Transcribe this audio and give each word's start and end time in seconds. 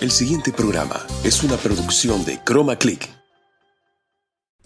El 0.00 0.10
siguiente 0.10 0.50
programa 0.50 0.96
es 1.24 1.44
una 1.44 1.58
producción 1.58 2.24
de 2.24 2.40
Chroma 2.42 2.76
Click. 2.76 3.06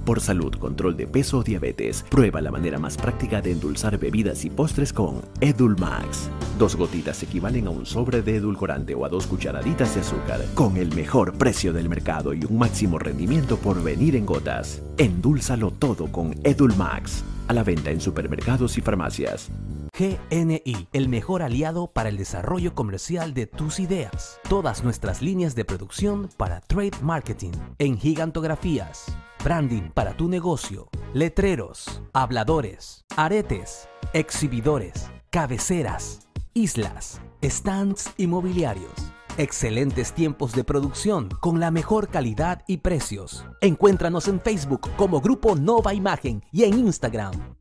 Por 0.05 0.21
salud, 0.21 0.55
control 0.55 0.97
de 0.97 1.09
peso 1.09 1.39
o 1.39 1.43
diabetes, 1.43 2.05
prueba 2.09 2.41
la 2.41 2.53
manera 2.53 2.79
más 2.79 2.97
práctica 2.97 3.41
de 3.41 3.51
endulzar 3.51 3.99
bebidas 3.99 4.45
y 4.45 4.51
postres 4.51 4.93
con 4.93 5.23
Edulmax. 5.41 6.29
Dos 6.57 6.77
gotitas 6.77 7.21
equivalen 7.25 7.67
a 7.67 7.71
un 7.71 7.85
sobre 7.85 8.23
de 8.23 8.37
edulcorante 8.37 8.95
o 8.95 9.05
a 9.05 9.09
dos 9.09 9.27
cucharaditas 9.27 9.97
de 9.97 10.03
azúcar, 10.03 10.41
con 10.55 10.77
el 10.77 10.95
mejor 10.95 11.33
precio 11.37 11.73
del 11.73 11.89
mercado 11.89 12.33
y 12.33 12.45
un 12.45 12.57
máximo 12.57 13.01
rendimiento 13.01 13.57
por 13.57 13.83
venir 13.83 14.15
en 14.15 14.27
gotas. 14.27 14.83
Endúlzalo 14.99 15.73
todo 15.73 16.13
con 16.13 16.37
Edulmax. 16.45 17.25
A 17.47 17.53
la 17.53 17.63
venta 17.63 17.91
en 17.91 18.01
supermercados 18.01 18.79
y 18.79 18.81
farmacias. 18.81 19.51
GNI, 19.97 20.89
el 20.93 21.09
mejor 21.09 21.43
aliado 21.43 21.89
para 21.89 22.09
el 22.09 22.17
desarrollo 22.17 22.75
comercial 22.75 23.35
de 23.35 23.47
tus 23.47 23.79
ideas. 23.79 24.41
Todas 24.49 24.83
nuestras 24.83 25.23
líneas 25.23 25.55
de 25.55 25.65
producción 25.65 26.31
para 26.37 26.61
trade 26.61 26.99
marketing, 27.03 27.53
en 27.79 27.99
gigantografías, 27.99 29.07
branding 29.45 29.91
para 29.93 30.17
tu 30.17 30.29
negocio, 30.29 30.89
letreros, 31.13 32.03
habladores, 32.13 33.05
aretes, 33.17 33.89
exhibidores, 34.15 35.11
cabeceras, 35.31 36.27
islas, 36.55 37.21
stands 37.43 38.11
inmobiliarios. 38.17 39.14
Excelentes 39.37 40.13
tiempos 40.13 40.53
de 40.53 40.63
producción 40.63 41.29
con 41.41 41.59
la 41.59 41.73
mejor 41.73 42.09
calidad 42.09 42.63
y 42.69 42.77
precios. 42.77 43.45
Encuéntranos 43.61 44.29
en 44.29 44.41
Facebook 44.41 44.89
como 44.97 45.21
Grupo 45.21 45.57
Nova 45.57 45.93
Imagen 45.93 46.45
y 46.53 46.63
en 46.63 46.79
Instagram 46.79 47.57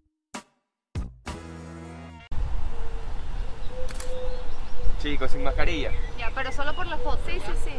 Chicos, 5.02 5.32
sin 5.32 5.44
mascarilla. 5.44 5.92
Ya, 6.20 6.32
pero 6.36 6.52
solo 6.52 6.76
por 6.76 6.86
la 6.86 6.98
foto. 7.00 7.20
Sí, 7.26 7.40
sí, 7.40 7.52
sí. 7.66 7.72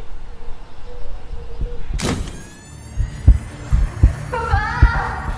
¡Papá! 4.30 5.33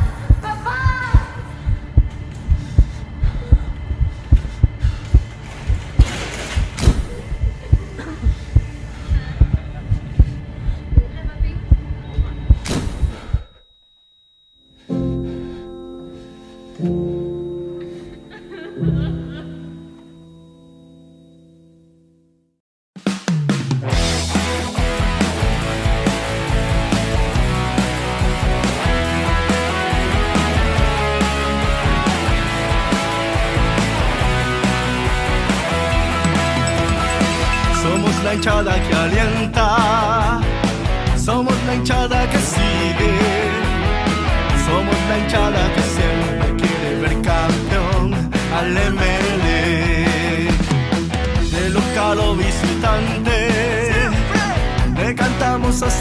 Somos 16.77 17.26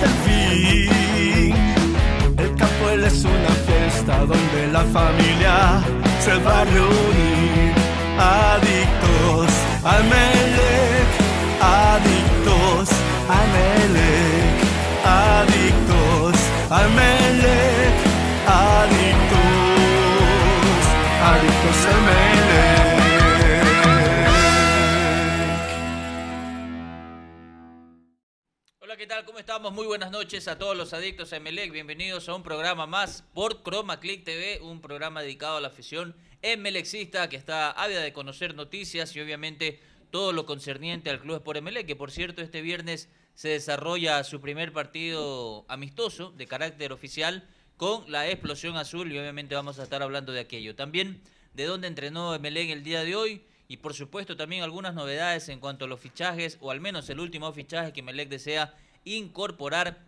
el 0.01 0.09
fin. 0.25 1.55
El 2.38 3.03
es 3.06 3.23
una 3.23 3.53
fiesta 3.67 4.19
donde 4.19 4.67
la 4.72 4.83
familia 4.85 5.81
se 6.19 6.35
va 6.45 6.61
a 6.61 6.66
reunir. 6.66 7.73
Adictos 8.17 9.50
al 9.83 10.03
Melec, 10.06 11.07
adictos 11.61 12.89
al 13.38 13.47
Melec, 13.56 14.56
adictos 15.03 16.35
al 16.69 16.89
Melec, 16.91 17.25
¿Cómo 29.35 29.41
estamos? 29.41 29.73
Muy 29.73 29.85
buenas 29.85 30.12
noches 30.12 30.47
a 30.47 30.57
todos 30.57 30.78
los 30.78 30.94
adictos 30.94 31.34
a 31.34 31.35
Emelec. 31.35 31.69
Bienvenidos 31.69 32.29
a 32.29 32.35
un 32.35 32.41
programa 32.41 32.88
más 32.88 33.25
por 33.34 33.63
Chroma 33.63 34.00
Click 34.00 34.23
TV, 34.23 34.62
un 34.62 34.79
programa 34.79 35.22
dedicado 35.22 35.57
a 35.57 35.59
la 35.59 35.68
afición 35.68 36.16
emelexista 36.41 37.28
que 37.28 37.35
está 37.35 37.72
ávida 37.72 38.00
de 38.00 38.13
conocer 38.13 38.56
noticias 38.56 39.13
y 39.13 39.19
obviamente 39.19 39.81
todo 40.09 40.31
lo 40.31 40.45
concerniente 40.45 41.09
al 41.09 41.19
Club 41.19 41.35
Sport 41.35 41.57
Emelec, 41.57 41.85
que 41.85 41.97
por 41.97 42.12
cierto 42.12 42.41
este 42.41 42.62
viernes 42.62 43.09
se 43.34 43.50
desarrolla 43.50 44.24
su 44.24 44.40
primer 44.40 44.72
partido 44.72 45.66
amistoso 45.68 46.31
de 46.31 46.47
carácter 46.47 46.94
oficial 46.94 47.45
con 47.75 48.09
la 48.09 48.29
explosión 48.29 48.78
azul 48.78 49.12
y 49.12 49.19
obviamente 49.19 49.53
vamos 49.53 49.79
a 49.79 49.84
estar 49.84 50.01
hablando 50.01 50.31
de 50.31 50.40
aquello. 50.40 50.78
También 50.78 51.22
de 51.53 51.66
dónde 51.66 51.90
entrenó 51.90 52.34
Emelec 52.34 52.69
el 52.69 52.85
día 52.85 53.03
de 53.03 53.18
hoy 53.18 53.44
y 53.68 53.78
por 53.78 53.95
supuesto 53.95 54.38
también 54.38 54.63
algunas 54.63 54.94
novedades 54.94 55.50
en 55.50 55.59
cuanto 55.59 55.84
a 55.84 55.88
los 55.90 56.00
fichajes 56.00 56.57
o 56.62 56.72
al 56.72 56.79
menos 56.79 57.09
el 57.09 57.19
último 57.19 57.51
fichaje 57.51 57.91
que 57.91 58.00
Emelec 58.00 58.29
desea 58.29 58.74
incorporar 59.05 59.99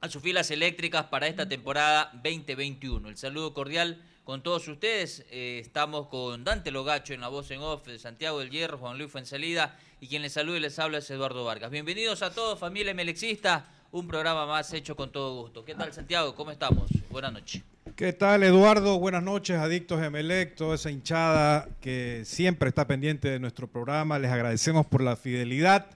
a 0.00 0.08
sus 0.08 0.22
filas 0.22 0.50
eléctricas 0.50 1.06
para 1.06 1.26
esta 1.26 1.48
temporada 1.48 2.10
2021. 2.22 3.08
El 3.08 3.16
saludo 3.16 3.54
cordial 3.54 4.02
con 4.22 4.42
todos 4.42 4.68
ustedes. 4.68 5.24
Eh, 5.30 5.58
estamos 5.60 6.08
con 6.08 6.44
Dante 6.44 6.70
Logacho 6.70 7.14
en 7.14 7.22
la 7.22 7.28
voz 7.28 7.50
en 7.50 7.60
off, 7.60 7.86
de 7.86 7.98
Santiago 7.98 8.38
del 8.38 8.50
Hierro, 8.50 8.78
Juan 8.78 8.98
Luis 8.98 9.10
Fuensalida 9.10 9.76
y 10.00 10.08
quien 10.08 10.22
les 10.22 10.34
saluda 10.34 10.58
y 10.58 10.60
les 10.60 10.78
habla 10.78 10.98
es 10.98 11.10
Eduardo 11.10 11.44
Vargas. 11.44 11.70
Bienvenidos 11.70 12.22
a 12.22 12.32
todos, 12.32 12.58
familia 12.58 12.92
Melexista, 12.92 13.66
un 13.92 14.06
programa 14.06 14.46
más 14.46 14.72
hecho 14.74 14.94
con 14.94 15.10
todo 15.10 15.40
gusto. 15.42 15.64
¿Qué 15.64 15.74
tal 15.74 15.92
Santiago? 15.94 16.34
¿Cómo 16.34 16.50
estamos? 16.50 16.90
Buenas 17.10 17.32
noches. 17.32 17.62
¿Qué 17.96 18.12
tal, 18.12 18.42
Eduardo? 18.42 18.98
Buenas 18.98 19.22
noches, 19.22 19.56
adictos 19.56 20.02
Emelec, 20.02 20.54
toda 20.54 20.74
esa 20.74 20.90
hinchada 20.90 21.68
que 21.80 22.22
siempre 22.26 22.68
está 22.68 22.86
pendiente 22.86 23.28
de 23.28 23.38
nuestro 23.38 23.68
programa. 23.68 24.18
Les 24.18 24.30
agradecemos 24.30 24.84
por 24.84 25.02
la 25.02 25.16
fidelidad. 25.16 25.86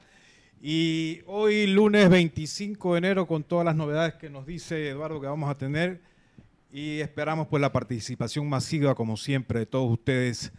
Y 0.61 1.21
hoy, 1.27 1.67
lunes 1.69 2.09
25 2.11 2.95
de 2.95 2.99
enero, 2.99 3.27
con 3.27 3.45
todas 3.45 3.65
las 3.65 3.77
novedades 3.77 4.15
que 4.15 4.29
nos 4.29 4.47
dice 4.47 4.89
Eduardo 4.89 5.21
que 5.21 5.27
vamos 5.29 5.49
a 5.49 5.57
tener, 5.57 6.01
y 6.73 6.99
esperamos 7.01 7.47
pues 7.49 7.61
la 7.61 7.73
participación 7.73 8.49
masiva, 8.49 8.95
como 8.95 9.17
siempre, 9.17 9.61
de 9.61 9.67
todos 9.67 9.91
ustedes 9.91 10.53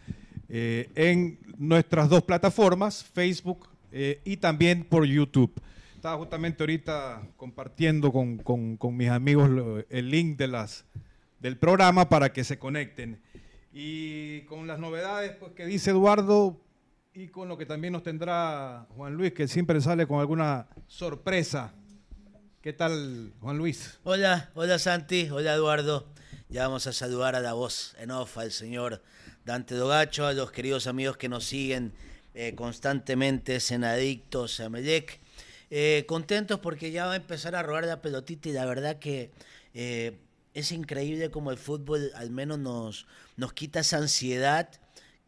eh, 0.48 0.88
en 0.94 1.38
nuestras 1.58 2.08
dos 2.08 2.22
plataformas, 2.22 3.04
Facebook 3.04 3.68
eh, 3.92 4.20
y 4.24 4.38
también 4.38 4.84
por 4.84 5.04
YouTube. 5.04 5.52
Estaba 5.94 6.16
justamente 6.16 6.62
ahorita 6.62 7.22
compartiendo 7.36 8.10
con, 8.10 8.38
con- 8.38 8.96
mis 8.96 9.10
amigos 9.10 9.84
el 9.90 10.10
link 10.10 10.38
de 10.38 10.48
las, 10.48 10.86
del 11.40 11.58
programa 11.58 12.08
para 12.08 12.32
que 12.32 12.42
se 12.42 12.58
conecten. 12.58 13.20
Y 13.72 14.40
con 14.42 14.66
las 14.66 14.78
novedades 14.80 15.32
pues, 15.38 15.52
que 15.52 15.66
dice 15.66 15.90
Eduardo 15.90 16.58
y 17.20 17.28
con 17.28 17.48
lo 17.48 17.58
que 17.58 17.66
también 17.66 17.92
nos 17.92 18.02
tendrá 18.02 18.86
Juan 18.96 19.12
Luis, 19.12 19.34
que 19.34 19.46
siempre 19.46 19.78
sale 19.82 20.06
con 20.06 20.20
alguna 20.20 20.68
sorpresa. 20.86 21.74
¿Qué 22.62 22.72
tal, 22.72 23.34
Juan 23.40 23.58
Luis? 23.58 23.98
Hola, 24.04 24.50
hola 24.54 24.78
Santi, 24.78 25.28
hola 25.28 25.52
Eduardo. 25.52 26.08
Ya 26.48 26.62
vamos 26.62 26.86
a 26.86 26.94
saludar 26.94 27.36
a 27.36 27.40
la 27.40 27.52
voz 27.52 27.94
en 27.98 28.10
off 28.10 28.38
al 28.38 28.52
señor 28.52 29.02
Dante 29.44 29.74
Dogacho, 29.74 30.26
a 30.26 30.32
los 30.32 30.50
queridos 30.50 30.86
amigos 30.86 31.18
que 31.18 31.28
nos 31.28 31.44
siguen 31.44 31.92
eh, 32.32 32.54
constantemente 32.54 33.58
en 33.68 33.84
Adictos 33.84 34.58
a. 34.58 35.20
Eh, 35.68 36.06
contentos 36.08 36.60
porque 36.60 36.90
ya 36.90 37.04
va 37.04 37.12
a 37.12 37.16
empezar 37.16 37.54
a 37.54 37.62
robar 37.62 37.84
la 37.84 38.00
pelotita 38.00 38.48
y 38.48 38.52
la 38.52 38.64
verdad 38.64 38.98
que 38.98 39.30
eh, 39.74 40.18
es 40.54 40.72
increíble 40.72 41.30
como 41.30 41.50
el 41.50 41.58
fútbol 41.58 42.12
al 42.14 42.30
menos 42.30 42.58
nos, 42.58 43.06
nos 43.36 43.52
quita 43.52 43.80
esa 43.80 43.98
ansiedad 43.98 44.70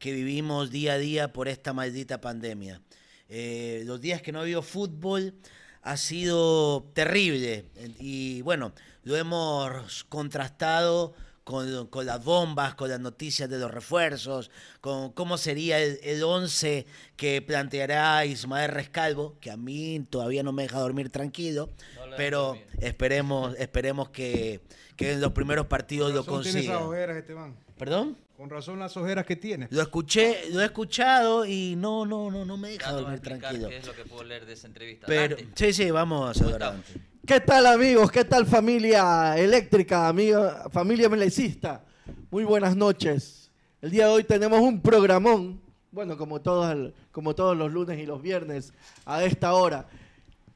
que 0.03 0.13
vivimos 0.13 0.73
día 0.73 0.95
a 0.95 0.99
día 0.99 1.33
por 1.33 1.47
esta 1.47 1.73
maldita 1.73 2.21
pandemia. 2.21 2.83
Eh, 3.29 3.85
los 3.87 4.01
días 4.01 4.21
que 4.21 4.33
no 4.33 4.41
ha 4.41 4.43
habido 4.43 4.61
fútbol 4.61 5.33
ha 5.81 5.97
sido 5.97 6.91
terrible 6.93 7.67
y 8.01 8.43
bueno, 8.43 8.73
lo 9.05 9.17
hemos 9.17 10.03
contrastado 10.03 11.15
con, 11.45 11.87
con 11.87 12.05
las 12.05 12.25
bombas, 12.25 12.75
con 12.75 12.91
las 12.91 12.99
noticias 12.99 13.49
de 13.49 13.61
los 13.61 13.71
refuerzos, 13.71 14.51
con 14.81 15.13
cómo 15.13 15.39
sería 15.39 15.79
el, 15.79 16.01
el 16.03 16.25
11 16.25 16.85
que 17.15 17.41
planteará 17.41 18.25
Ismael 18.27 18.73
Rescalvo, 18.73 19.39
que 19.39 19.53
a 19.53 19.57
mí 19.57 20.05
todavía 20.11 20.43
no 20.43 20.51
me 20.51 20.65
deja 20.65 20.81
dormir 20.81 21.11
tranquilo, 21.11 21.71
pero 22.17 22.59
esperemos, 22.81 23.55
esperemos 23.57 24.11
que, 24.11 24.63
que 24.97 25.13
en 25.13 25.21
los 25.21 25.31
primeros 25.31 25.67
partidos 25.67 26.13
lo 26.13 26.27
consiga. 26.27 26.81
ojeras, 26.81 27.17
Esteban. 27.19 27.57
¿Perdón? 27.79 28.17
Con 28.43 28.51
razón 28.51 28.81
las 28.81 28.97
ojeras 28.97 29.25
que 29.25 29.37
tiene. 29.37 29.69
Lo 29.71 29.83
escuché, 29.83 30.51
lo 30.51 30.61
he 30.63 30.65
escuchado 30.65 31.47
y 31.47 31.77
no, 31.77 32.05
no, 32.05 32.29
no, 32.29 32.45
no 32.45 32.57
me 32.57 32.71
deja 32.71 32.91
Ya 32.91 32.97
dormir 32.97 33.21
tranquilo. 33.21 33.69
qué 33.69 33.77
es 33.77 33.87
lo 33.87 33.95
que 33.95 34.05
puedo 34.05 34.25
leer 34.25 34.47
de 34.47 34.55
esa 34.55 34.67
entrevista. 34.67 35.07
Pero, 35.07 35.37
Dante, 35.37 35.53
sí, 35.55 35.73
sí, 35.73 35.91
vamos 35.93 36.23
a 36.29 36.33
¿cómo 36.33 36.51
saludar. 36.51 36.75
estamos? 36.81 36.87
¿Qué 37.25 37.39
tal 37.39 37.67
amigos? 37.67 38.11
¿Qué 38.11 38.25
tal 38.25 38.45
familia 38.45 39.39
eléctrica, 39.39 40.09
amiga, 40.09 40.69
familia 40.73 41.09
melecista? 41.09 41.85
Muy 42.33 42.43
buenas 42.43 42.75
noches. 42.75 43.49
El 43.81 43.93
día 43.93 44.07
de 44.09 44.13
hoy 44.13 44.25
tenemos 44.25 44.59
un 44.61 44.81
programón, 44.83 45.61
bueno, 45.93 46.17
como 46.17 46.41
todos, 46.41 46.73
el- 46.73 46.93
como 47.13 47.37
todos 47.37 47.57
los 47.57 47.71
lunes 47.73 47.97
y 48.01 48.07
los 48.07 48.21
viernes 48.21 48.73
a 49.05 49.23
esta 49.23 49.53
hora. 49.55 49.87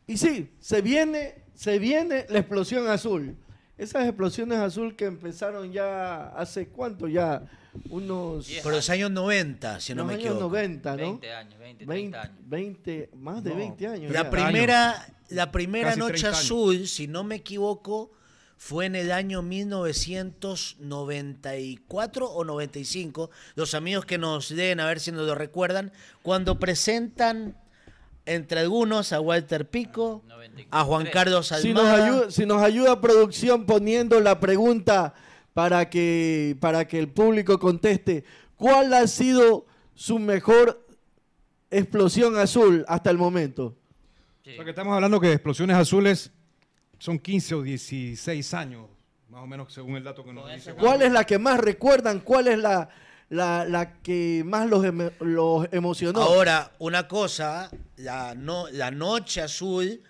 Y 0.09 0.17
sí, 0.17 0.51
se 0.59 0.83
viene, 0.83 1.37
se 1.55 1.79
viene 1.79 2.27
la 2.31 2.41
explosión 2.41 2.89
azul. 2.89 3.37
Esas 3.79 4.07
explosiones 4.07 4.59
azul 4.59 4.97
que 4.97 5.05
empezaron 5.05 5.71
ya 5.73 6.29
hace 6.29 6.69
cuánto 6.69 7.09
ya, 7.09 7.43
unos 7.91 8.49
Por 8.63 8.73
los 8.73 8.89
años 8.89 9.11
90, 9.11 9.81
si 9.81 9.95
no 9.95 9.99
los 10.03 10.07
me 10.09 10.15
años 10.15 10.25
equivoco. 10.27 10.49
90, 10.49 10.91
¿no? 10.93 10.97
20 10.97 11.33
años, 11.33 11.59
20, 11.59 11.85
30 11.85 11.95
20, 11.95 12.17
años. 12.19 12.37
20, 12.49 13.11
más 13.17 13.45
de 13.45 13.51
No. 13.51 13.57
20 13.57 13.87
años. 13.87 14.13
La 14.13 14.23
ya. 14.23 14.31
primera, 14.31 15.07
la 15.29 15.53
primera 15.53 15.89
Casi 15.89 15.99
noche 15.99 16.13
30 16.21 16.29
años. 16.29 16.41
azul, 16.41 16.87
si 16.89 17.07
no 17.07 17.23
me 17.23 17.35
equivoco, 17.37 18.13
fue 18.57 18.87
en 18.87 18.97
el 18.97 19.13
año 19.13 19.43
1994 19.43 22.31
o 22.31 22.45
95. 22.45 23.31
Los 23.55 23.75
amigos 23.75 24.07
que 24.07 24.17
nos 24.17 24.51
leen, 24.51 24.81
a 24.81 24.87
ver 24.87 25.01
si 25.01 25.13
nos 25.13 25.27
lo 25.27 25.35
recuerdan, 25.35 25.93
cuando 26.23 26.59
presentan 26.59 27.59
entre 28.27 28.61
algunos 28.61 29.13
a 29.13 29.21
Walter 29.21 29.69
Pico, 29.71 30.23
a 30.71 30.85
Juan 30.85 31.07
Carlos 31.13 31.49
Si 31.49 31.73
nos, 31.73 31.85
Almada. 31.85 32.05
ayuda, 32.07 32.31
si 32.31 32.45
nos 32.45 32.61
ayuda 32.63 33.01
producción 33.01 33.65
poniendo 33.65 34.21
la 34.21 34.41
pregunta 34.41 35.15
para 35.55 35.89
que, 35.89 36.57
para 36.61 36.87
que 36.87 36.99
el 36.99 37.09
público 37.09 37.59
conteste, 37.59 38.25
¿cuál 38.57 38.93
ha 38.93 39.07
sido 39.07 39.67
su 39.95 40.19
mejor 40.19 40.87
explosión 41.71 42.37
azul 42.37 42.85
hasta 42.89 43.11
el 43.11 43.17
momento? 43.19 43.77
Sí. 44.45 44.51
O 44.51 44.55
sea 44.57 44.65
que 44.65 44.71
estamos 44.71 44.95
hablando 44.95 45.21
que 45.21 45.33
explosiones 45.33 45.77
azules 45.77 46.33
son 46.99 47.19
15 47.19 47.55
o 47.55 47.63
16 47.63 48.55
años, 48.55 48.87
más 49.29 49.43
o 49.43 49.47
menos 49.47 49.73
según 49.73 49.97
el 49.97 50.05
dato 50.05 50.25
que 50.25 50.33
nos 50.33 50.53
dice. 50.53 50.75
¿Cuál 50.75 51.03
es 51.03 51.13
la 51.13 51.25
que 51.25 51.39
más 51.39 51.59
recuerdan? 51.59 52.21
¿Cuál 52.21 52.49
es 52.49 52.59
la, 52.59 52.89
la, 53.29 53.65
la 53.65 53.95
que 54.03 54.43
más 54.45 54.69
los, 54.69 54.85
emo- 54.85 55.13
los 55.21 55.67
emocionó? 55.73 56.21
Ahora, 56.23 56.73
una 56.79 57.09
cosa, 57.09 57.71
la, 57.97 58.35
no, 58.35 58.69
la 58.71 58.91
noche 58.91 59.41
azul 59.43 60.03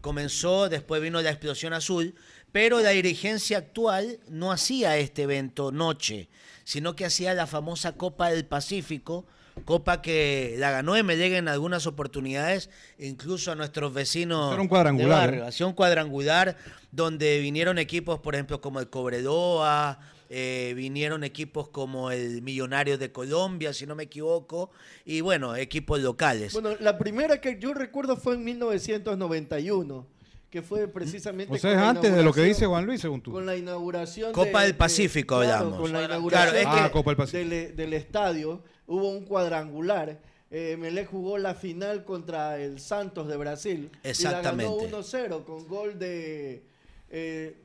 comenzó, 0.00 0.68
después 0.68 1.00
vino 1.02 1.20
la 1.22 1.30
explosión 1.30 1.72
azul, 1.72 2.14
pero 2.52 2.80
la 2.80 2.90
dirigencia 2.90 3.58
actual 3.58 4.18
no 4.28 4.52
hacía 4.52 4.96
este 4.96 5.22
evento 5.22 5.70
noche, 5.70 6.28
sino 6.64 6.96
que 6.96 7.04
hacía 7.04 7.34
la 7.34 7.46
famosa 7.46 7.92
Copa 7.92 8.30
del 8.30 8.44
Pacífico, 8.44 9.26
copa 9.64 10.00
que 10.02 10.54
la 10.58 10.70
ganó 10.70 10.92
MLEG 11.02 11.34
en 11.34 11.48
algunas 11.48 11.86
oportunidades, 11.86 12.70
incluso 12.98 13.50
a 13.50 13.54
nuestros 13.56 13.92
vecinos 13.92 14.52
Era 14.52 14.62
un 14.62 14.68
cuadrangular, 14.68 15.08
de 15.08 15.26
barrio. 15.26 15.44
¿eh? 15.44 15.48
Hacía 15.48 15.66
un 15.66 15.72
cuadrangular 15.72 16.56
donde 16.92 17.38
vinieron 17.40 17.78
equipos, 17.78 18.20
por 18.20 18.34
ejemplo, 18.34 18.60
como 18.60 18.78
el 18.80 18.88
Cobredoa, 18.88 19.98
eh, 20.30 20.72
vinieron 20.76 21.24
equipos 21.24 21.68
como 21.68 22.10
el 22.10 22.42
Millonario 22.42 22.98
de 22.98 23.10
Colombia, 23.12 23.72
si 23.72 23.86
no 23.86 23.94
me 23.94 24.04
equivoco, 24.04 24.70
y 25.04 25.20
bueno, 25.22 25.56
equipos 25.56 26.00
locales. 26.00 26.52
Bueno, 26.52 26.70
la 26.80 26.98
primera 26.98 27.40
que 27.40 27.58
yo 27.58 27.72
recuerdo 27.74 28.16
fue 28.16 28.34
en 28.34 28.44
1991, 28.44 30.06
que 30.50 30.62
fue 30.62 30.88
precisamente... 30.88 31.54
O 31.54 31.58
sea, 31.58 31.70
con 31.70 31.78
es 31.78 31.84
la 31.84 31.90
antes 31.90 32.02
de 32.14 32.22
lo 32.22 32.32
que 32.32 32.40
inauguración- 32.40 32.48
dice 32.48 32.66
Juan 32.66 32.86
Luis, 32.86 33.00
según 33.00 33.20
tú. 33.20 33.32
Con 33.32 33.46
la 33.46 33.56
inauguración 33.56 34.32
Copa 34.32 34.60
de- 34.60 34.64
del 34.66 34.72
de- 34.72 34.78
Pacífico 34.78 35.38
claro, 35.40 35.52
hablamos. 35.54 35.80
Con 35.80 35.92
la 35.92 35.98
Claro, 35.98 36.12
inauguración 36.14 36.56
es 36.56 36.62
que- 36.66 36.74
de- 36.76 36.80
Ah, 36.86 36.90
Copa 36.90 37.10
del 37.10 37.16
Pacífico. 37.16 37.48
del, 37.50 37.76
del 37.76 37.92
estadio 37.94 38.62
hubo 38.86 39.08
un 39.10 39.24
cuadrangular. 39.24 40.20
Eh, 40.50 40.76
Melec 40.78 41.10
jugó 41.10 41.36
la 41.36 41.54
final 41.54 42.04
contra 42.06 42.58
el 42.58 42.80
Santos 42.80 43.28
de 43.28 43.36
Brasil. 43.36 43.90
Exactamente. 44.02 44.72
Y 44.72 44.76
la 44.76 44.82
ganó 44.88 45.02
1-0 45.02 45.44
con 45.44 45.68
gol 45.68 45.98
de... 45.98 46.62
eh, 47.10 47.56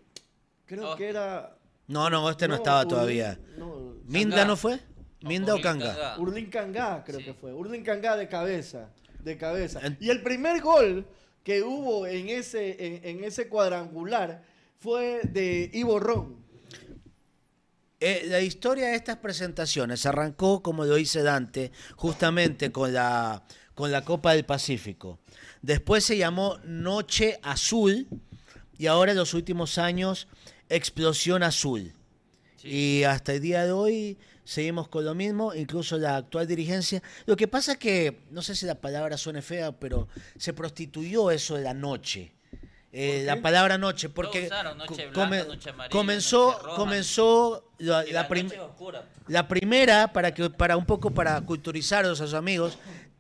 creo 0.65 0.91
Oh. 0.91 0.95
que 0.97 1.07
era... 1.07 1.57
No, 1.87 2.09
no, 2.09 2.29
este 2.29 2.47
no, 2.47 2.55
estaba 2.55 2.87
todavía. 2.87 3.37
no, 3.57 3.95
¿Minda 4.05 4.45
no 4.45 4.55
fue? 4.55 4.79
No, 5.21 5.29
¿Minda 5.29 5.55
o 5.55 5.61
Canga? 5.61 5.93
Cangá. 5.95 6.19
Urlin 6.19 6.49
Cangá, 6.49 7.03
creo 7.05 7.19
Sí. 7.19 7.25
que 7.25 7.33
fue. 7.33 7.53
Urlin 7.53 7.83
Cangá 7.83 8.15
de 8.17 8.27
cabeza. 8.27 8.89
De 9.23 9.37
cabeza. 9.37 9.79
En- 9.81 9.97
Y 10.01 10.09
el 10.09 10.21
primer 10.21 10.61
gol 10.61 11.05
que 11.43 11.61
hubo 11.63 12.05
en 12.07 12.29
ese, 12.29 12.75
en, 12.85 13.17
en 13.19 13.23
ese 13.23 13.47
cuadrangular 13.47 14.43
fue 14.79 15.21
de 15.23 15.69
Ivo 15.73 15.99
Ron. 15.99 16.43
Eh, 17.99 18.23
la 18.27 18.41
historia 18.41 18.87
de 18.87 18.95
estas 18.95 19.17
presentaciones 19.17 20.05
arrancó, 20.05 20.61
como 20.61 20.83
lo 20.83 20.95
dice 20.95 21.23
Dante, 21.23 21.71
justamente 21.95 22.71
con 22.71 22.91
la, 22.93 23.43
con 23.75 23.91
la 23.93 24.03
Copa 24.03 24.33
del 24.33 24.43
Pacífico. 24.45 25.19
Después 25.61 26.03
se 26.03 26.17
llamó 26.17 26.59
Noche 26.65 27.39
Azul 27.43 28.07
y 28.77 28.87
ahora 28.87 29.11
en 29.13 29.17
los 29.17 29.33
últimos 29.33 29.77
años 29.77 30.27
Explosión 30.75 31.43
Azul. 31.43 31.93
Y 32.63 33.03
hasta 33.03 33.33
el 33.33 33.41
día 33.41 33.65
de 33.65 33.71
hoy 33.73 34.17
seguimos 34.45 34.87
con 34.87 35.03
lo 35.05 35.13
mismo, 35.15 35.53
incluso 35.53 35.97
la 35.97 36.15
actual 36.17 36.47
dirigencia. 36.47 37.01
Lo 37.25 37.35
que 37.35 37.47
pasa 37.47 37.73
es 37.73 37.77
que, 37.77 38.23
no 38.31 38.41
sé 38.41 38.55
si 38.55 38.65
la 38.65 38.75
palabra 38.75 39.17
suene 39.17 39.41
fea, 39.41 39.71
pero 39.73 40.07
se 40.37 40.53
prostituyó 40.53 41.29
eso 41.31 41.55
de 41.55 41.63
la 41.63 41.73
noche. 41.73 42.31
Eh, 42.95 43.23
la 43.25 43.41
palabra 43.41 43.77
noche, 43.79 44.07
porque 44.09 44.45
usaron 44.45 44.77
noche 44.77 45.07
blanca, 45.07 45.43
noche 45.45 45.69
amarilla, 45.71 45.89
comenzó, 45.91 46.51
noche 46.51 46.63
roja. 46.63 46.75
comenzó 46.75 47.71
la, 47.79 48.03
la 48.03 48.11
la 48.11 48.27
prim- 48.27 48.49
la 49.27 49.47
primera, 49.47 50.13
para 50.13 50.31
que 50.31 50.47
para 50.51 50.77
un 50.77 50.85
poco 50.85 51.09
para 51.11 51.41
culturizarlos 51.41 52.21
a 52.21 52.25
sus 52.25 52.35
amigos, 52.35 52.77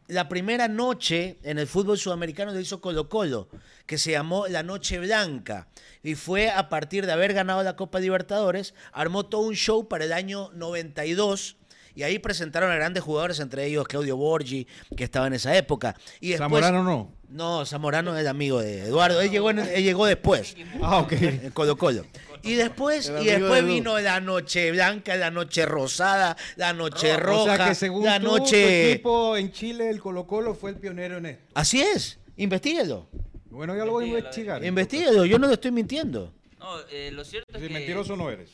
la 0.07 0.27
primera 0.29 0.67
noche 0.67 1.37
en 1.43 1.57
el 1.59 1.67
fútbol 1.67 1.97
sudamericano 1.97 2.51
lo 2.51 2.59
hizo 2.59 2.81
Colo 2.81 3.09
Colo, 3.09 3.47
que 3.85 3.97
se 3.97 4.11
llamó 4.11 4.47
la 4.47 4.63
Noche 4.63 4.99
Blanca. 4.99 5.67
Y 6.03 6.15
fue 6.15 6.49
a 6.51 6.69
partir 6.69 7.05
de 7.05 7.11
haber 7.13 7.33
ganado 7.33 7.63
la 7.63 7.75
Copa 7.75 7.99
Libertadores, 7.99 8.73
armó 8.91 9.25
todo 9.25 9.41
un 9.41 9.55
show 9.55 9.87
para 9.87 10.05
el 10.05 10.13
año 10.13 10.51
92. 10.53 11.55
Y 11.95 12.01
ahí 12.03 12.17
presentaron 12.17 12.71
a 12.71 12.75
grandes 12.75 13.03
jugadores, 13.03 13.39
entre 13.39 13.65
ellos 13.67 13.87
Claudio 13.87 14.17
Borgi, 14.17 14.67
que 14.97 15.03
estaba 15.03 15.27
en 15.27 15.33
esa 15.33 15.55
época. 15.55 15.95
Y 16.19 16.29
después, 16.29 16.49
Zamorano 16.63 16.83
no. 16.83 17.13
No, 17.29 17.65
Zamorano 17.65 18.17
es 18.17 18.25
amigo 18.27 18.59
de 18.61 18.85
Eduardo. 18.85 19.21
Él 19.21 19.29
llegó, 19.29 19.51
en- 19.51 19.59
él 19.59 19.83
llegó 19.83 20.05
después. 20.07 20.55
Ah, 20.81 20.97
ok. 20.97 21.11
En 21.13 21.51
Colo 21.51 21.77
Colo. 21.77 22.03
Y 22.43 22.55
después, 22.55 23.09
y 23.21 23.25
después 23.25 23.61
de 23.63 23.67
vino 23.67 23.97
la 23.99 24.19
noche 24.19 24.71
blanca, 24.71 25.15
la 25.15 25.31
noche 25.31 25.65
rosada, 25.65 26.35
la 26.57 26.73
noche 26.73 27.15
roja, 27.17 27.53
o 27.53 27.55
sea 27.57 27.67
que 27.69 27.75
según 27.75 28.03
la 28.05 28.19
tú, 28.19 28.25
tu 28.25 28.37
noche. 28.37 28.91
equipo 28.91 29.37
en 29.37 29.51
Chile, 29.51 29.89
el 29.89 29.99
Colo 30.01 30.27
Colo 30.27 30.53
fue 30.53 30.71
el 30.71 30.75
pionero 30.77 31.17
en 31.17 31.27
esto. 31.27 31.45
Así 31.53 31.81
es, 31.81 32.19
investiguelo. 32.35 33.07
Bueno, 33.49 33.75
ya 33.77 33.85
lo 33.85 33.91
voy 33.91 34.05
a 34.05 34.07
investigar. 34.07 34.63
Investíguelo, 34.63 35.25
yo 35.25 35.39
no 35.39 35.47
lo 35.47 35.53
estoy 35.53 35.71
mintiendo. 35.71 36.33
No, 36.59 36.79
eh, 36.91 37.11
lo 37.11 37.23
cierto 37.23 37.55
es 37.55 37.61
Si 37.61 37.67
que 37.67 37.73
mentiroso 37.73 38.15
no 38.17 38.29
eres. 38.29 38.49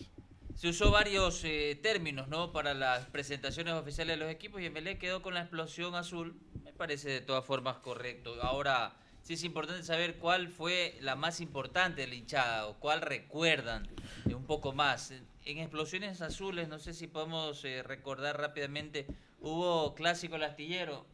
se 0.56 0.68
usó 0.68 0.92
varios 0.92 1.42
eh, 1.44 1.80
términos 1.82 2.28
¿no? 2.28 2.52
para 2.52 2.74
las 2.74 3.06
presentaciones 3.08 3.74
oficiales 3.74 4.18
de 4.20 4.24
los 4.26 4.32
equipos 4.32 4.62
y 4.62 4.66
Emelec 4.66 5.00
quedó 5.00 5.22
con 5.22 5.34
la 5.34 5.42
explosión 5.42 5.96
azul. 5.96 6.36
Me 6.64 6.74
parece 6.74 7.10
de 7.10 7.22
todas 7.22 7.46
formas 7.46 7.78
correcto. 7.78 8.36
Ahora, 8.42 8.94
sí 9.30 9.36
es 9.36 9.44
importante 9.44 9.84
saber 9.84 10.16
cuál 10.16 10.48
fue 10.48 10.98
la 11.02 11.16
más 11.16 11.40
importante 11.40 12.02
de 12.02 12.08
la 12.08 12.16
hinchada 12.16 12.66
o 12.66 12.80
cuál 12.80 13.00
recuerdan 13.00 13.88
un 14.26 14.44
poco 14.48 14.74
más. 14.74 15.12
En- 15.12 15.60
explosiones 15.60 16.20
azules, 16.22 16.68
no 16.68 16.80
sé 16.80 16.96
si 16.96 17.06
podemos 17.06 17.64
eh, 17.64 17.84
recordar 17.84 18.40
rápidamente, 18.40 19.06
hubo 19.40 19.94
clásico 19.94 20.36
el 20.38 20.44
astillero. 20.46 21.06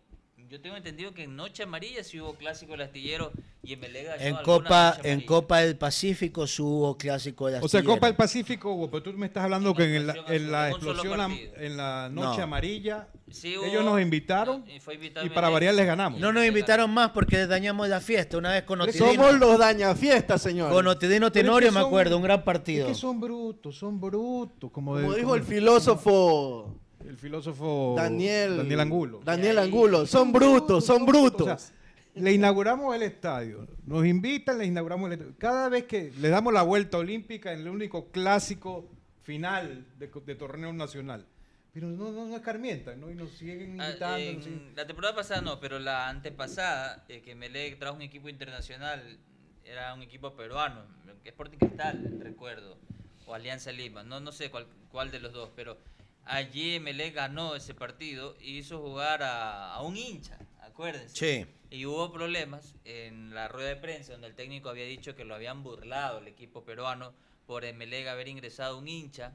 Yo 0.50 0.62
tengo 0.62 0.76
entendido 0.78 1.12
que 1.14 1.24
en 1.24 1.36
Noche 1.36 1.64
Amarilla 1.64 2.04
sí 2.04 2.22
hubo 2.22 2.36
clásico 2.36 2.76
el 2.76 2.82
astillero 2.82 3.32
y 3.64 3.74
Emelec 3.74 4.06
ganó 4.06 4.22
En 4.22 4.36
Copa, 4.44 4.98
en. 5.04 5.22
Copa 5.22 5.60
del 5.62 5.76
Pacífico 5.76 6.46
sí 6.46 6.62
hubo 6.62 6.96
clásico 6.98 7.48
de 7.48 7.54
la 7.54 7.58
O 7.58 7.68
sea, 7.68 7.80
Astillero. 7.80 7.96
Copa 7.96 8.08
del 8.08 8.16
Pacífico, 8.16 8.72
hubo, 8.72 8.90
pero 8.92 9.02
tú 9.02 9.14
me 9.14 9.26
estás 9.26 9.44
hablando 9.46 9.74
que 9.74 9.96
en 9.96 10.06
la, 10.06 10.14
en 10.28 10.54
explosión, 10.72 11.32
en 11.58 11.78
la 11.78 12.10
noche 12.12 12.38
No. 12.38 12.44
amarilla, 12.44 13.08
Sí 13.32 13.58
hubo- 13.58 13.66
ellos 13.66 13.84
nos 13.84 14.00
invitaron 14.00 14.64
y 14.70 14.80
fue 14.80 14.94
invitado 14.94 15.26
y 15.26 15.30
para 15.30 15.50
variar 15.50 15.74
les 15.74 15.88
ganamos. 15.88 16.20
No 16.20 16.32
nos 16.32 16.46
invitaron 16.46 16.92
más 16.94 17.10
porque 17.10 17.38
les 17.38 17.48
dañamos 17.50 17.90
la 17.90 18.00
fiesta. 18.00 18.38
Una 18.38 18.52
vez 18.52 18.64
con 18.64 18.80
Otidino, 18.82 19.08
Somos 19.14 19.34
los 19.40 19.58
dañafiestas, 19.58 20.44
señor. 20.44 20.72
con 20.72 20.86
Otidino 20.86 21.28
es 21.28 21.34
Tenorio, 21.34 21.72
me 21.72 21.80
acuerdo, 21.80 22.18
un 22.18 22.24
gran 22.24 22.40
Es 22.40 22.46
partido. 22.46 22.88
que 22.88 22.94
son 22.94 23.20
brutos, 23.20 23.76
son 23.78 24.00
brutos. 24.00 24.70
Como, 24.72 24.92
Como 24.94 25.10
de- 25.10 25.16
dijo 25.18 25.22
como 25.30 25.36
el 25.36 25.44
filósofo 25.44 26.75
el 27.16 27.22
filósofo 27.22 27.96
Daniel, 27.98 28.58
Daniel 28.58 28.80
Angulo. 28.82 29.22
Daniel 29.24 29.58
Angulo. 29.60 30.06
Son 30.06 30.32
brutos, 30.34 30.86
son 30.86 31.06
brutos. 31.06 31.48
O 31.48 31.58
sea, 31.58 31.72
le 32.16 32.34
inauguramos 32.34 32.94
el 32.96 33.04
estadio, 33.04 33.68
nos 33.86 34.06
invitan, 34.06 34.58
le 34.58 34.66
inauguramos 34.66 35.08
el 35.08 35.14
estadio. 35.14 35.34
Cada 35.38 35.70
vez 35.70 35.86
que 35.86 36.12
le 36.20 36.30
damos 36.30 36.54
la 36.54 36.62
vuelta 36.64 36.98
olímpica 36.98 37.54
en 37.54 37.62
el 37.62 37.70
único 37.70 38.10
clásico 38.12 38.90
final 39.24 39.86
de, 39.98 40.08
de 40.26 40.36
torneo 40.36 40.72
nacional. 40.74 41.26
Pero 41.74 41.88
no, 41.88 42.12
no, 42.12 42.26
no 42.28 42.36
escarmientan, 42.36 43.02
¿no? 43.02 43.10
Y 43.12 43.16
nos 43.16 43.32
siguen 43.32 43.80
Ah, 43.82 43.88
invitando. 43.90 44.18
en 44.18 44.36
nos 44.36 44.46
siguen- 44.46 44.76
La 44.76 44.88
temporada 44.88 45.16
pasada 45.16 45.42
no, 45.42 45.60
pero 45.60 45.78
la 45.80 46.08
antepasada, 46.10 47.04
eh, 47.10 47.22
que 47.22 47.36
Melec 47.36 47.80
trajo 47.80 47.96
un 47.96 48.02
equipo 48.02 48.30
internacional, 48.30 49.18
era 49.66 49.94
un 49.94 50.02
equipo 50.02 50.34
peruano, 50.36 50.84
Sporting 51.26 51.58
Cristal, 51.58 52.20
recuerdo, 52.22 52.78
o 53.26 53.34
Alianza 53.34 53.72
Lima, 53.74 54.04
no, 54.04 54.20
no 54.22 54.32
sé 54.32 54.50
cuál, 54.52 54.68
cuál 54.92 55.12
de 55.12 55.20
los 55.20 55.34
dos, 55.34 55.50
pero 55.56 55.78
allí 56.26 56.80
Melec 56.80 57.14
ganó 57.16 57.56
ese 57.56 57.74
partido 57.74 58.36
y 58.42 58.58
hizo 58.58 58.80
jugar 58.82 59.24
a, 59.24 59.74
a 59.74 59.82
un 59.82 59.96
hincha, 59.98 60.38
acuérdense. 60.62 61.16
Sí. 61.46 61.52
Y 61.72 61.86
hubo 61.86 62.12
problemas 62.12 62.76
en 62.86 63.34
la 63.34 63.48
rueda 63.48 63.70
de 63.70 63.76
prensa 63.76 64.14
donde 64.14 64.28
el 64.28 64.36
técnico 64.36 64.70
había 64.70 64.86
dicho 64.86 65.16
que 65.16 65.26
lo 65.26 65.36
habían 65.36 65.64
burlado 65.64 66.20
el 66.20 66.28
equipo 66.28 66.64
peruano 66.64 67.14
por 67.48 67.66
Emelec 67.66 68.08
haber 68.08 68.28
ingresado 68.28 68.78
un 68.78 68.88
hincha. 68.88 69.32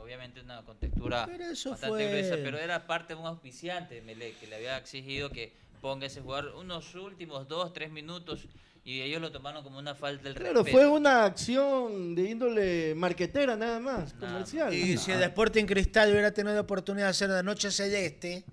Obviamente 0.00 0.40
una 0.40 0.62
contextura 0.62 1.26
bastante 1.26 1.86
fue- 1.88 2.06
gruesa, 2.08 2.36
pero 2.44 2.58
era 2.58 2.86
parte 2.86 3.14
de 3.14 3.20
un 3.20 3.26
auspiciante 3.26 3.94
de 3.94 4.00
Emelec 4.00 4.38
que 4.38 4.46
le 4.46 4.56
había 4.56 4.76
exigido 4.76 5.30
que 5.30 5.52
ponga 5.80 6.06
ese 6.06 6.20
jugador 6.20 6.54
unos 6.54 6.94
últimos 6.94 7.48
dos, 7.48 7.72
tres 7.72 7.90
minutos 7.90 8.46
y 8.86 9.02
ellos 9.02 9.20
lo 9.20 9.30
tomaron 9.32 9.62
como 9.64 9.78
una 9.80 9.94
falta 9.96 10.22
del 10.24 10.34
Claro, 10.36 10.62
respeto. 10.62 10.76
fue 10.78 10.86
una 10.88 11.24
acción 11.24 12.14
de 12.14 12.30
índole 12.30 12.94
marquetera 12.94 13.56
nada 13.56 13.80
más, 13.80 14.12
comercial. 14.14 14.72
Y 14.72 14.96
si 14.96 15.10
el 15.10 15.22
Sporting 15.24 15.64
Cristal 15.66 16.10
hubiera 16.12 16.30
tenido 16.32 16.54
la 16.54 16.60
oportunidad 16.60 17.06
de 17.06 17.10
hacer 17.10 17.28
la 17.28 17.42
noche 17.42 17.70
celeste, 17.72 18.44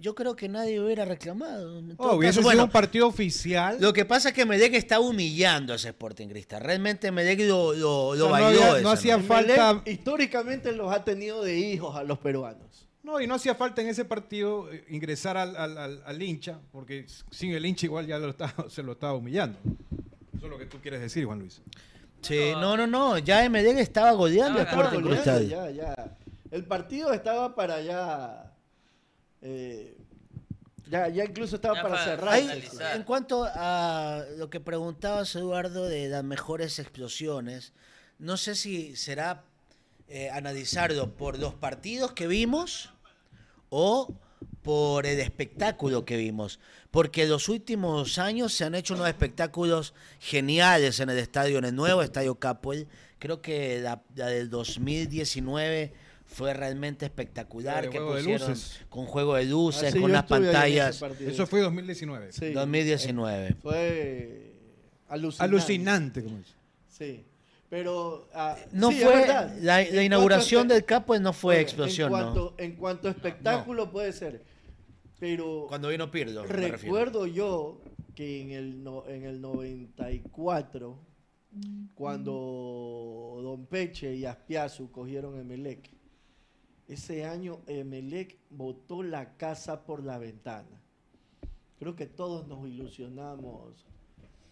yo 0.00 0.14
creo 0.14 0.36
que 0.36 0.48
nadie 0.48 0.78
hubiera 0.80 1.04
reclamado. 1.04 1.82
Oh, 1.96 2.14
hubiese 2.14 2.28
caso, 2.28 2.40
sido 2.40 2.42
bueno, 2.44 2.64
un 2.64 2.70
partido 2.70 3.08
oficial. 3.08 3.78
Lo 3.80 3.92
que 3.92 4.04
pasa 4.04 4.28
es 4.28 4.34
que 4.34 4.44
Medec 4.46 4.74
está 4.74 5.00
humillando 5.00 5.72
a 5.72 5.76
ese 5.76 5.88
Sporting 5.88 6.28
Cristal. 6.28 6.60
Realmente 6.62 7.10
Medec 7.10 7.40
lo, 7.40 7.72
lo, 7.72 7.74
lo 7.74 8.08
O 8.10 8.14
sea, 8.14 8.24
no 8.26 8.30
bailó. 8.30 8.46
había- 8.62 8.72
no 8.74 8.78
esa 8.78 8.92
hacía 8.92 9.18
falta- 9.18 9.82
históricamente 9.86 10.70
los 10.72 10.92
ha 10.92 11.02
tenido 11.02 11.42
de 11.42 11.58
hijos 11.58 11.96
a 11.96 12.04
los 12.04 12.18
peruanos. 12.18 12.85
No, 13.06 13.20
y 13.20 13.26
no 13.28 13.36
hacía 13.36 13.54
falta 13.54 13.80
en 13.82 13.86
ese 13.88 14.04
partido 14.04 14.68
eh, 14.72 14.84
ingresar 14.88 15.36
al, 15.36 15.54
al- 15.56 15.78
al- 15.78 16.02
al 16.04 16.22
hincha, 16.22 16.58
porque 16.72 17.06
sin 17.30 17.52
el 17.52 17.64
hincha 17.64 17.86
igual 17.86 18.04
ya 18.04 18.18
lo 18.18 18.30
estaba- 18.30 18.66
se 18.68 18.82
lo 18.82 18.92
estaba 18.92 19.14
humillando. 19.14 19.56
Eso 20.36 20.46
es 20.46 20.50
lo 20.50 20.58
que 20.58 20.66
tú 20.66 20.78
quieres 20.82 21.00
decir, 21.00 21.24
Juan 21.24 21.38
Luis. 21.38 21.62
Sí, 22.20 22.50
no, 22.54 22.76
no, 22.76 22.88
no. 22.88 23.18
Ya 23.18 23.48
Medec 23.48 23.78
estaba 23.78 24.10
goleando 24.10 24.58
a 24.58 24.62
Estaba 24.64 24.82
Sporting 24.86 25.08
Cristal. 25.08 25.48
ya, 25.48 25.70
ya. 25.70 25.94
El 26.50 26.64
partido 26.64 27.12
estaba 27.12 27.54
para 27.54 27.80
ya. 27.80 28.52
eh, 29.40 29.96
ya, 30.90 31.08
ya 31.08 31.24
incluso 31.24 31.56
estaba 31.56 31.76
Ya 31.76 31.82
para 31.82 31.94
para 31.94 32.04
cerrar. 32.04 32.96
En 32.96 33.04
cuanto 33.04 33.44
a 33.48 34.24
lo 34.36 34.50
que 34.50 34.58
preguntabas, 34.58 35.32
Eduardo, 35.36 35.84
de 35.86 36.08
las 36.08 36.24
mejores 36.24 36.80
explosiones, 36.80 37.72
no 38.18 38.36
sé 38.36 38.56
si 38.56 38.96
será 38.96 39.44
eh, 40.08 40.28
analizarlo 40.30 41.14
por 41.14 41.38
los 41.38 41.54
partidos 41.54 42.10
que 42.12 42.26
vimos 42.26 42.92
o 43.70 44.14
por 44.62 45.06
el 45.06 45.20
espectáculo 45.20 46.04
que 46.04 46.16
vimos. 46.16 46.58
Porque 46.90 47.22
en 47.24 47.28
los 47.30 47.48
últimos 47.48 48.18
años 48.18 48.52
se 48.52 48.64
han 48.64 48.74
hecho 48.74 48.94
unos 48.94 49.08
espectáculos 49.08 49.94
geniales 50.18 50.98
en 51.00 51.10
el 51.10 51.18
estadio, 51.18 51.58
en 51.58 51.64
el 51.66 51.74
nuevo 51.74 52.02
estadio 52.02 52.34
Capoel. 52.36 52.88
Creo 53.18 53.40
que 53.40 53.80
la, 53.80 54.02
la 54.14 54.26
del 54.26 54.50
2019 54.50 55.92
fue 56.26 56.52
realmente 56.54 57.06
espectacular. 57.06 57.84
de 57.84 57.90
que 57.90 57.98
juego 57.98 58.14
de 58.16 58.20
pusieron 58.22 58.48
luces. 58.50 58.80
con 58.88 59.06
juego 59.06 59.34
de 59.36 59.44
luces, 59.44 59.84
Ah, 59.88 59.92
sí, 59.92 60.00
con 60.00 60.10
ese 60.12 60.22
pantallas. 60.24 61.02
Eso 61.20 61.46
fue 61.46 61.60
2019. 61.60 62.32
Sí, 62.32 62.50
2019. 62.52 63.48
eh, 63.48 63.54
Fue 63.62 64.52
alucinante. 65.08 65.44
Alucinante, 65.44 66.22
como 66.24 66.38
dice. 66.38 66.52
Sí. 66.88 67.24
Pero. 67.68 68.28
ah, 68.34 68.56
No 68.72 68.90
sí, 68.90 69.00
fue 69.00 69.16
verdad. 69.16 69.56
la, 69.60 69.82
la 69.84 70.02
inauguración 70.04 70.68
del 70.68 70.84
Capo 70.84 71.18
no 71.18 71.32
fue 71.32 71.60
explosión, 71.60 72.12
en 72.12 72.18
¿no? 72.18 72.24
cuanto, 72.32 72.54
En 72.58 72.76
cuanto 72.76 73.08
a 73.08 73.10
espectáculo 73.10 73.90
puede 73.90 74.12
ser. 74.12 74.44
Pero 75.18 75.64
Cuando 75.68 75.88
vino 75.88 76.10
Pirlo, 76.10 76.42
me 76.44 76.48
recuerdo 76.68 77.26
yo 77.26 77.80
que 78.14 78.42
en 78.42 78.50
el, 78.50 78.84
no- 78.84 79.06
en 79.06 79.24
el 79.24 79.40
94, 79.40 80.98
cuando 81.94 83.40
Don 83.42 83.66
Peche 83.66 84.14
y 84.14 84.24
Aspiazu 84.26 84.90
cogieron 84.90 85.38
Emelec, 85.38 85.90
ese 86.86 87.24
año 87.24 87.60
Emelec 87.66 88.36
botó 88.50 89.02
la 89.02 89.36
casa 89.36 89.84
por 89.84 90.04
la 90.04 90.18
ventana. 90.18 90.82
Creo 91.78 91.96
que 91.96 92.06
todos 92.06 92.46
nos 92.46 92.66
ilusionamos 92.68 93.86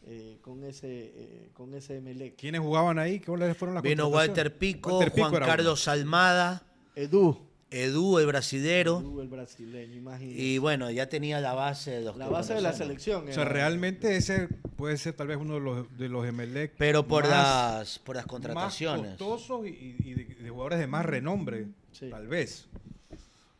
eh, 0.06 0.38
con 0.42 0.64
ese 0.64 0.86
eh, 1.16 1.50
con 1.54 1.74
ese 1.74 1.96
Emelec. 1.96 2.36
¿Quiénes 2.36 2.60
jugaban 2.60 2.98
ahí? 2.98 3.20
¿Cuáles 3.20 3.56
fueron 3.56 3.74
las 3.74 3.82
Vino? 3.82 4.08
Walter 4.08 4.56
Pico, 4.56 4.98
Walter 4.98 5.12
Pico 5.12 5.28
Juan 5.28 5.34
era 5.36 5.46
uno. 5.46 5.56
Carlos 5.56 5.88
Almada, 5.88 6.62
Edu, 6.94 7.38
Edu, 7.70 8.18
el 8.18 8.26
brasilero. 8.26 9.00
Edu 9.00 9.20
el 9.20 9.28
brasileño, 9.28 9.94
imagínate. 9.96 10.40
Y 10.40 10.58
bueno, 10.58 10.90
ya 10.90 11.08
tenía 11.08 11.40
la 11.40 11.54
base 11.54 11.90
de 11.92 12.00
los 12.02 12.16
la 12.16 12.28
base 12.28 12.54
de 12.54 12.60
la 12.60 12.72
selección. 12.72 13.28
O 13.28 13.32
sea, 13.32 13.42
era- 13.42 13.52
realmente 13.52 14.16
ese 14.16 14.48
puede 14.76 14.96
ser 14.98 15.14
tal 15.14 15.28
vez 15.28 15.38
uno 15.38 15.54
de 15.54 15.60
los, 15.60 15.98
de 15.98 16.08
los 16.08 16.26
Emelec 16.26 16.74
Pero 16.78 17.06
por 17.06 17.24
más- 17.24 17.30
las 17.32 17.98
por 17.98 18.16
las 18.16 18.24
más 18.26 18.30
contrataciones. 18.30 19.10
costosos 19.16 19.66
y, 19.66 19.70
y- 19.70 19.96
y 20.10 20.14
de, 20.14 20.24
de 20.34 20.50
jugadores 20.50 20.78
de 20.78 20.86
más 20.86 21.04
renombre, 21.06 21.66
Sí. 21.92 22.10
tal 22.10 22.28
vez. 22.28 22.66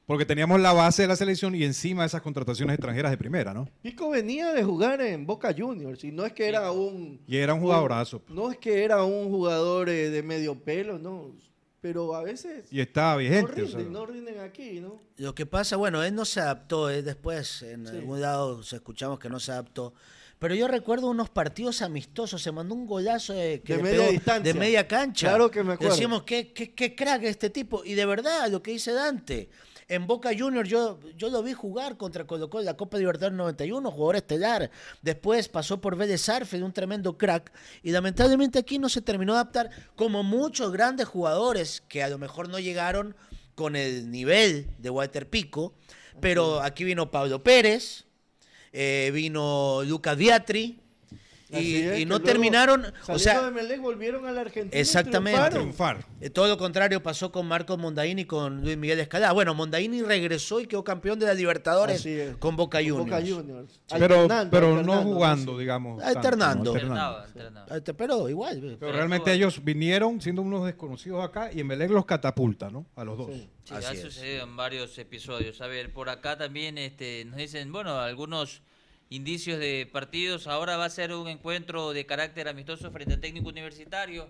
Porque 0.06 0.26
teníamos 0.26 0.60
la 0.60 0.72
base 0.74 1.02
de 1.02 1.08
la 1.08 1.16
selección 1.16 1.54
y 1.54 1.64
encima 1.64 2.04
esas 2.04 2.20
contrataciones 2.20 2.74
extranjeras 2.74 3.10
de 3.10 3.16
primera, 3.16 3.54
¿no? 3.54 3.68
Pico 3.82 4.10
venía 4.10 4.52
de 4.52 4.62
jugar 4.62 5.00
en 5.00 5.24
Boca 5.24 5.54
Juniors 5.56 6.04
y 6.04 6.12
no 6.12 6.26
es 6.26 6.32
que 6.34 6.46
era 6.46 6.70
un 6.72 7.20
Y 7.26 7.38
era 7.38 7.54
un 7.54 7.60
jugadorazo. 7.60 8.22
no 8.28 8.50
es 8.50 8.58
que 8.58 8.84
era 8.84 9.02
un 9.04 9.30
jugador 9.30 9.88
eh, 9.88 10.10
de 10.10 10.22
medio 10.22 10.56
pelo, 10.62 10.98
no, 10.98 11.34
pero 11.80 12.14
a 12.14 12.22
veces 12.22 12.66
Y 12.70 12.80
estaba 12.80 13.12
no 13.14 13.18
vigente. 13.20 13.52
o 13.62 13.64
rinden, 13.66 13.70
sea. 13.82 13.90
no 13.90 14.04
rinden 14.06 14.40
aquí, 14.40 14.80
¿no? 14.80 15.00
Lo 15.16 15.34
que 15.34 15.46
pasa, 15.46 15.76
bueno, 15.76 16.02
él 16.04 16.14
no 16.14 16.26
se 16.26 16.40
adaptó, 16.40 16.90
él 16.90 17.02
después 17.04 17.62
en 17.62 17.86
Sí. 17.86 17.96
algún 17.96 18.20
lado 18.20 18.62
se 18.62 18.76
escuchamos 18.76 19.18
que 19.18 19.30
no 19.30 19.40
se 19.40 19.52
adaptó. 19.52 19.94
Pero 20.38 20.54
yo 20.54 20.68
recuerdo 20.68 21.08
unos 21.08 21.30
partidos 21.30 21.80
amistosos, 21.80 22.42
se 22.42 22.52
mandó 22.52 22.74
un 22.74 22.86
golazo 22.86 23.32
de, 23.32 23.62
que 23.62 23.76
De 23.78 23.82
media 23.82 23.98
pegó 24.00 24.12
distancia. 24.12 24.52
de 24.52 24.58
media 24.58 24.86
cancha. 24.86 25.28
Claro 25.28 25.50
que 25.50 25.62
me 25.64 25.72
acuerdo. 25.74 25.94
Decíamos, 25.94 26.24
qué, 26.24 26.52
qué, 26.52 26.74
qué 26.74 26.94
crack 26.94 27.22
este 27.22 27.48
tipo. 27.48 27.82
Y 27.86 27.94
de 27.94 28.04
verdad, 28.04 28.50
lo 28.50 28.62
que 28.62 28.72
dice 28.72 28.92
Dante, 28.92 29.48
en 29.88 30.06
Boca 30.06 30.30
Juniors 30.36 30.68
yo, 30.68 30.98
yo 31.16 31.28
lo 31.28 31.42
vi 31.42 31.52
jugar 31.52 31.96
contra 31.96 32.26
Colo 32.26 32.48
Colo 32.48 32.62
en 32.62 32.66
la 32.66 32.76
Copa 32.76 32.98
Libertadores 32.98 33.36
91, 33.36 33.90
jugador 33.90 34.16
estelar. 34.16 34.70
Después 35.02 35.48
pasó 35.48 35.80
por 35.80 35.96
Vélez 35.96 36.28
Arfield, 36.28 36.64
un 36.64 36.72
tremendo 36.72 37.18
crack. 37.18 37.52
Y 37.82 37.90
lamentablemente 37.90 38.58
aquí 38.58 38.78
no 38.78 38.88
se 38.88 39.02
terminó 39.02 39.34
de 39.34 39.40
adaptar, 39.40 39.70
como 39.96 40.22
muchos 40.22 40.72
grandes 40.72 41.06
jugadores 41.06 41.82
que 41.88 42.02
a 42.02 42.08
lo 42.08 42.18
mejor 42.18 42.48
no 42.48 42.58
llegaron 42.58 43.14
con 43.54 43.76
el 43.76 44.10
nivel 44.10 44.68
de 44.78 44.90
Walter 44.90 45.28
Pico. 45.28 45.74
Pero 46.20 46.60
aquí 46.60 46.84
vino 46.84 47.10
Pablo 47.10 47.42
Pérez, 47.42 48.04
eh, 48.72 49.10
vino 49.12 49.82
Lucas 49.84 50.16
Diatri. 50.16 50.80
Y, 51.60 51.76
es, 51.76 51.96
y 51.96 51.98
que 52.00 52.06
no 52.06 52.10
luego, 52.18 52.24
terminaron, 52.24 52.86
o 53.08 53.18
sea, 53.18 53.42
de 53.42 53.50
Melec 53.50 53.80
volvieron 53.80 54.26
a 54.26 54.32
la 54.32 54.42
Argentina 54.42 54.76
y 54.76 54.80
Exactamente. 54.80 55.38
triunfaron. 55.50 56.00
Triunfar. 56.02 56.06
eh, 56.20 56.30
todo 56.30 56.48
lo 56.48 56.56
contrario 56.58 57.02
pasó 57.02 57.30
con 57.32 57.46
Marcos 57.46 57.78
Mondaini 57.78 58.22
y 58.22 58.24
con 58.24 58.62
Luis 58.62 58.76
Miguel 58.76 59.00
Escalada. 59.00 59.32
Bueno, 59.32 59.54
Mondaini 59.54 60.02
regresó 60.02 60.60
y 60.60 60.66
quedó 60.66 60.84
campeón 60.84 61.18
de 61.18 61.26
la 61.26 61.34
Libertadores 61.34 62.06
con 62.38 62.56
Boca 62.56 62.78
Con 62.78 62.88
Juniors. 62.88 63.10
Boca 63.10 63.20
Juniors. 63.20 63.80
Pero, 63.98 64.28
pero 64.50 64.82
no 64.82 65.02
jugando, 65.02 65.58
digamos. 65.58 66.02
tanto, 66.02 66.18
Alternando. 66.18 66.72
alternaba. 66.74 67.26
Este, 67.70 67.94
Pero 67.94 68.28
igual. 68.28 68.58
Pero 68.60 68.78
Pero 68.78 68.92
realmente 68.92 69.32
ellos 69.32 69.62
vinieron 69.64 70.20
siendo 70.20 70.42
unos 70.42 70.64
desconocidos 70.66 71.24
acá 71.24 71.50
y 71.52 71.60
Emelec 71.60 71.90
los 71.90 72.04
catapulta, 72.06 72.70
¿no? 72.70 72.86
A 72.96 73.04
los 73.04 73.18
dos. 73.18 73.28
Sí. 73.32 73.48
Sí, 73.64 73.72
Así 73.74 73.86
ha 73.86 73.92
es. 73.92 74.00
sucedido 74.02 74.44
en 74.44 74.56
varios 74.56 74.98
episodios. 74.98 75.60
A 75.62 75.66
ver, 75.66 75.90
por 75.90 76.10
acá 76.10 76.36
también 76.36 76.76
este, 76.76 77.24
nos 77.24 77.36
dicen, 77.36 77.72
bueno, 77.72 77.98
algunos 77.98 78.60
indicios 79.10 79.58
de 79.58 79.88
partidos. 79.92 80.46
Ahora 80.46 80.76
va 80.76 80.86
a 80.86 80.90
ser 80.90 81.12
un 81.12 81.28
encuentro 81.28 81.92
de 81.92 82.06
carácter 82.06 82.48
amistoso 82.48 82.90
frente 82.90 83.14
al 83.14 83.20
técnico 83.20 83.48
universitario. 83.48 84.28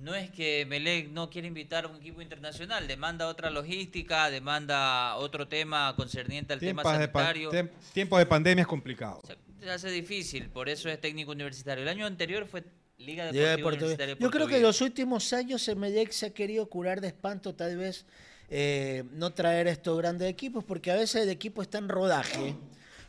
No 0.00 0.14
es 0.14 0.30
que 0.30 0.66
Melec 0.66 1.10
no 1.10 1.30
quiere 1.30 1.46
invitar 1.46 1.84
a 1.84 1.88
un 1.88 1.96
equipo 1.96 2.20
internacional, 2.22 2.88
demanda 2.88 3.28
otra 3.28 3.50
logística, 3.50 4.30
demanda 4.30 5.14
otro 5.16 5.46
tema 5.46 5.94
concerniente 5.96 6.52
al 6.52 6.58
tema 6.60 6.82
Tiempos 6.82 6.92
de, 6.98 6.98
sanitario. 6.98 7.50
tem- 7.52 7.70
tiempos 7.92 8.18
de 8.18 8.26
pandemia 8.26 8.62
es 8.62 8.68
complicado. 8.68 9.20
Se, 9.26 9.36
se 9.64 9.70
hace 9.70 9.90
difícil, 9.90 10.48
por 10.48 10.68
eso 10.68 10.88
es 10.88 11.00
técnico 11.00 11.30
universitario. 11.30 11.82
El 11.82 11.88
año 11.88 12.06
anterior 12.06 12.46
fue 12.46 12.64
Liga 12.98 13.30
Liga 13.30 13.32
Deportiva 13.32 13.50
de 13.56 13.62
Puerto 13.62 13.78
Universitaria 13.84 14.14
de 14.16 14.20
Yo 14.22 14.30
creo 14.30 14.48
que 14.48 14.56
en 14.56 14.62
los 14.62 14.80
últimos 14.80 15.32
años 15.32 15.68
Emelec 15.68 16.10
se 16.10 16.26
ha 16.26 16.30
querido 16.34 16.66
curar 16.68 17.00
de 17.00 17.08
espanto, 17.08 17.54
tal 17.54 17.76
vez 17.76 18.04
eh, 18.48 19.04
no 19.12 19.32
traer 19.32 19.68
estos 19.68 19.96
grandes 19.98 20.28
equipos, 20.28 20.64
porque 20.64 20.90
a 20.90 20.94
veces 20.96 21.22
el 21.22 21.28
equipo 21.28 21.62
está 21.62 21.78
en 21.78 21.88
rodaje, 21.88 22.56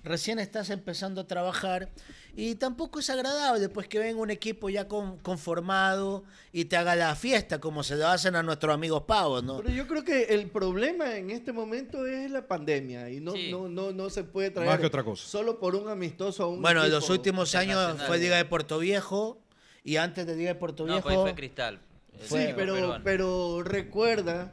recién 0.03 0.39
estás 0.39 0.69
empezando 0.69 1.21
a 1.21 1.27
trabajar 1.27 1.89
y 2.35 2.55
tampoco 2.55 2.99
es 2.99 3.09
agradable 3.09 3.69
pues 3.69 3.87
que 3.87 3.99
venga 3.99 4.19
un 4.19 4.31
equipo 4.31 4.69
ya 4.69 4.87
con- 4.87 5.17
conformado 5.19 6.23
y 6.51 6.65
te 6.65 6.75
haga 6.77 6.95
la 6.95 7.15
fiesta 7.15 7.59
como 7.59 7.83
se 7.83 7.95
lo 7.95 8.07
hacen 8.07 8.35
a 8.35 8.43
nuestros 8.43 8.73
amigos 8.73 9.03
pavos, 9.03 9.43
¿no? 9.43 9.57
Pero 9.57 9.69
yo 9.73 9.87
creo 9.87 10.03
que 10.03 10.23
el 10.25 10.49
problema 10.49 11.15
en 11.15 11.29
este 11.29 11.51
momento 11.53 12.05
es 12.05 12.29
la 12.31 12.47
pandemia 12.47 13.09
y 13.09 13.19
no, 13.19 13.31
Sí. 13.33 13.49
no, 13.51 13.69
no, 13.69 13.91
no 13.91 14.09
se 14.09 14.23
puede 14.23 14.49
traer 14.51 14.69
Más 14.69 14.79
que 14.79 14.87
otra 14.87 15.03
cosa. 15.03 15.25
solo 15.27 15.59
por 15.59 15.75
un 15.75 15.87
amistoso 15.89 16.43
a 16.43 16.47
un 16.47 16.61
Bueno, 16.61 16.83
en 16.83 16.91
los 16.91 17.09
últimos 17.09 17.55
años 17.55 18.01
fue 18.07 18.17
Liga 18.17 18.37
de 18.37 18.45
Puerto 18.45 18.79
Viejo 18.79 19.39
y 19.83 19.97
antes 19.97 20.25
de 20.25 20.35
Liga 20.35 20.49
de 20.49 20.55
Puerto 20.59 20.85
No, 20.85 20.93
Viejo... 20.93 21.07
pues 21.07 21.19
fue 21.21 21.35
Cristal. 21.35 21.79
el 22.19 22.27
Sí, 22.27 22.53
pero, 22.55 22.73
peruano. 22.75 23.03
pero 23.03 23.63
recuerda 23.63 24.51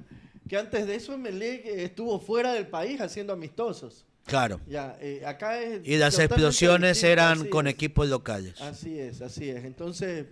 que 0.48 0.56
antes 0.56 0.86
de 0.86 0.94
eso 0.96 1.12
Emelec 1.14 1.64
estuvo 1.66 2.20
fuera 2.20 2.52
del 2.52 2.66
país 2.68 3.00
haciendo 3.00 3.32
amistosos. 3.32 4.04
Claro. 4.26 4.60
Ya, 4.68 4.96
eh, 5.00 5.22
acá 5.26 5.60
es 5.60 5.80
Y 5.86 5.96
las 5.96 6.18
explosiones 6.18 7.02
eran 7.02 7.48
con 7.48 7.66
es. 7.66 7.74
equipos 7.74 8.08
locales. 8.08 8.60
Así 8.60 8.98
es, 8.98 9.20
así 9.22 9.48
es. 9.50 9.64
Entonces, 9.64 10.26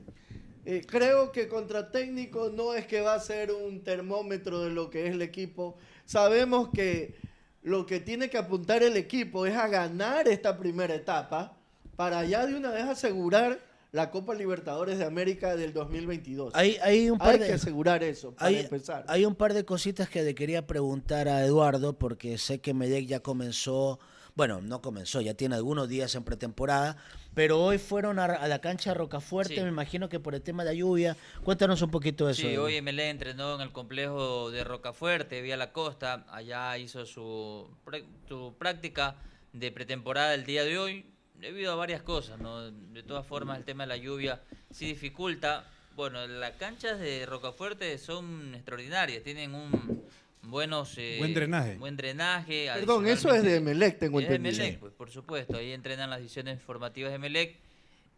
Eh, 0.70 0.82
creo 0.86 1.32
que 1.32 1.48
contra 1.48 1.90
técnico 1.90 2.50
no 2.50 2.74
es 2.74 2.86
que 2.86 3.00
va 3.00 3.14
a 3.14 3.20
ser 3.20 3.52
un 3.52 3.82
termómetro 3.82 4.60
de 4.64 4.70
lo 4.70 4.90
que 4.90 5.06
es 5.06 5.14
el 5.14 5.22
equipo. 5.22 5.78
Sabemos 6.04 6.68
que 6.74 7.14
lo 7.62 7.86
que 7.86 8.00
tiene 8.00 8.28
que 8.28 8.36
apuntar 8.36 8.82
el 8.82 8.98
equipo 8.98 9.46
es 9.46 9.56
a 9.56 9.66
ganar 9.66 10.28
esta 10.28 10.58
primera 10.58 10.94
etapa 10.94 11.56
para 11.96 12.22
ya 12.24 12.44
de 12.46 12.54
una 12.54 12.70
vez 12.70 12.82
asegurar 12.84 13.58
la 13.92 14.10
Copa 14.10 14.34
Libertadores 14.34 14.98
de 14.98 15.04
América 15.06 15.56
del 15.56 15.72
2022. 15.72 16.54
Hay, 16.54 16.76
hay 16.82 17.08
un 17.10 17.18
par 17.18 17.30
Hay 17.30 17.38
de, 17.38 17.46
que 17.46 17.52
asegurar 17.54 18.02
eso 18.04 18.32
para 18.34 18.48
hay, 18.48 18.56
empezar. 18.56 19.04
hay 19.08 19.24
un 19.24 19.34
par 19.34 19.54
de 19.54 19.64
cositas 19.64 20.08
que 20.08 20.22
le 20.22 20.34
quería 20.34 20.66
preguntar 20.66 21.28
a 21.28 21.44
Eduardo, 21.44 21.98
porque 21.98 22.36
sé 22.38 22.60
que 22.60 22.74
Medec 22.74 23.06
ya 23.06 23.20
comenzó, 23.20 23.98
bueno, 24.34 24.60
no 24.60 24.82
comenzó, 24.82 25.20
ya 25.22 25.34
tiene 25.34 25.54
algunos 25.54 25.88
días 25.88 26.14
en 26.14 26.22
pretemporada, 26.24 26.96
pero 27.34 27.62
hoy 27.62 27.78
fueron 27.78 28.18
a, 28.18 28.24
a 28.26 28.46
la 28.48 28.60
cancha 28.60 28.92
Rocafuerte, 28.94 29.54
Sí. 29.54 29.60
me 29.62 29.68
imagino 29.68 30.08
que 30.08 30.20
por 30.20 30.34
el 30.34 30.42
tema 30.42 30.64
de 30.64 30.70
la 30.70 30.74
lluvia. 30.74 31.16
Cuéntanos 31.44 31.80
un 31.82 31.90
poquito 31.90 32.26
de 32.26 32.32
eso. 32.32 32.42
Sí, 32.42 32.56
hoy 32.56 32.80
MLE 32.82 33.08
entrenó 33.10 33.54
en 33.54 33.60
el 33.62 33.72
complejo 33.72 34.50
de 34.50 34.64
Rocafuerte, 34.64 35.40
vía 35.40 35.56
la 35.56 35.72
costa. 35.72 36.26
Allá 36.28 36.76
hizo 36.78 37.06
su, 37.06 37.68
su 38.28 38.54
práctica 38.58 39.16
de 39.52 39.72
pretemporada 39.72 40.34
el 40.34 40.44
día 40.44 40.64
de 40.64 40.78
hoy, 40.78 41.06
debido 41.40 41.72
a 41.72 41.76
varias 41.76 42.02
cosas. 42.02 42.38
¿no? 42.38 42.70
De 42.70 43.02
todas 43.02 43.26
formas, 43.26 43.58
el 43.58 43.64
tema 43.64 43.84
de 43.84 43.88
la 43.88 43.96
lluvia 43.96 44.40
sí 44.70 44.86
dificulta. 44.86 45.64
Bueno, 45.96 46.26
las 46.26 46.52
canchas 46.52 46.98
de 47.00 47.26
Rocafuerte 47.26 47.98
son 47.98 48.54
extraordinarias, 48.54 49.24
tienen 49.24 49.54
un 49.54 50.04
buenos 50.42 50.94
eh, 50.96 51.16
Buen 51.18 51.34
drenaje. 51.34 51.76
buen 51.76 51.96
drenaje 51.96 52.70
Perdón, 52.72 53.06
eso 53.06 53.34
es 53.34 53.42
de 53.42 53.56
Emelec, 53.56 53.98
tengo 53.98 54.20
es 54.20 54.28
de 54.28 54.36
entendido. 54.36 54.62
Emelec, 54.62 54.80
pues, 54.80 54.92
por 54.92 55.10
supuesto. 55.10 55.56
Ahí 55.56 55.72
entrenan 55.72 56.10
las 56.10 56.20
divisiones 56.20 56.62
formativas 56.62 57.10
de 57.10 57.16
Emelec. 57.16 57.56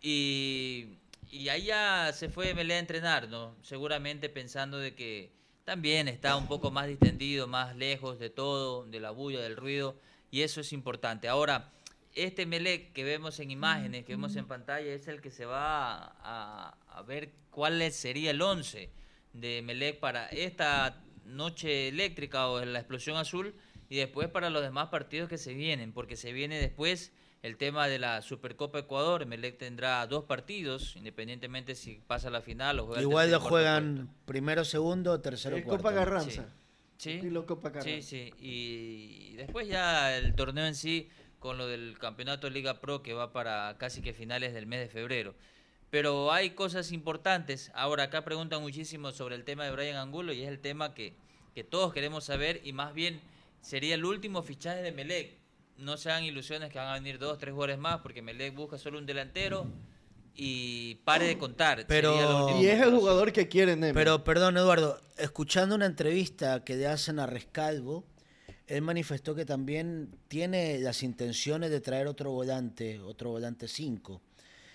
Y, 0.02 0.88
y 1.30 1.48
ahí 1.48 1.64
ya 1.64 2.12
se 2.12 2.28
fue 2.28 2.50
Emelec 2.50 2.76
a 2.76 2.80
entrenar, 2.80 3.28
¿no? 3.28 3.54
Seguramente 3.62 4.28
pensando 4.28 4.78
de 4.78 4.94
que 4.94 5.30
también 5.64 6.08
está 6.08 6.36
un 6.36 6.46
poco 6.46 6.70
más 6.70 6.86
distendido, 6.86 7.46
más 7.46 7.76
lejos 7.76 8.18
de 8.18 8.30
todo, 8.30 8.84
de 8.84 9.00
la 9.00 9.10
bulla, 9.10 9.40
del 9.40 9.56
ruido. 9.56 9.96
Y 10.30 10.42
eso 10.42 10.60
es 10.60 10.72
importante. 10.72 11.28
Ahora, 11.28 11.70
este 12.14 12.42
Emelec 12.42 12.92
que 12.92 13.04
vemos 13.04 13.38
en 13.40 13.50
imágenes, 13.50 14.04
que 14.04 14.12
vemos 14.12 14.36
en 14.36 14.46
pantalla, 14.46 14.92
es 14.92 15.08
el 15.08 15.20
que 15.20 15.30
se 15.30 15.46
va 15.46 16.14
a, 16.20 16.76
a 16.88 17.02
ver 17.02 17.32
cuál 17.50 17.90
sería 17.92 18.30
el 18.30 18.42
11 18.42 18.90
de 19.32 19.58
Emelec 19.58 20.00
para 20.00 20.26
esta 20.28 21.02
noche 21.24 21.88
eléctrica 21.88 22.48
o 22.48 22.64
la 22.64 22.78
explosión 22.78 23.16
azul 23.16 23.54
y 23.88 23.96
después 23.96 24.28
para 24.28 24.50
los 24.50 24.62
demás 24.62 24.88
partidos 24.88 25.28
que 25.28 25.38
se 25.38 25.54
vienen, 25.54 25.92
porque 25.92 26.16
se 26.16 26.32
viene 26.32 26.60
después 26.60 27.12
el 27.42 27.56
tema 27.56 27.88
de 27.88 27.98
la 27.98 28.22
Supercopa 28.22 28.78
Ecuador. 28.78 29.22
Emelec 29.22 29.58
tendrá 29.58 30.06
dos 30.06 30.24
partidos, 30.24 30.94
independientemente 30.96 31.74
si 31.74 32.00
pasa 32.06 32.28
a 32.28 32.30
la 32.30 32.42
final 32.42 32.80
o 32.80 32.86
juega 32.86 33.00
el 33.00 33.06
Igual 33.06 33.30
lo 33.30 33.38
cuarto 33.38 33.48
juegan 33.48 34.14
primero, 34.26 34.64
segundo, 34.64 35.20
tercero, 35.20 35.56
Es 35.56 35.64
cuarto. 35.64 35.82
Copa 35.82 35.94
Garranza. 35.94 36.46
Sí. 36.98 37.12
Estilo 37.12 37.46
Copa 37.46 37.72
Carranza. 37.72 37.90
Sí, 37.90 38.02
sí. 38.02 38.32
Y 38.38 39.36
después 39.36 39.66
ya 39.68 40.16
el 40.16 40.34
torneo 40.34 40.66
en 40.66 40.74
sí, 40.74 41.08
con 41.40 41.58
lo 41.58 41.66
del 41.66 41.98
campeonato 41.98 42.48
Liga 42.48 42.80
Pro 42.80 43.02
que 43.02 43.12
va 43.14 43.32
para 43.32 43.74
casi 43.78 44.00
que 44.02 44.12
finales 44.14 44.54
del 44.54 44.66
mes 44.66 44.78
de 44.80 44.88
febrero. 44.88 45.34
Pero 45.90 46.30
hay 46.32 46.50
cosas 46.50 46.92
importantes. 46.92 47.72
Ahora 47.74 48.04
acá 48.04 48.24
preguntan 48.24 48.62
muchísimo 48.62 49.10
sobre 49.10 49.34
el 49.34 49.42
tema 49.44 49.64
de 49.64 49.72
Brian 49.72 49.96
Angulo 49.96 50.32
y 50.32 50.42
es 50.42 50.48
el 50.48 50.60
tema 50.60 50.94
que, 50.94 51.14
que 51.54 51.64
todos 51.64 51.92
queremos 51.92 52.22
saber 52.24 52.60
y 52.62 52.72
más 52.72 52.94
bien 52.94 53.20
sería 53.60 53.96
el 53.96 54.04
último 54.04 54.42
fichaje 54.44 54.82
de 54.82 54.92
Melec. 54.92 55.32
No 55.78 55.96
se 55.96 56.10
hagan 56.10 56.24
ilusiones 56.24 56.70
que 56.70 56.78
van 56.78 56.88
a 56.88 56.94
venir 56.94 57.18
dos, 57.18 57.38
tres 57.38 57.52
jugadores 57.52 57.78
más 57.78 58.00
porque 58.02 58.22
Melec 58.22 58.54
busca 58.54 58.78
solo 58.78 58.98
un 58.98 59.06
delantero 59.06 59.66
y 60.34 60.96
pare 61.04 61.26
de 61.26 61.38
contar. 61.38 61.84
Pero- 61.88 62.56
Y 62.60 62.66
es 62.66 62.80
el 62.80 62.90
jugador 62.94 63.32
que 63.32 63.48
quiere 63.48 63.74
Neme. 63.76 63.94
Pero 63.94 64.22
perdón, 64.24 64.56
Eduardo, 64.58 65.00
escuchando 65.18 65.74
una 65.74 65.86
entrevista 65.86 66.62
que 66.64 66.76
le 66.76 66.86
hacen 66.86 67.18
a 67.18 67.26
Rescalvo, 67.26 68.04
él 68.70 68.82
manifestó 68.82 69.34
que 69.34 69.44
también 69.44 70.08
tiene 70.28 70.78
las 70.78 71.02
intenciones 71.02 71.70
de 71.70 71.80
traer 71.80 72.06
otro 72.06 72.30
volante, 72.30 73.00
otro 73.00 73.30
volante 73.30 73.66
5. 73.66 74.20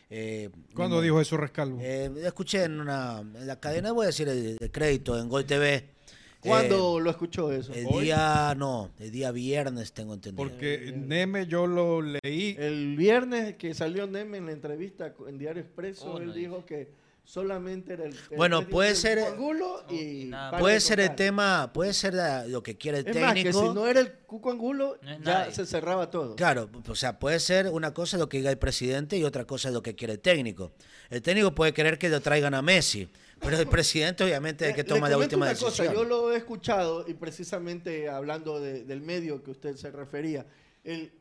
Eh, 0.09 0.49
¿Cuándo 0.75 1.01
dijo 1.01 1.19
eso 1.21 1.38
Rescalvo? 1.38 1.79
Eh, 1.81 2.12
escuché 2.25 2.65
en, 2.65 2.79
una, 2.79 3.19
en 3.21 3.47
la 3.47 3.60
cadena, 3.60 3.93
voy 3.93 4.03
a 4.03 4.08
decir 4.08 4.27
el 4.27 4.58
de 4.58 4.71
crédito, 4.71 5.17
en 5.17 5.29
Gol 5.29 5.45
TV. 5.45 5.95
¿Cuándo 6.41 6.99
lo 6.99 7.10
escuchó 7.10 7.51
eso? 7.51 7.73
El 7.73 7.88
¿Hoy? 7.89 8.05
día, 8.05 8.53
no, 8.55 8.91
el 8.99 9.10
día 9.12 9.31
viernes 9.31 9.93
tengo 9.93 10.13
entendido. 10.13 10.47
Porque 10.47 10.93
Neme 10.95 11.47
yo 11.47 11.65
lo 11.65 12.01
leí. 12.03 12.55
El 12.60 12.95
viernes 12.95 13.55
que 13.55 13.73
salió 13.73 14.05
Neme 14.05 14.38
en 14.38 14.45
la 14.47 14.51
entrevista 14.51 15.15
en 15.27 15.39
Diario 15.39 15.63
Expreso, 15.63 16.13
Oh, 16.13 16.17
él 16.19 16.27
no 16.27 16.34
dijo 16.34 16.63
que 16.65 16.89
solamente 17.25 17.93
era 17.93 18.05
el, 18.05 18.13
el 18.13 18.38
Bueno, 18.38 18.67
puede 18.69 18.95
ser- 18.95 19.17
Cuco 19.19 19.31
Angulo 19.31 19.83
y 19.89 20.31
puede 20.59 20.75
de 20.75 20.79
ser 20.79 20.99
el 20.99 21.15
tema, 21.15 21.71
puede 21.73 21.93
ser 21.93 22.13
la- 22.13 22.45
lo 22.45 22.61
que 22.63 22.77
quiere 22.77 22.99
el 22.99 23.07
Es 23.07 23.15
más, 23.19 23.33
que 23.33 23.43
técnico. 23.43 23.67
si 23.67 23.73
no 23.73 23.88
era 23.88 23.99
el 23.99 24.11
Cuco 24.13 24.51
Angulo, 24.51 24.97
No 25.01 25.09
ya 25.11 25.17
nadie. 25.19 25.53
se 25.53 25.65
cerraba 25.65 26.09
todo. 26.11 26.35
Claro, 26.35 26.69
o 26.88 26.95
sea, 26.95 27.17
puede 27.19 27.39
ser 27.39 27.67
una 27.69 27.93
cosa 27.93 28.17
lo 28.17 28.29
que 28.29 28.38
diga 28.38 28.51
el 28.51 28.57
presidente 28.59 29.17
y 29.17 29.23
otra 29.23 29.45
cosa 29.45 29.71
lo 29.71 29.81
que 29.81 29.95
quiere 29.95 30.13
el 30.13 30.19
técnico. 30.19 30.71
El 31.09 31.21
técnico 31.21 31.53
puede 31.53 31.73
querer 31.73 31.97
que 31.97 32.09
lo 32.09 32.21
traigan 32.21 32.53
a 32.53 32.61
Messi, 32.61 33.09
pero 33.41 33.57
el 33.57 33.67
presidente 33.67 34.23
obviamente 34.23 34.65
es 34.65 34.69
el 34.69 34.75
que 34.75 34.83
toma 34.83 35.09
la 35.09 35.17
última 35.17 35.41
una 35.45 35.49
decisión. 35.49 35.71
Cosa, 35.71 35.93
yo 35.93 36.03
lo 36.03 36.31
he 36.31 36.38
escuchado 36.38 37.05
y 37.07 37.15
precisamente 37.15 38.07
hablando 38.07 38.59
de- 38.61 38.83
del 38.85 39.01
medio 39.01 39.43
que 39.43 39.51
usted 39.51 39.75
se 39.75 39.89
refería, 39.91 40.45
el, 40.83 41.11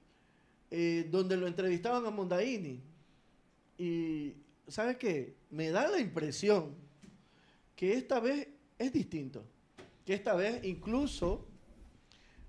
eh, 0.70 1.08
donde 1.10 1.36
lo 1.36 1.46
entrevistaban 1.46 2.04
a 2.06 2.10
Mondaini. 2.10 2.82
Y, 3.78 4.34
¿sabe 4.68 4.96
qué? 4.98 5.34
Me 5.50 5.70
da 5.70 5.88
la 5.88 5.98
impresión 6.00 6.74
que 7.76 7.94
esta 7.94 8.20
vez 8.20 8.48
es 8.78 8.92
distinto. 8.92 9.44
Que 10.04 10.14
esta 10.14 10.34
vez 10.34 10.62
incluso 10.64 11.46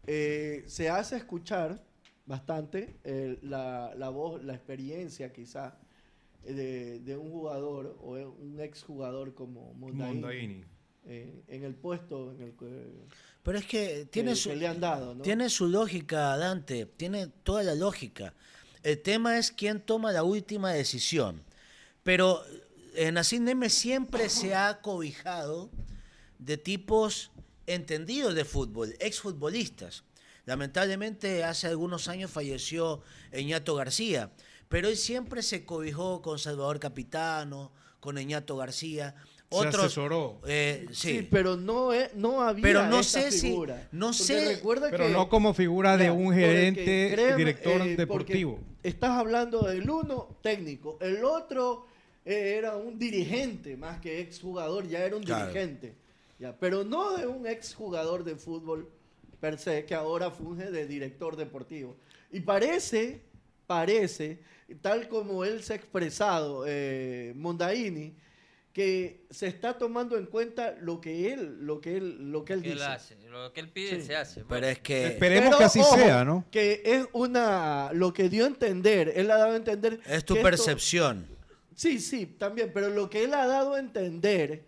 eh, 0.08 0.63
se 0.67 0.89
hace 0.89 1.17
escuchar 1.17 1.82
bastante 2.25 2.97
eh, 3.04 3.38
la, 3.43 3.93
la 3.95 4.10
voz, 4.10 4.43
la 4.43 4.54
experiencia 4.54 5.32
quizá 5.32 5.78
eh, 6.43 6.54
de, 6.54 6.99
de 6.99 7.17
un 7.17 7.32
jugador 7.32 7.97
o 8.01 8.12
un 8.13 8.60
exjugador 8.60 9.34
como 9.34 9.73
Mondaini, 9.75 10.13
Mondaini. 10.21 10.63
eh, 11.06 11.43
en 11.47 11.63
el 11.63 11.75
puesto 11.75 12.32
en 12.34 12.41
el 12.41 12.54
que, 12.56 12.91
Pero 13.43 13.58
es 13.58 13.65
que 13.65 14.06
tiene 14.12 14.32
que- 14.32 14.36
su, 14.36 14.49
que 14.49 14.56
le 14.56 14.67
han 14.67 14.80
dado. 14.80 15.15
¿no? 15.15 15.21
tiene 15.23 15.49
su 15.49 15.67
lógica, 15.67 16.36
Dante, 16.38 16.86
tiene 16.86 17.28
toda 17.43 17.63
la 17.63 17.75
lógica. 17.75 18.34
El 18.84 19.01
tema 19.01 19.38
es 19.39 19.51
quién 19.51 19.80
toma 19.82 20.12
la 20.12 20.23
última 20.23 20.71
decisión. 20.71 21.41
Pero 22.05 22.43
en 22.93 23.17
Así 23.17 23.39
Neme 23.39 23.71
siempre 23.71 24.29
se 24.29 24.53
ha 24.53 24.79
cobijado 24.81 25.71
de 26.37 26.55
tipos 26.55 27.31
entendidos 27.65 28.35
de 28.35 28.45
fútbol, 28.45 28.93
exfutbolistas. 28.99 30.03
Lamentablemente 30.45 31.43
hace 31.43 31.65
algunos 31.65 32.07
años 32.07 32.29
falleció 32.29 33.01
Eñato 33.31 33.73
García, 33.73 34.29
pero 34.69 34.87
él 34.87 34.97
siempre 34.97 35.41
se 35.41 35.65
cobijó 35.65 36.21
con 36.21 36.37
Salvador 36.37 36.79
Capitano, 36.79 37.71
con 37.99 38.19
Eñato 38.19 38.55
García. 38.55 39.15
Se 39.49 39.67
asesoró. 39.67 40.41
eh, 40.45 40.85
Sí, 40.91 41.19
sí, 41.21 41.27
pero 41.31 41.55
no, 41.55 41.91
es- 41.91 42.13
no 42.13 42.41
había 42.41 42.61
Pero 42.61 42.85
no 42.87 42.99
esa 42.99 43.21
sé 43.21 43.31
si- 43.31 43.47
figura. 43.47 43.87
no 43.91 44.07
Porque 44.07 44.23
sé- 44.23 44.45
recuerda 44.45 44.89
Pero 44.91 45.05
que- 45.07 45.11
no 45.13 45.27
como 45.27 45.55
figura 45.55 45.97
de 45.97 46.11
un 46.11 46.31
gerente, 46.35 47.09
créeme, 47.13 47.35
director 47.37 47.81
eh, 47.81 47.95
deportivo. 47.95 48.59
Estás 48.83 49.11
hablando 49.11 49.61
del 49.63 49.89
uno 49.89 50.37
técnico, 50.43 50.99
el 51.01 51.23
otro 51.25 51.87
eh, 51.87 51.94
era 52.25 52.75
un 52.75 52.97
dirigente 52.97 53.77
más 53.77 53.99
que 54.01 54.19
exjugador, 54.19 54.88
ya 54.88 55.05
era 55.05 55.15
un 55.15 55.23
Claro. 55.23 55.47
dirigente. 55.47 55.93
Ya, 56.39 56.57
pero 56.57 56.83
no 56.83 57.15
de 57.15 57.27
un 57.27 57.47
exjugador 57.47 58.23
de 58.23 58.35
fútbol 58.35 58.89
per 59.39 59.57
se 59.59 59.85
que 59.85 59.95
ahora 59.95 60.31
funge 60.31 60.71
de 60.71 60.85
director 60.88 61.35
deportivo. 61.38 61.95
Y 62.31 62.39
parece, 62.41 63.21
parece, 63.67 64.39
tal 64.81 65.07
como 65.07 65.45
él 65.45 65.63
se 65.63 65.73
ha 65.73 65.75
expresado, 65.77 66.65
eh, 66.67 67.31
Mondaini, 67.35 68.15
que 68.73 69.21
se 69.29 69.47
está 69.47 69.77
tomando 69.77 70.17
en 70.17 70.25
cuenta 70.25 70.75
lo 70.81 70.99
que 70.99 71.31
él, 71.31 71.59
lo 71.65 71.79
que 71.79 71.95
él, 71.95 72.29
lo 72.31 72.43
que 72.43 72.53
él 72.53 72.61
que 72.61 72.67
él 72.71 72.73
dice. 72.75 72.85
hace. 72.85 73.15
Lo 73.29 73.53
que 73.53 73.61
él 73.61 73.69
pide 73.69 74.01
Sí. 74.01 74.07
se 74.07 74.15
hace. 74.17 74.43
pero 74.49 74.67
es 74.67 74.79
que 74.79 75.07
Esperemos 75.07 75.45
Pero, 75.45 75.57
que 75.59 75.63
así 75.63 75.79
ojo, 75.79 75.95
sea, 75.95 76.25
¿no? 76.25 76.45
Que 76.51 76.81
es 76.83 77.05
una. 77.13 77.91
Lo 77.93 78.11
que 78.11 78.27
dio 78.27 78.43
a 78.43 78.47
entender, 78.47 79.13
él 79.15 79.31
ha 79.31 79.38
dado 79.38 79.53
a 79.53 79.55
entender. 79.55 80.01
es 80.07 80.25
tu 80.25 80.33
esto- 80.33 80.43
percepción. 80.43 81.25
Sí, 81.75 81.99
sí, 81.99 82.25
también, 82.25 82.71
pero 82.73 82.89
lo 82.89 83.09
que 83.09 83.23
él 83.25 83.33
ha 83.33 83.45
dado 83.45 83.75
a 83.75 83.79
entender 83.79 84.65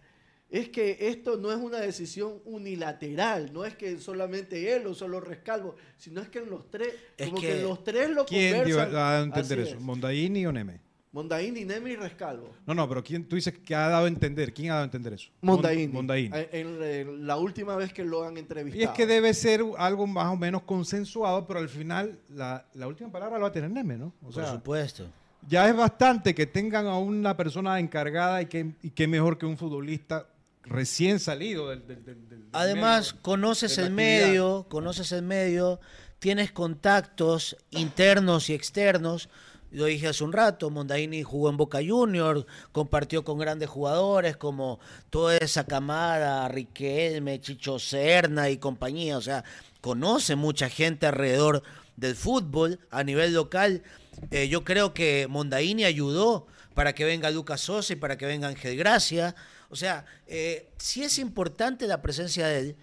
es 0.50 0.70
que 0.70 0.98
esto 1.10 1.36
no 1.38 1.52
es 1.52 1.58
una 1.58 1.80
decisión 1.80 2.40
unilateral, 2.46 3.52
no 3.52 3.66
es 3.66 3.76
que 3.76 3.98
solamente 4.00 4.74
él 4.76 4.86
o 4.88 4.94
solo 4.94 5.20
Rescalvo, 5.20 5.76
sino 5.98 6.22
es 6.22 6.30
que 6.30 6.40
en 6.40 6.50
los 6.50 6.70
tres, 6.72 6.94
Es 7.18 7.28
como 7.30 7.42
que- 7.42 7.48
que, 7.56 7.62
los 7.62 7.84
tres 7.84 8.10
lo 8.12 8.26
¿Quién 8.26 8.64
dio 8.66 8.78
conversan. 8.78 8.96
ha 8.96 9.00
dado 9.00 9.22
a 9.22 9.26
entender 9.26 9.60
eso? 9.60 9.76
es. 9.76 9.82
¿Mondaini 9.82 10.46
o 10.46 10.52
Neme? 10.52 10.88
Mondaini, 11.12 11.66
Nemi 11.66 11.92
y 11.92 11.96
Rescalvo. 11.96 12.54
No, 12.68 12.76
no, 12.76 12.88
pero 12.88 13.04
¿quién 13.04 13.26
tú 13.28 13.36
dices 13.38 13.58
que 13.58 13.74
ha 13.74 13.88
dado 13.90 14.06
a 14.06 14.08
entender? 14.08 14.54
¿Quién 14.54 14.70
ha 14.70 14.74
dado 14.76 14.84
a 14.84 14.86
entender 14.86 15.14
eso? 15.14 15.32
Mondaini. 15.42 15.88
Mon- 15.88 15.96
Mondaini. 15.96 16.30
En, 16.34 16.48
en- 16.52 16.84
en 16.84 17.28
la 17.28 17.38
última 17.38 17.76
vez 17.76 17.92
que 17.92 18.04
lo 18.06 18.24
han 18.24 18.38
entrevistado. 18.38 18.80
Y 18.82 18.86
es 18.86 18.92
que 18.92 19.08
debe 19.08 19.34
ser 19.34 19.62
algo 19.78 20.06
más 20.06 20.32
o 20.32 20.36
menos 20.38 20.62
consensuado, 20.64 21.48
pero 21.48 21.60
al 21.60 21.70
final 21.70 22.20
la, 22.30 22.66
la 22.76 22.88
última 22.88 23.12
palabra 23.12 23.38
la 23.38 23.44
va 23.44 23.48
a 23.48 23.52
tener 23.52 23.72
Neme, 23.72 23.98
¿no? 23.98 24.08
O 24.22 24.26
Por 24.26 24.34
sea, 24.36 24.52
supuesto. 24.54 25.08
Ya 25.48 25.68
es 25.70 25.76
bastante 25.76 26.36
que 26.36 26.46
tengan 26.46 26.88
a 26.88 26.98
una 26.98 27.36
persona 27.38 27.80
encargada 27.80 28.42
y 28.42 28.46
que, 28.48 28.74
y 28.82 28.90
que 28.92 29.08
mejor 29.08 29.38
que 29.38 29.46
un 29.46 29.58
futbolista 29.58 30.28
recién 30.64 31.20
salido 31.20 31.70
del, 31.70 31.88
del- 31.88 32.04
del- 32.04 32.30
del 32.30 32.44
Además, 32.52 33.12
medio 33.14 33.22
conoces 33.24 33.78
el 33.78 33.86
actividad. 33.86 34.28
medio, 34.28 34.66
conoces 34.70 35.12
el 35.14 35.22
medio, 35.22 35.80
tienes 36.20 36.52
contactos 36.52 37.56
internos 37.70 38.50
y 38.50 38.54
externos. 38.54 39.30
Lo 39.72 39.86
dije 39.86 40.08
hace 40.08 40.24
un 40.24 40.32
rato, 40.32 40.70
Mondaini 40.70 41.24
jugó 41.24 41.50
en 41.50 41.58
Boca 41.58 41.80
Juniors, 41.86 42.46
compartió 42.72 43.24
con 43.26 43.38
grandes 43.38 43.70
jugadores 43.70 44.38
como 44.38 44.80
toda 45.10 45.36
esa 45.38 45.66
camada, 45.66 46.48
Riquelme, 46.48 47.40
Chicho 47.42 47.78
Serna 47.78 48.50
y 48.50 48.58
compañía. 48.58 49.18
O 49.18 49.22
sea, 49.22 49.44
conoce 49.82 50.36
mucha 50.38 50.70
gente 50.70 51.06
alrededor 51.06 51.64
del 51.98 52.16
fútbol 52.16 52.80
a 52.92 53.04
nivel 53.04 53.34
local. 53.34 53.84
Eh, 54.32 54.48
yo 54.48 54.64
creo 54.64 54.94
que 54.94 55.28
Mondaini 55.30 55.86
ayudó 55.86 56.48
para 56.74 56.94
que 56.94 57.06
venga 57.06 57.32
Lucas 57.32 57.62
Sosa 57.62 57.94
y 57.94 57.96
para 57.96 58.18
que 58.18 58.26
venga 58.26 58.48
Ángel 58.48 58.78
Gracia. 58.78 59.36
O 59.70 59.76
sea, 59.76 60.06
eh, 60.28 60.70
sí 60.78 61.04
es 61.04 61.20
importante 61.20 61.88
la 61.88 62.02
presencia 62.02 62.48
de 62.48 62.60
él. 62.60 62.76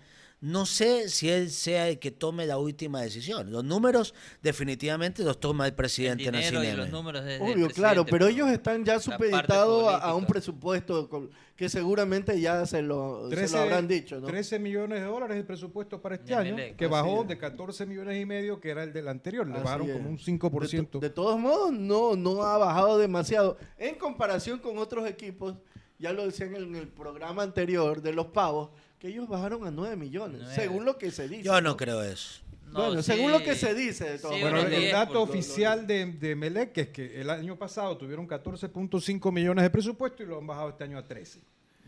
No 0.44 0.66
sé 0.66 1.08
si 1.08 1.30
él 1.30 1.50
sea 1.50 1.88
el 1.88 1.98
que 1.98 2.10
tome 2.10 2.44
la 2.46 2.58
última 2.58 3.00
decisión. 3.00 3.50
Los 3.50 3.64
números 3.64 4.14
definitivamente 4.42 5.22
los 5.24 5.40
toma 5.40 5.66
el 5.66 5.72
presidente 5.72 6.24
dinero 6.24 6.62
y 6.62 6.72
los 6.72 6.90
números 6.90 7.24
de, 7.24 7.38
Obvio, 7.40 7.68
claro, 7.70 8.04
pero 8.04 8.26
ellos 8.28 8.50
están 8.50 8.84
ya 8.84 9.00
supeditados 9.00 9.88
a, 9.92 9.96
a 9.98 10.14
un 10.14 10.26
presupuesto 10.26 11.08
con- 11.08 11.30
que 11.56 11.68
seguramente 11.68 12.38
ya 12.40 12.66
se 12.66 12.82
lo, 12.82 13.30
se 13.30 13.48
lo 13.48 13.58
habrán 13.58 13.88
dicho, 13.88 14.20
¿no? 14.20 14.26
13 14.26 14.58
millones 14.58 15.00
de 15.00 15.06
dólares 15.06 15.36
el 15.36 15.46
presupuesto 15.46 16.02
para 16.02 16.16
este 16.16 16.28
De 16.28 16.34
año, 16.34 16.56
que 16.76 16.86
bajó 16.88 17.22
es. 17.22 17.28
de 17.28 17.38
14 17.38 17.86
millones 17.86 18.20
y 18.20 18.26
medio, 18.26 18.60
que 18.60 18.70
era 18.70 18.82
el 18.82 18.92
del 18.92 19.08
anterior. 19.08 19.46
Le 19.46 19.54
Así 19.54 19.64
bajaron 19.64 19.88
es. 19.88 19.96
como 19.96 20.08
un 20.10 20.16
De, 20.16 20.22
5%. 20.22 20.90
to- 20.90 20.98
de 21.00 21.10
todos 21.10 21.38
modos, 21.38 21.72
no, 21.72 22.16
no 22.16 22.42
ha 22.42 22.58
bajado 22.58 22.98
demasiado. 22.98 23.56
En 23.78 23.94
comparación 23.94 24.58
con 24.58 24.76
otros 24.78 25.08
equipos, 25.08 25.54
ya 25.98 26.12
lo 26.12 26.26
decían 26.26 26.54
en 26.56 26.74
el 26.74 26.88
programa 26.88 27.42
anterior 27.44 28.02
de 28.02 28.12
los 28.12 28.26
pavos, 28.26 28.70
que 28.98 29.08
ellos 29.08 29.28
bajaron 29.28 29.66
a 29.66 29.70
9 29.70 29.96
millones, 29.96 30.40
Nueve. 30.42 30.54
según 30.54 30.84
lo 30.84 30.96
que 30.98 31.10
se 31.10 31.28
dice. 31.28 31.42
Yo 31.42 31.60
no 31.60 31.76
creo 31.76 32.02
eso. 32.02 32.40
No, 32.66 32.86
bueno, 32.86 33.02
sí, 33.02 33.12
según 33.12 33.30
lo 33.30 33.40
que 33.42 33.54
se 33.54 33.72
dice, 33.74 34.04
de 34.12 34.18
todos 34.18 34.34
sí, 34.34 34.40
Bueno, 34.40 34.58
el 34.60 34.70
10, 34.70 34.92
dato 34.92 35.22
oficial 35.22 35.86
de, 35.86 36.06
de 36.06 36.34
Melec 36.34 36.76
es 36.78 36.88
que 36.88 37.20
el 37.20 37.30
año 37.30 37.56
pasado 37.56 37.96
tuvieron 37.96 38.26
14.5 38.26 39.30
millones 39.32 39.62
de 39.62 39.70
presupuesto 39.70 40.22
y 40.22 40.26
lo 40.26 40.38
han 40.38 40.46
bajado 40.46 40.70
este 40.70 40.82
año 40.84 40.98
a 40.98 41.04
13. 41.06 41.40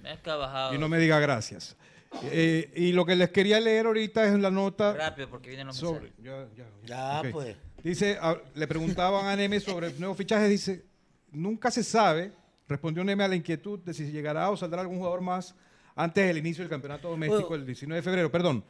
Es 0.04 0.20
que 0.20 0.30
ha 0.30 0.36
bajado 0.36 0.74
Y 0.74 0.78
no 0.78 0.88
me 0.88 0.98
diga 0.98 1.18
gracias. 1.18 1.76
Eh, 2.24 2.70
y 2.76 2.92
lo 2.92 3.04
que 3.04 3.16
les 3.16 3.30
quería 3.30 3.58
leer 3.58 3.86
ahorita 3.86 4.24
es 4.26 4.38
la 4.38 4.50
nota 4.50 4.92
rápido 4.94 5.28
porque 5.28 5.48
vienen 5.48 5.66
los 5.66 5.76
sobre... 5.76 6.12
Ya, 6.22 6.46
ya, 6.56 6.66
Ya, 6.84 7.20
ok. 7.20 7.26
pues. 7.32 7.56
Dice, 7.82 8.16
a- 8.20 8.40
le 8.54 8.68
preguntaban 8.68 9.26
a 9.26 9.34
Neme 9.34 9.58
sobre 9.58 9.92
nuevos 9.94 10.16
fichajes, 10.16 10.48
dice, 10.48 10.84
nunca 11.32 11.70
se 11.70 11.82
sabe, 11.82 12.32
respondió 12.68 13.02
Neme 13.02 13.24
a 13.24 13.28
la 13.28 13.34
inquietud 13.34 13.80
de 13.80 13.92
si 13.92 14.10
llegará 14.12 14.50
o 14.50 14.56
saldrá 14.56 14.82
algún 14.82 14.98
jugador 14.98 15.20
más 15.20 15.54
antes 15.96 16.24
del 16.26 16.38
inicio 16.38 16.62
del 16.62 16.70
campeonato 16.70 17.08
doméstico 17.08 17.54
el 17.56 17.66
19 17.66 17.96
de 17.98 18.02
febrero, 18.02 18.30
perdón. 18.30 18.64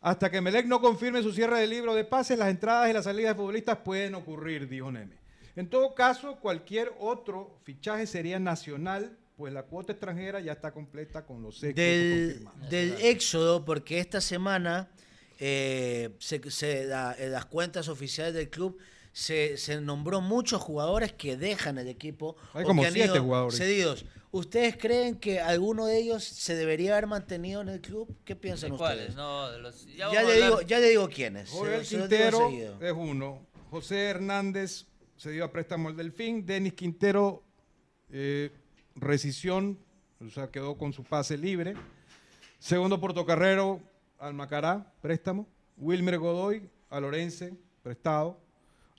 Hasta 0.00 0.30
que 0.30 0.40
Melec 0.40 0.66
no 0.66 0.80
confirme 0.80 1.22
su 1.22 1.32
cierre 1.32 1.58
del 1.60 1.70
libro 1.70 1.94
de 1.94 2.04
pases, 2.04 2.38
las 2.38 2.48
entradas 2.50 2.88
y 2.90 2.92
las 2.92 3.04
salidas 3.04 3.32
de 3.34 3.36
futbolistas 3.40 3.78
pueden 3.78 4.14
ocurrir, 4.14 4.68
dijo 4.68 4.92
Neme. 4.92 5.16
En 5.56 5.68
todo 5.68 5.94
caso, 5.94 6.36
cualquier 6.36 6.92
otro 7.00 7.58
fichaje 7.64 8.06
sería 8.06 8.38
nacional, 8.38 9.16
pues 9.36 9.52
la 9.52 9.64
cuota 9.64 9.92
extranjera 9.92 10.38
ya 10.40 10.52
está 10.52 10.72
completa 10.72 11.24
con 11.26 11.42
los 11.42 11.58
secos 11.58 11.76
Del, 11.76 12.28
confirmados. 12.34 12.70
del 12.70 12.92
éxodo, 13.00 13.64
porque 13.64 13.98
esta 13.98 14.20
semana 14.20 14.88
eh, 15.40 16.10
se, 16.18 16.48
se- 16.50 16.84
la- 16.84 17.14
en 17.18 17.32
las 17.32 17.46
cuentas 17.46 17.88
oficiales 17.88 18.34
del 18.34 18.50
club 18.50 18.78
se, 19.12 19.56
se 19.56 19.80
nombró 19.80 20.20
muchos 20.20 20.60
jugadores 20.62 21.12
que 21.12 21.36
dejan 21.36 21.78
el 21.78 21.88
equipo. 21.88 22.36
Hay 22.54 22.62
o 22.64 22.66
como 22.68 22.82
que 22.82 22.88
han 22.88 22.94
siete 22.94 23.14
ido 23.14 23.22
jugadores. 23.24 23.58
Cedidos. 23.58 24.04
¿Ustedes 24.30 24.76
creen 24.76 25.16
que 25.16 25.40
alguno 25.40 25.86
de 25.86 25.98
ellos 25.98 26.22
se 26.22 26.54
debería 26.54 26.92
haber 26.92 27.06
mantenido 27.06 27.62
en 27.62 27.68
el 27.70 27.80
club? 27.80 28.14
¿Qué 28.24 28.36
piensan 28.36 28.70
¿De 28.70 28.76
ustedes? 28.76 29.14
cuáles? 29.14 29.14
No, 29.16 29.50
de 29.50 29.58
los, 29.58 29.86
ya 29.96 30.22
le 30.22 30.34
digo, 30.42 30.60
ya 30.62 30.78
le 30.80 30.88
digo 30.90 31.08
quiénes. 31.08 31.48
Joel 31.50 31.84
se- 31.86 31.96
Quintero 31.96 32.50
es 32.80 32.92
uno. 32.92 33.46
José 33.70 34.04
Hernández 34.10 34.86
se 35.16 35.30
dio 35.30 35.44
a 35.44 35.50
préstamo 35.52 35.88
al 35.88 35.96
Delfín. 35.96 36.44
Denis 36.44 36.74
Quintero, 36.74 37.42
eh, 38.10 38.50
rescisión, 38.96 39.78
o 40.20 40.28
sea, 40.30 40.50
quedó 40.50 40.76
con 40.76 40.92
su 40.92 41.04
pase 41.04 41.38
libre. 41.38 41.74
Segundo 42.58 43.00
portocarrero 43.00 43.80
al 44.18 44.34
Macará, 44.34 44.92
préstamo. 45.00 45.46
Wilmer 45.78 46.18
Godoy 46.18 46.68
a 46.90 47.00
Lorense, 47.00 47.54
prestado. 47.82 48.38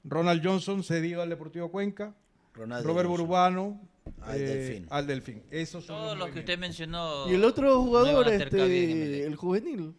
Ronald 0.04 0.42
Johnson 0.44 0.82
cedido 0.84 1.22
al 1.22 1.30
Deportivo 1.30 1.70
Cuenca. 1.70 2.16
Ronaldo 2.54 2.88
Robert 2.88 3.08
Johnson. 3.08 3.28
Burbano 3.28 3.82
Al 4.22 4.38
eh, 4.42 4.46
Delfín. 4.46 4.88
al 4.90 5.08
Delfín. 5.08 5.44
Esos 5.52 5.86
son 5.86 5.96
Todos 5.98 6.18
los 6.18 6.30
que 6.32 6.40
usted 6.40 6.58
mencionó. 6.58 7.30
Y 7.30 7.36
el 7.36 7.44
otro 7.44 7.82
jugador, 7.82 8.28
este, 8.30 9.26
el 9.26 9.36
juvenil. 9.36 9.94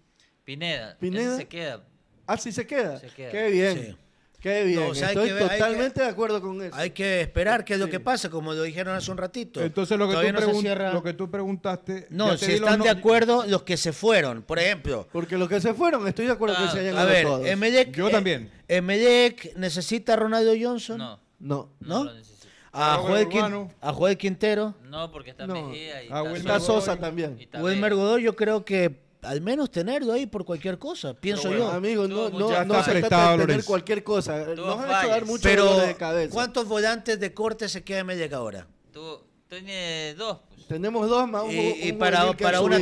Pineda. 0.44 0.96
Pineda. 0.98 1.28
Ese 1.34 1.36
se 1.36 1.48
queda. 1.48 1.84
Ah, 2.26 2.36
sí 2.36 2.52
se 2.52 2.66
queda. 2.66 2.98
Se 2.98 3.08
queda. 3.08 3.30
Qué 3.30 3.50
bien. 3.50 3.78
Sí. 3.78 3.96
Qué 4.40 4.64
bien. 4.64 4.80
No, 4.80 4.88
o 4.88 4.94
sea, 4.94 5.08
hay 5.08 5.14
Estoy 5.16 5.28
que 5.28 5.34
ver- 5.34 5.42
hay 5.42 5.48
que- 5.50 5.56
totalmente 5.58 6.00
de 6.00 6.06
acuerdo 6.08 6.40
con 6.40 6.62
eso. 6.62 6.74
Hay 6.74 6.90
que 6.90 7.20
esperar 7.20 7.62
qué 7.62 7.74
es 7.74 7.78
lo 7.78 7.84
Sí. 7.86 7.90
que 7.90 8.00
pasa, 8.00 8.30
como 8.30 8.54
lo 8.54 8.62
dijeron 8.62 8.96
hace 8.96 9.10
un 9.10 9.18
ratito. 9.18 9.60
Entonces 9.62 9.98
lo 9.98 10.06
que, 10.06 10.12
Todavía 10.12 10.32
tú 10.32 10.40
no 10.40 10.46
se 10.46 10.52
pregun- 10.52 10.60
cierra- 10.62 10.92
lo 10.94 11.02
que 11.02 11.12
tú 11.12 11.30
preguntaste... 11.30 12.06
No, 12.08 12.36
si 12.38 12.46
los 12.46 12.54
están 12.60 12.80
de 12.80 12.88
acuerdo 12.88 13.44
los 13.46 13.64
que 13.64 13.76
se 13.76 13.92
fueron. 13.92 14.42
Por 14.42 14.58
ejemplo, 14.58 15.06
Porque 15.12 15.36
los 15.36 15.46
que 15.48 15.60
se 15.60 15.74
fueron, 15.74 16.08
estoy 16.08 16.24
de 16.24 16.32
acuerdo 16.32 16.54
Ah, 16.58 16.64
que 16.66 16.72
se 16.72 16.78
hayan 16.80 16.96
a 16.96 17.04
ver, 17.04 17.26
todos. 17.26 17.46
Emelec, 17.46 17.94
Yo 17.94 18.08
eh, 18.08 18.12
también. 18.12 18.50
Emelec 18.66 19.54
necesita 19.56 20.14
a 20.14 20.16
Ronaldo 20.16 20.52
Johnson. 20.58 20.96
No, 20.98 21.20
No. 21.38 21.74
no, 21.80 21.98
¿No? 21.98 22.04
lo 22.04 22.14
necesito. 22.14 22.39
A 22.72 22.96
Joel, 22.98 23.28
Quin- 23.28 23.38
Urbano. 23.38 23.68
a 23.80 23.92
Joel 23.92 24.16
Quintero. 24.16 24.74
No, 24.84 25.10
porque 25.10 25.30
está 25.30 25.46
No. 25.46 25.54
Mejía 25.68 26.04
y 26.04 26.08
Ah, 26.10 26.22
Wilmer 26.22 26.38
Está 26.38 26.60
Sosa. 26.60 26.96
También. 26.96 27.36
Wilmer. 27.60 27.94
Godoy, 27.94 28.22
yo 28.22 28.36
creo 28.36 28.64
que 28.64 29.00
al 29.22 29.40
menos 29.40 29.70
tenerlo 29.70 30.12
ahí 30.12 30.24
por 30.26 30.44
cualquier 30.44 30.78
cosa, 30.78 31.12
pienso 31.14 31.50
yo. 31.50 31.58
bueno, 31.64 31.70
Amigos, 31.72 32.08
Tuvo 32.08 32.30
no, 32.30 32.48
no, 32.50 32.64
no 32.64 32.82
se 32.84 32.92
trata 33.00 33.16
de 33.22 33.26
tener 33.32 33.38
Lorenzo. 33.40 33.66
cualquier 33.66 34.04
cosa. 34.04 34.38
Nos 34.54 34.76
van 34.78 34.84
a 34.84 34.92
fallas. 34.92 35.10
dar 35.10 35.24
mucho 35.26 35.42
Pero, 35.42 35.76
de 35.78 35.94
cabeza. 35.96 36.32
¿cuántos 36.32 36.66
volantes 36.68 37.18
de 37.20 37.34
corte 37.34 37.68
se 37.68 37.82
queda 37.84 37.98
Emelec 37.98 38.32
ahora? 38.32 38.66
Tú 38.92 39.20
tiene 39.48 40.14
dos. 40.14 40.38
Pues. 40.48 40.66
Tenemos 40.68 41.08
dos 41.08 41.28
más 41.28 41.42
un, 41.42 41.50
Y, 41.50 41.90
un 41.90 41.98
para, 41.98 42.32
para, 42.34 42.58
han 42.58 42.64
una 42.64 42.78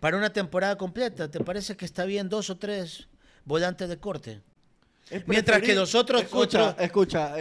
para 0.00 0.16
una 0.16 0.32
temporada 0.32 0.76
completa, 0.76 1.30
¿te 1.30 1.40
parece 1.40 1.76
que 1.76 1.84
está 1.84 2.04
bien 2.04 2.28
dos 2.28 2.50
o 2.50 2.58
tres 2.58 3.08
volantes 3.44 3.88
de 3.88 3.96
corte? 3.98 4.42
Es 5.10 5.26
Mientras 5.26 5.58
que 5.60 5.66
preferible- 5.68 5.74
los 5.76 5.94
otros- 5.94 6.22
Escucha. 6.22 6.76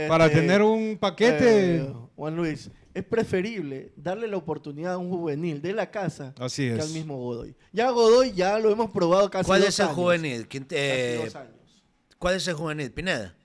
Para 0.08 0.25
este, 0.27 0.39
tener 0.41 0.62
un 0.62 0.97
paquete... 0.99 1.75
eh, 1.77 1.93
Juan 2.15 2.36
Luis, 2.36 2.71
es 2.93 3.03
preferible 3.03 3.91
darle 3.95 4.27
la 4.27 4.38
oportunidad 4.38 4.93
a 4.93 4.97
un 4.97 5.10
juvenil 5.10 5.62
de 5.62 5.71
la 5.73 5.91
casa 5.91 6.34
Así 6.39 6.63
que 6.67 6.75
es. 6.75 6.82
al 6.82 6.89
mismo 6.89 7.17
Godoy. 7.17 7.56
Ya 7.71 7.91
Godoy 7.91 8.32
ya 8.34 8.58
lo 8.58 8.71
hemos 8.71 8.89
probado 8.89 9.30
casi 9.30 9.45
¿Cuál 9.45 9.60
dos 9.62 9.69
es 9.69 9.80
el 9.80 9.86
años. 9.86 9.95
juvenil? 9.95 10.47
¿Quién 10.47 10.65
te- 10.65 11.15
eh, 11.15 11.25
dos 11.25 11.36
años. 11.36 11.53
¿Cuál 12.17 12.36
es 12.36 12.47
el 12.47 12.56
juvenil? 12.56 12.91
¿Pineda. 12.91 13.36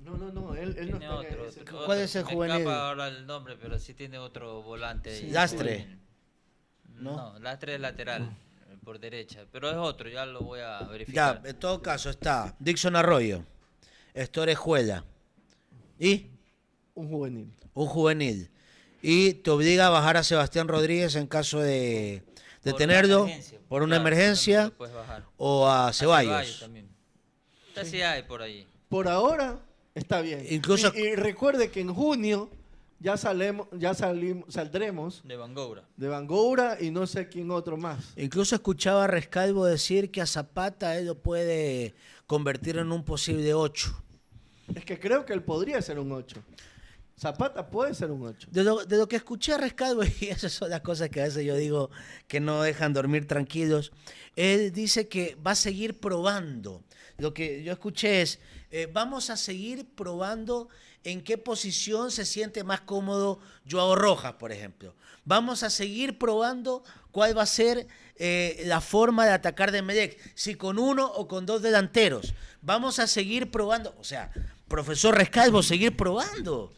No, 0.00 0.16
no, 0.16 0.30
no, 0.30 0.54
él, 0.54 0.76
él 0.78 0.90
no 0.92 0.98
Tiene 0.98 1.04
está 1.06 1.14
otro, 1.16 1.46
ese- 1.48 1.60
otro. 1.62 1.84
¿Cuál 1.86 1.98
es 2.00 2.14
el 2.14 2.24
Me 2.24 2.32
juvenil? 2.34 2.56
escapa 2.58 2.88
ahora 2.88 3.08
el 3.08 3.26
nombre, 3.26 3.56
pero 3.60 3.78
sí 3.80 3.94
tiene 3.94 4.18
otro 4.18 4.62
volante. 4.62 5.10
ahí. 5.10 5.30
Lastre. 5.30 5.98
No, 6.94 7.36
Lastre 7.40 7.74
es 7.74 7.80
lateral, 7.80 8.30
por 8.84 9.00
derecha. 9.00 9.44
Pero 9.50 9.68
es 9.70 9.76
otro, 9.76 10.08
ya 10.08 10.24
lo 10.26 10.40
voy 10.42 10.60
a 10.60 10.80
Ya, 10.80 10.86
verificar. 10.88 11.42
en 11.44 11.58
todo 11.58 11.82
caso 11.82 12.10
está 12.10 12.54
Dixon 12.60 12.94
Arroyo, 12.94 13.42
Estorejuela 14.14 15.04
y 15.98 16.26
Un 16.94 17.08
juvenil. 17.08 17.52
un 17.74 17.86
juvenil. 17.86 18.50
Y 19.02 19.34
te 19.34 19.50
obliga 19.50 19.88
a 19.88 19.90
bajar 19.90 20.16
a 20.16 20.22
Sebastián 20.22 20.68
Rodríguez 20.68 21.14
en 21.16 21.26
caso 21.26 21.58
de, 21.60 22.22
de 22.62 22.70
Por 22.70 22.78
tenerlo 22.78 23.22
una 23.24 23.32
emergencia, 23.32 23.60
por 23.68 23.82
una 23.82 23.96
claro, 25.04 25.26
o 25.36 25.66
a 25.66 25.88
A 25.88 25.92
Ceballos. 25.92 26.60
también. 26.60 26.88
Sí 27.84 28.00
hay 28.00 28.22
por 28.22 28.40
ahí. 28.40 28.66
Por 28.88 29.08
ahora 29.08 29.58
está 29.94 30.20
bien. 30.20 30.46
Incluso- 30.48 30.92
y, 30.94 31.00
y 31.00 31.14
recuerde 31.16 31.70
que 31.70 31.80
en 31.80 31.92
junio 31.92 32.48
ya 33.00 33.16
salemos, 33.16 33.66
ya 33.72 33.92
salimos, 33.92 34.54
saldremos 34.54 35.20
De 35.24 35.36
Bangoura. 35.36 35.82
de 35.96 36.08
Bangoura 36.08 36.78
y 36.80 36.90
no 36.92 37.06
sé 37.08 37.28
quién 37.28 37.50
otro 37.50 37.76
más. 37.76 38.12
Incluso 38.16 38.54
escuchaba 38.54 39.04
a 39.04 39.06
Rescalvo 39.08 39.66
decir 39.66 40.10
que 40.12 40.20
a 40.22 40.26
Zapata 40.26 40.96
él 40.96 41.06
lo 41.06 41.18
puede 41.18 41.94
convertir 42.26 42.78
en 42.78 42.90
un 42.92 43.04
posible 43.04 43.52
8. 43.52 44.02
Es 44.74 44.84
que 44.84 44.98
creo 44.98 45.24
que 45.24 45.32
él 45.32 45.42
podría 45.42 45.80
ser 45.82 45.98
un 45.98 46.12
8. 46.12 46.42
Zapata 47.18 47.70
puede 47.70 47.94
ser 47.94 48.10
un 48.10 48.26
8. 48.26 48.48
De 48.50 48.64
lo, 48.96 49.08
que 49.08 49.16
escuché 49.16 49.52
a 49.52 49.58
Rescalvo, 49.58 50.02
y 50.20 50.26
esas 50.26 50.52
son 50.52 50.70
las 50.70 50.80
cosas 50.80 51.10
que 51.10 51.20
a 51.20 51.24
veces 51.24 51.44
yo 51.44 51.56
digo 51.56 51.90
que 52.26 52.40
no 52.40 52.62
dejan 52.62 52.92
dormir 52.92 53.26
tranquilos, 53.26 53.92
él 54.36 54.72
dice 54.72 55.08
que 55.08 55.36
va 55.36 55.52
a 55.52 55.56
seguir 55.56 56.00
probando. 56.00 56.82
Lo 57.18 57.32
que 57.32 57.62
yo 57.62 57.72
escuché 57.72 58.22
es, 58.22 58.40
eh, 58.70 58.88
vamos 58.92 59.30
a 59.30 59.36
seguir 59.36 59.86
probando 59.94 60.68
en 61.04 61.22
qué 61.22 61.38
posición 61.38 62.10
se 62.10 62.24
siente 62.24 62.64
más 62.64 62.80
cómodo 62.80 63.38
Joao 63.70 63.94
Rojas, 63.94 64.34
por 64.34 64.50
ejemplo. 64.50 64.96
Vamos 65.24 65.62
a 65.62 65.70
seguir 65.70 66.18
probando 66.18 66.82
cuál 67.12 67.36
va 67.36 67.42
a 67.42 67.46
ser 67.46 67.86
eh, 68.16 68.62
la 68.66 68.80
forma 68.80 69.24
de 69.24 69.32
atacar 69.32 69.70
de 69.70 69.82
Medec, 69.82 70.18
si 70.34 70.56
con 70.56 70.78
uno 70.78 71.06
o 71.06 71.28
con 71.28 71.46
dos 71.46 71.62
delanteros. 71.62 72.34
Vamos 72.62 72.98
a 72.98 73.06
seguir 73.06 73.50
probando, 73.50 73.94
o 73.98 74.04
sea, 74.04 74.32
profesor 74.68 75.14
Rescalvo, 75.16 75.62
seguir 75.62 75.96
probando. 75.96 76.72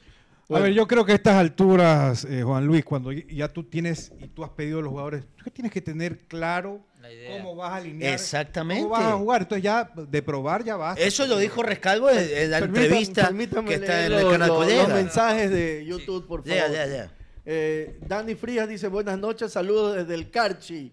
A 0.48 0.60
ver, 0.60 0.72
yo 0.72 0.86
creo 0.86 1.04
que 1.04 1.10
a 1.12 1.14
estas 1.16 1.34
alturas, 1.34 2.24
eh, 2.24 2.42
Juan 2.44 2.64
Luis, 2.66 2.84
cuando 2.84 3.10
ya 3.10 3.48
tú 3.52 3.64
tienes 3.64 4.12
y 4.20 4.28
tú 4.28 4.44
has 4.44 4.50
pedido 4.50 4.78
a 4.78 4.82
los 4.82 4.90
jugadores, 4.90 5.24
tú 5.42 5.50
tienes 5.50 5.72
que 5.72 5.80
tener 5.80 6.18
claro 6.28 6.84
cómo 7.32 7.56
vas 7.56 7.72
a 7.72 7.76
alinear, 7.76 8.14
Exactamente. 8.14 8.82
cómo 8.84 8.94
vas 8.94 9.04
a 9.06 9.16
jugar. 9.16 9.42
Entonces 9.42 9.64
ya 9.64 9.90
de 9.96 10.22
probar 10.22 10.62
ya 10.62 10.76
basta. 10.76 11.02
Eso 11.02 11.26
lo 11.26 11.38
dijo 11.38 11.64
Rescalvo 11.64 12.10
en, 12.10 12.18
en 12.18 12.50
la 12.52 12.58
entrevista 12.58 13.24
permítame 13.26 13.68
que 13.70 13.74
está 13.74 14.06
en 14.06 14.12
el 14.12 14.22
los- 14.22 14.32
canal 14.32 14.48
los- 14.50 14.88
mensajes 14.88 15.50
de 15.50 15.84
YouTube, 15.84 16.26
por 16.28 16.42
favor. 16.44 16.48
Lea, 16.56 16.68
lea, 16.68 16.86
lea. 16.86 17.12
Eh, 17.44 17.98
Dani 18.06 18.34
Frías 18.36 18.68
dice, 18.68 18.86
buenas 18.86 19.18
noches, 19.18 19.50
saludos 19.52 19.96
desde 19.96 20.14
el 20.14 20.30
Carchi. 20.30 20.92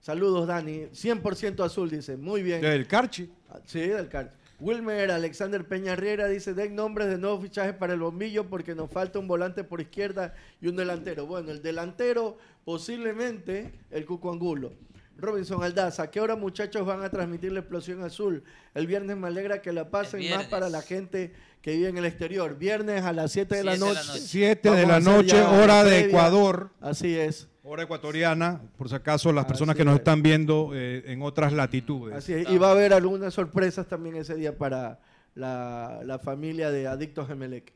Saludos, 0.00 0.46
Dani. 0.46 0.86
100% 0.94 1.64
azul, 1.64 1.90
dice. 1.90 2.16
Muy 2.16 2.42
bien. 2.42 2.60
Del 2.62 2.86
Carchi. 2.86 3.30
Ah, 3.50 3.58
Sí, 3.66 3.80
del 3.80 4.08
Carchi. 4.08 4.36
Wilmer 4.58 5.10
Alexander 5.10 5.66
Peña 5.66 5.96
Riera 5.96 6.28
dice, 6.28 6.54
den 6.54 6.74
nombres 6.74 7.08
de 7.08 7.18
nuevos 7.18 7.42
fichajes 7.42 7.74
para 7.74 7.92
el 7.92 8.00
bombillo 8.00 8.48
porque 8.48 8.74
nos 8.74 8.90
falta 8.90 9.18
un 9.18 9.28
volante 9.28 9.64
por 9.64 9.80
izquierda 9.80 10.34
y 10.60 10.68
un 10.68 10.76
delantero. 10.76 11.26
Bueno, 11.26 11.50
el 11.50 11.62
delantero 11.62 12.38
posiblemente 12.64 13.72
el 13.90 14.06
Cuco 14.06 14.32
Angulo. 14.32 14.72
Robinson 15.18 15.62
Aldaza, 15.62 16.04
¿a 16.04 16.10
qué 16.10 16.20
hora 16.20 16.36
muchachos 16.36 16.86
van 16.86 17.02
a 17.02 17.10
transmitir 17.10 17.52
la 17.52 17.60
explosión 17.60 18.02
azul? 18.02 18.44
El 18.74 18.86
viernes 18.86 19.16
me 19.16 19.28
alegra 19.28 19.62
que 19.62 19.72
la 19.72 19.90
pasen 19.90 20.28
más 20.30 20.46
para 20.46 20.68
la 20.68 20.82
gente 20.82 21.32
que 21.66 21.72
vive 21.72 21.88
en 21.88 21.98
el 21.98 22.04
exterior. 22.04 22.56
Viernes 22.56 23.02
a 23.02 23.12
las 23.12 23.32
7 23.32 23.56
de 23.56 23.64
la 23.64 23.72
Siete 23.72 23.86
de 23.88 23.92
la 23.92 24.00
noche. 24.00 24.06
noche. 24.08 24.20
7 24.20 24.70
de 24.70 24.86
la 24.86 25.00
noche, 25.00 25.42
hora 25.42 25.82
de. 25.82 25.98
Ecuador, 26.02 26.70
Así 26.80 27.12
es. 27.18 27.48
hora 27.64 27.82
ecuatoriana, 27.82 28.60
por 28.78 28.88
si 28.88 28.94
acaso 28.94 29.32
las 29.32 29.46
personas 29.46 29.72
Así 29.74 29.78
que 29.78 29.84
nos 29.84 29.94
es. 29.94 29.98
están 29.98 30.22
viendo 30.22 30.70
eh, 30.74 31.02
en 31.06 31.22
otras 31.22 31.52
latitudes. 31.52 32.14
Así 32.14 32.34
es, 32.34 32.48
y 32.48 32.56
va 32.58 32.68
a 32.68 32.70
haber 32.70 32.92
algunas 32.92 33.34
sorpresas 33.34 33.88
también 33.88 34.14
ese 34.14 34.36
día 34.36 34.56
para 34.56 35.00
la, 35.34 36.02
la 36.04 36.20
familia 36.20 36.70
de 36.70 36.86
Adictos 36.86 37.28
Emelec. 37.30 37.72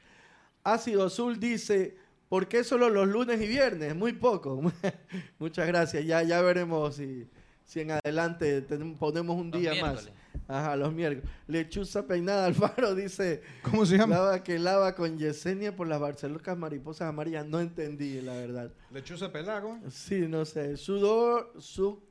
Ácido 0.62 1.06
Azul 1.06 1.40
dice, 1.40 1.96
¿por 2.28 2.46
qué 2.46 2.62
solo 2.62 2.90
los 2.90 3.08
lunes 3.08 3.40
y 3.42 3.48
viernes? 3.48 3.96
Muy 3.96 4.12
poco. 4.12 4.70
Muchas 5.40 5.66
gracias. 5.66 6.04
Ya, 6.06 6.22
ya 6.22 6.40
veremos 6.42 6.94
si, 6.94 7.26
si 7.64 7.80
en 7.80 7.90
adelante 7.90 8.62
ponemos 9.00 9.36
un 9.36 9.50
Los 9.50 9.60
día 9.60 9.72
más. 9.84 10.08
Ajá, 10.50 10.74
los 10.76 10.92
miércoles. 10.92 11.30
Lechuza 11.46 12.06
Peinada 12.06 12.46
Alfaro 12.46 12.94
dice, 12.94 13.42
¿Cómo 13.62 13.86
se 13.86 13.96
llama? 13.96 14.16
lava 14.16 14.42
que 14.42 14.58
lava 14.58 14.94
con 14.94 15.16
Yesenia 15.18 15.74
por 15.76 15.86
las 15.86 16.00
Barcelocas 16.00 16.56
mariposas 16.58 17.08
amarillas. 17.08 17.46
No 17.46 17.60
entendí, 17.60 18.20
la 18.20 18.34
verdad. 18.34 18.70
Lechuza 18.90 19.30
pelago. 19.30 19.78
Sí, 19.90 20.26
no 20.28 20.44
sé. 20.44 20.76
Sudor, 20.76 21.52
su, 21.58 22.02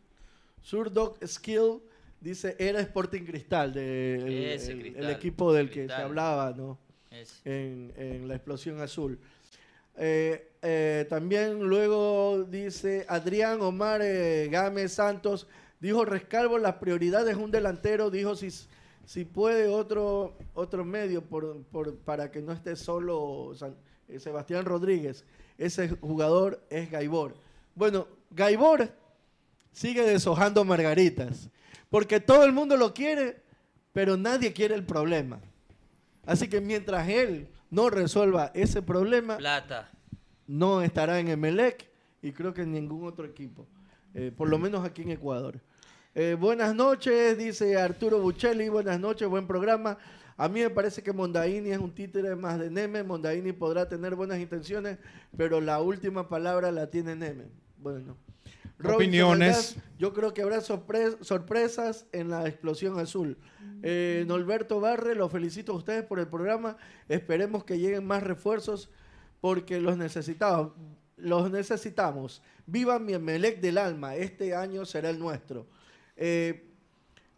Surdog 0.62 1.18
Skill 1.26 1.80
dice 2.22 2.56
era 2.60 2.80
Sporting 2.82 3.24
Cristal, 3.24 3.74
de, 3.74 4.16
el, 4.16 4.44
Ese 4.54 4.72
el- 4.72 4.80
Cristal, 4.82 5.04
el 5.04 5.10
equipo 5.12 5.54
del 5.54 5.70
que 5.70 5.88
se 5.88 5.94
hablaba, 5.94 6.54
¿no? 6.56 6.78
Es- 7.12 7.42
En, 7.46 7.92
en 7.98 8.28
la 8.28 8.36
explosión 8.36 8.80
azul. 8.82 9.20
Eh, 10.02 10.52
eh, 10.62 11.06
también 11.10 11.60
luego 11.62 12.44
dice 12.46 13.06
Adrián 13.10 13.62
Omar 13.62 14.02
eh, 14.02 14.48
Gámez 14.50 14.94
Santos, 14.94 15.48
dijo 15.80 16.06
Rescalvo, 16.06 16.58
la 16.58 16.80
prioridad 16.80 17.28
es 17.28 17.38
un 17.38 17.52
delantero, 17.52 18.10
dijo 18.10 18.36
si, 18.36 18.50
si 19.06 19.26
puede 19.26 19.68
otro, 19.68 20.38
otro 20.54 20.84
medio 20.86 21.24
por, 21.24 21.64
por- 21.66 21.96
para 21.98 22.32
que 22.32 22.42
no 22.42 22.52
esté 22.54 22.76
solo 22.76 23.54
San- 23.56 23.76
eh, 24.08 24.20
Sebastián 24.20 24.66
Rodríguez. 24.66 25.26
Ese 25.58 25.90
jugador 25.90 26.62
es 26.70 26.90
Gaibor. 26.90 27.36
Bueno, 27.76 28.08
Gaibor 28.32 28.90
sigue 29.72 30.02
deshojando 30.04 30.64
margaritas, 30.64 31.50
porque 31.90 32.20
todo 32.20 32.44
el 32.44 32.52
mundo 32.54 32.78
lo 32.78 32.94
quiere, 32.94 33.42
pero 33.94 34.16
nadie 34.18 34.54
quiere 34.54 34.76
el 34.76 34.84
problema. 34.86 35.40
Así 36.26 36.48
que 36.48 36.62
mientras 36.62 37.08
él 37.10 37.50
no 37.72 37.90
resuelva 37.90 38.52
ese 38.54 38.82
problema, 38.82 39.38
Plata. 39.38 39.90
no 40.48 40.82
estará 40.82 41.20
en 41.20 41.28
Emelec 41.30 41.88
y 42.22 42.32
creo 42.32 42.54
que 42.54 42.62
en 42.64 42.72
ningún 42.72 43.06
otro 43.08 43.26
equipo, 43.26 43.66
eh, 44.14 44.32
por 44.36 44.50
lo 44.50 44.58
menos 44.58 44.86
aquí 44.86 45.02
en 45.04 45.12
Ecuador. 45.12 45.60
Eh, 46.16 46.36
buenas 46.40 46.74
noches, 46.76 47.38
dice 47.38 47.78
Arturo 47.78 48.20
Buccelli, 48.20 48.68
buenas 48.70 49.00
noches, 49.00 49.28
buen 49.28 49.48
programa. 49.48 49.98
A 50.38 50.48
mí 50.48 50.62
me 50.62 50.70
parece 50.70 51.04
que 51.04 51.12
Mondaini 51.14 51.70
es 51.72 51.78
un 51.80 51.94
títere 51.94 52.36
más 52.36 52.58
de 52.60 52.70
Neme. 52.70 53.04
Mondaini 53.04 53.52
podrá 53.52 53.88
tener 53.90 54.16
buenas 54.16 54.40
intenciones, 54.40 54.98
pero 55.36 55.60
la 55.62 55.82
última 55.82 56.30
palabra 56.30 56.72
la 56.72 56.90
tiene 56.90 57.16
Neme. 57.16 57.46
Bueno. 57.78 58.16
Robinson 58.78 58.96
Opiniones. 58.96 59.76
Yo 59.98 60.14
creo 60.14 60.34
que 60.34 60.42
habrá 60.42 60.60
sorpre- 60.62 61.18
sorpresas 61.22 62.06
en 62.14 62.30
la 62.30 62.48
explosión 62.48 62.98
azul. 62.98 63.38
Eh, 63.84 64.24
Norberto 64.28 64.80
Barre, 64.80 65.16
los 65.16 65.30
felicito 65.30 65.74
a 65.74 65.76
ustedes 65.76 66.04
por 66.06 66.20
el 66.20 66.28
programa. 66.28 66.78
Esperemos 67.10 67.66
que 67.66 67.78
lleguen 67.78 68.06
más 68.08 68.24
refuerzos 68.24 68.90
porque 69.42 69.82
los 69.82 69.98
necesitamos. 69.98 70.72
Los 71.22 71.50
necesitamos. 71.52 72.42
Viva 72.66 73.00
mi 73.00 73.14
Emelec 73.14 73.60
del 73.60 73.78
alma. 73.78 74.16
Este 74.16 74.56
año 74.56 74.86
será 74.86 75.10
el 75.10 75.20
nuestro. 75.20 75.68
Eh, 76.16 76.66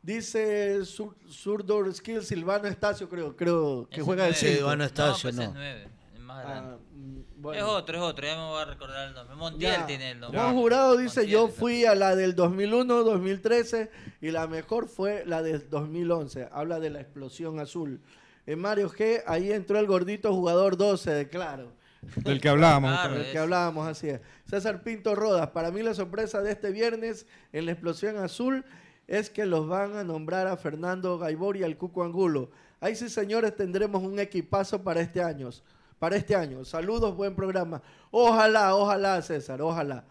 dice 0.02 0.84
Sur- 0.86 1.16
Surdor 1.30 1.94
Skill 1.94 2.24
Silvano 2.24 2.68
Estacio, 2.68 3.08
creo, 3.10 3.36
creo 3.36 3.88
que 3.90 4.02
juega 4.02 4.26
cinco. 4.34 4.54
Silvano 4.56 4.84
Estacio, 4.84 5.24
pues 5.30 5.36
no. 5.36 5.42
es 5.44 5.54
nueve, 5.54 5.88
es 6.16 6.20
más 6.20 6.46
Ah, 6.46 6.78
mm, 6.94 7.20
bueno. 7.42 7.60
Es 7.60 7.66
otro, 7.68 7.98
es 7.98 8.02
otro, 8.04 8.26
ya 8.28 8.36
me 8.36 8.48
voy 8.50 8.62
a 8.62 8.66
recordar 8.66 9.08
el 9.10 9.14
nombre. 9.14 9.36
Montiel 9.36 9.72
Ya. 9.72 9.86
tiene 9.86 10.12
el 10.12 10.20
nombre. 10.20 10.40
Juan 10.40 10.56
Jurado 10.56 10.98
dice, 10.98 11.22
Montiel, 11.22 11.30
yo 11.30 11.48
fui 11.50 11.86
a 11.86 11.96
la 11.96 12.16
del 12.16 12.36
2001, 12.36 13.04
2013 13.04 13.92
y 14.22 14.32
la 14.32 14.48
mejor 14.48 14.88
fue 14.88 15.24
la 15.26 15.42
del 15.44 15.70
2011. 15.70 16.50
Habla 16.52 16.80
de 16.80 16.90
la 16.90 17.02
explosión 17.02 17.60
azul. 17.60 18.02
En 18.48 18.60
Mario 18.60 18.90
G, 18.90 19.22
ahí 19.28 19.52
entró 19.52 19.78
el 19.80 19.86
gordito 19.86 20.34
jugador 20.34 20.76
12 20.78 21.12
de 21.12 21.30
Claro. 21.30 21.74
Del 22.16 22.42
que 22.42 22.50
hablábamos. 22.50 22.92
Claro, 22.92 23.16
Del 23.16 23.32
que 23.32 23.38
hablábamos 23.38 23.88
así 23.88 24.10
es. 24.10 24.22
César 24.46 24.84
Pinto 24.84 25.16
Rodas, 25.16 25.50
para 25.52 25.72
mí 25.72 25.82
la 25.82 25.94
sorpresa 25.94 26.42
de 26.42 26.52
este 26.52 26.72
viernes 26.72 27.26
en 27.52 27.66
la 27.66 27.74
explosión 27.74 28.18
azul 28.18 28.66
es 29.08 29.30
que 29.30 29.46
los 29.46 29.68
van 29.68 29.96
a 29.96 30.04
nombrar 30.04 30.48
a 30.48 30.58
Fernando 30.58 31.18
Gaibor 31.18 31.58
y 31.58 31.64
al 31.64 31.78
Cuco 31.78 32.04
Angulo. 32.04 32.50
Ahí 32.80 32.96
sí, 32.96 33.10
señores, 33.10 33.56
tendremos 33.56 34.02
un 34.02 34.20
equipazo 34.20 34.84
para 34.84 35.02
este 35.02 35.22
año. 35.22 35.50
Para 36.00 36.16
este 36.16 36.36
año. 36.36 36.66
Saludos, 36.66 37.16
buen 37.16 37.36
programa. 37.36 37.82
Ojalá, 38.10 38.76
ojalá, 38.76 39.22
César, 39.22 39.62
ojalá. 39.62 40.06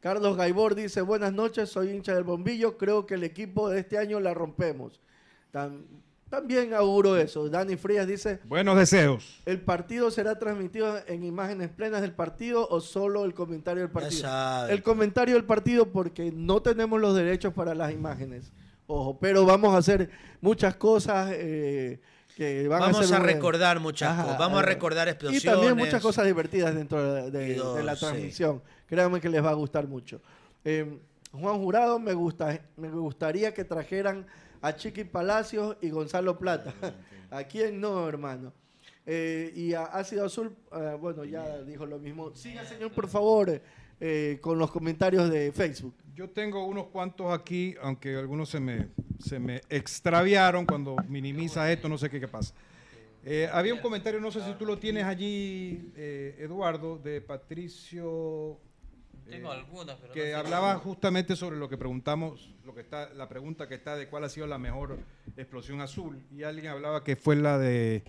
Carlos 0.00 0.36
Gaibor 0.36 0.74
dice, 0.74 1.00
buenas 1.00 1.32
noches, 1.32 1.70
soy 1.70 1.90
hincha 1.90 2.14
del 2.14 2.22
bombillo, 2.22 2.76
creo 2.76 3.06
que 3.06 3.14
el 3.14 3.24
equipo 3.24 3.68
de 3.68 3.80
este 3.80 3.98
año 3.98 4.20
la 4.20 4.34
rompemos. 4.34 5.00
También 6.28 6.74
auguro 6.74 7.16
eso. 7.16 7.48
Dani 7.48 7.76
Frías 7.76 8.06
dice, 8.06 8.40
Buenos 8.44 8.76
deseos. 8.76 9.40
¿El 9.46 9.60
partido 9.60 10.10
será 10.10 10.38
transmitido 10.38 10.98
en 11.06 11.24
imágenes 11.24 11.68
plenas 11.70 12.02
del 12.02 12.12
partido 12.12 12.66
o 12.68 12.80
solo 12.80 13.24
el 13.24 13.34
comentario 13.34 13.82
del 13.82 13.90
partido? 13.92 14.66
El 14.68 14.82
comentario 14.82 15.34
del 15.34 15.44
partido 15.44 15.86
porque 15.92 16.32
no 16.32 16.60
tenemos 16.62 17.00
los 17.00 17.14
derechos 17.14 17.54
para 17.54 17.74
las 17.74 17.92
imágenes. 17.92 18.52
Ojo, 18.88 19.18
pero 19.20 19.44
vamos 19.44 19.74
a 19.74 19.78
hacer 19.78 20.10
muchas 20.40 20.76
cosas 20.76 21.30
eh, 21.32 22.00
que 22.36 22.68
van 22.68 22.80
Vamos 22.80 23.00
a 23.00 23.04
ser 23.04 23.16
a 23.16 23.20
un- 23.20 23.24
recordar 23.26 23.80
muchas 23.80 24.10
Ajá, 24.10 24.22
cosas. 24.24 24.38
Vamos 24.38 24.56
a 24.58 24.60
ajá. 24.60 24.68
recordar 24.68 25.08
Y 25.08 25.10
explosiones. 25.10 25.44
también 25.44 25.76
muchas 25.76 26.02
cosas 26.02 26.26
divertidas 26.26 26.74
dentro 26.74 27.14
de, 27.14 27.30
de- 27.30 27.48
Y 27.50 27.54
dos, 27.54 27.76
de 27.76 27.82
la 27.84 27.94
sí. 27.96 28.00
transmisión. 28.04 28.62
Créanme 28.86 29.20
que 29.20 29.28
les 29.28 29.44
va 29.44 29.50
a 29.50 29.54
gustar 29.54 29.88
mucho. 29.88 30.20
Eh, 30.64 30.98
Juan 31.32 31.58
Jurado, 31.58 31.98
me, 31.98 32.14
gusta, 32.14 32.60
me 32.76 32.88
gustaría 32.90 33.52
que 33.52 33.64
trajeran 33.64 34.26
a 34.66 34.74
Chiqui 34.74 35.04
Palacios 35.04 35.76
y 35.80 35.90
Gonzalo 35.90 36.36
Plata. 36.38 36.74
¿A 37.30 37.44
quién 37.48 37.80
no, 37.80 38.08
hermano? 38.08 38.52
Eh, 39.06 39.52
y 39.54 39.74
a 39.74 39.84
Ácido 39.84 40.24
Azul, 40.24 40.56
eh, 40.72 40.96
bueno, 41.00 41.24
ya 41.24 41.62
dijo 41.62 41.86
lo 41.86 42.00
mismo. 42.00 42.34
Siga, 42.34 42.64
señor, 42.64 42.90
por 42.90 43.08
favor, 43.08 43.62
eh, 44.00 44.38
con 44.40 44.58
los 44.58 44.72
comentarios 44.72 45.30
de 45.30 45.52
Facebook. 45.52 45.94
Yo 46.16 46.28
tengo 46.30 46.66
unos 46.66 46.86
cuantos 46.88 47.32
aquí, 47.32 47.76
aunque 47.80 48.16
algunos 48.16 48.48
se 48.48 48.58
me, 48.58 48.88
se 49.20 49.38
me 49.38 49.60
extraviaron 49.68 50.66
cuando 50.66 50.96
minimiza 51.08 51.70
esto, 51.70 51.88
no 51.88 51.96
sé 51.96 52.10
qué, 52.10 52.18
qué 52.18 52.26
pasa. 52.26 52.52
Eh, 53.24 53.48
había 53.52 53.74
un 53.74 53.80
comentario, 53.80 54.20
no 54.20 54.32
sé 54.32 54.40
si 54.44 54.52
tú 54.54 54.66
lo 54.66 54.78
tienes 54.78 55.04
allí, 55.04 55.92
eh, 55.96 56.36
Eduardo, 56.40 56.98
de 56.98 57.20
Patricio, 57.20 58.58
Tengo 59.28 59.52
eh, 59.52 59.56
algunas, 59.56 59.96
pero 59.96 60.12
que 60.12 60.34
hablaba 60.34 60.74
cómo. 60.74 60.84
justamente 60.84 61.36
sobre 61.36 61.56
lo 61.56 61.68
que 61.68 61.76
preguntamos, 61.76 62.50
lo 62.64 62.74
que 62.74 62.80
está, 62.82 63.12
la 63.14 63.28
pregunta 63.28 63.68
que 63.68 63.74
está 63.74 63.96
de 63.96 64.08
cuál 64.08 64.24
ha 64.24 64.28
sido 64.28 64.46
la 64.46 64.58
mejor 64.58 64.98
explosión 65.36 65.80
azul. 65.80 66.22
Y 66.30 66.42
alguien 66.44 66.68
hablaba 66.68 67.02
que 67.04 67.16
fue 67.16 67.36
la 67.36 67.58
de 67.58 68.04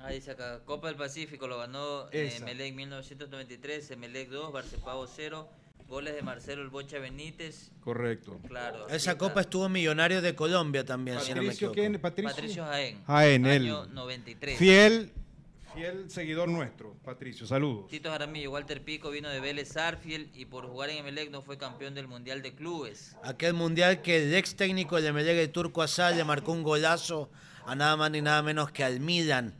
Ah, 0.00 0.10
dice 0.10 0.30
acá, 0.30 0.60
Copa 0.64 0.86
del 0.86 0.96
Pacífico 0.96 1.48
lo 1.48 1.58
ganó 1.58 2.04
eh, 2.12 2.26
Esa. 2.28 2.44
Emelec 2.44 2.72
1993, 2.74 3.90
Emelec 3.90 4.28
2, 4.30 4.52
Barcepavo 4.52 5.06
0, 5.08 5.48
goles 5.88 6.14
de 6.14 6.22
Marcelo 6.22 6.62
El 6.62 6.68
Bocha 6.68 6.98
Benítez. 7.00 7.72
correcto. 7.80 8.38
Claro. 8.46 8.86
Esa 8.86 8.96
está. 9.12 9.18
copa 9.18 9.40
estuvo 9.40 9.66
en 9.66 9.72
Millonario 9.72 10.22
de 10.22 10.34
Colombia 10.36 10.84
también, 10.84 11.18
si 11.20 11.30
no 11.30 11.36
me 11.42 11.48
Patricio, 11.48 11.68
equivoco. 11.70 11.74
¿quién? 11.90 12.00
Patricio. 12.00 12.30
Patricio 12.30 12.64
Jaén. 12.64 13.02
Jaén, 13.06 13.46
él. 13.46 13.62
año 13.64 13.86
93. 13.86 14.56
Fiel, 14.58 15.12
fiel 15.74 16.10
seguidor 16.10 16.48
nuestro, 16.48 16.94
Patricio. 17.04 17.46
Saludos. 17.46 17.88
Tito 17.88 18.10
Jaramillo, 18.10 18.50
Walter 18.50 18.82
Pico 18.82 19.10
vino 19.10 19.28
de 19.28 19.40
Vélez 19.40 19.76
Arfiel 19.76 20.30
y 20.34 20.46
por 20.46 20.66
jugar 20.66 20.90
en 20.90 20.98
Emelec 20.98 21.30
no 21.30 21.42
fue 21.42 21.58
campeón 21.58 21.94
del 21.94 22.08
Mundial 22.08 22.42
de 22.42 22.54
Clubes. 22.54 23.16
Aquel 23.22 23.54
mundial 23.54 24.02
que 24.02 24.24
el 24.24 24.34
ex 24.34 24.56
técnico 24.56 25.00
de 25.00 25.08
Emelec, 25.08 25.38
el 25.38 25.50
Turco 25.50 25.82
Asal, 25.82 26.16
le 26.16 26.24
marcó 26.24 26.52
un 26.52 26.62
golazo 26.62 27.30
a 27.66 27.74
nada 27.74 27.96
más 27.96 28.10
ni 28.10 28.22
nada 28.22 28.42
menos 28.42 28.70
que 28.70 28.84
al 28.84 29.00
Milan 29.00 29.54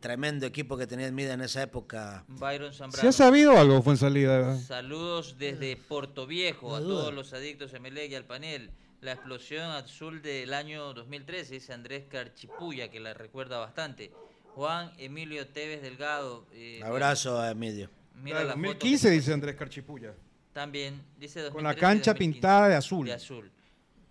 tremendo 0.00 0.46
equipo 0.46 0.76
que 0.76 0.86
tenía 0.86 1.10
Mida 1.10 1.34
en 1.34 1.40
esa 1.40 1.62
época. 1.62 2.24
Byron 2.28 2.72
Zambrano. 2.72 3.02
¿Se 3.02 3.08
ha 3.08 3.12
sabido 3.12 3.58
algo, 3.58 3.82
fue 3.82 3.94
en 3.94 3.98
salida? 3.98 4.56
Saludos 4.56 5.36
desde 5.36 5.76
Puerto 5.76 6.28
Viejo 6.28 6.76
a 6.76 6.80
No 6.80 6.86
todos 6.86 7.12
los 7.12 7.32
adictos 7.32 7.74
a 7.74 7.78
Emelec 7.78 8.12
y 8.12 8.14
al 8.14 8.24
panel. 8.24 8.70
La 9.00 9.12
explosión 9.12 9.70
azul 9.70 10.22
del 10.22 10.54
año 10.54 10.94
2013, 10.94 11.54
dice 11.54 11.72
Andrés 11.72 12.04
Carchipuya, 12.08 12.88
que 12.88 13.00
la 13.00 13.14
recuerda 13.14 13.58
bastante. 13.58 14.12
Juan 14.56 14.90
Emilio 14.96 15.46
Tevez 15.48 15.82
Delgado. 15.82 16.46
eh, 16.54 16.80
Abrazo 16.82 17.38
a 17.38 17.50
Emilio. 17.50 17.90
Mira 18.22 18.38
la 18.42 18.54
foto 18.54 18.62
2015 18.62 19.08
que- 19.08 19.14
dice 19.14 19.32
Andrés 19.34 19.54
Carchipuya. 19.54 20.14
También, 20.54 21.02
dice 21.18 21.50
Con 21.50 21.62
la 21.62 21.74
2013 21.74 21.76
y 21.76 21.80
cancha 21.80 22.10
2015, 22.12 22.16
pintada 22.34 22.68
de 22.68 22.74
azul. 22.74 23.06
De 23.06 23.12
azul. 23.12 23.50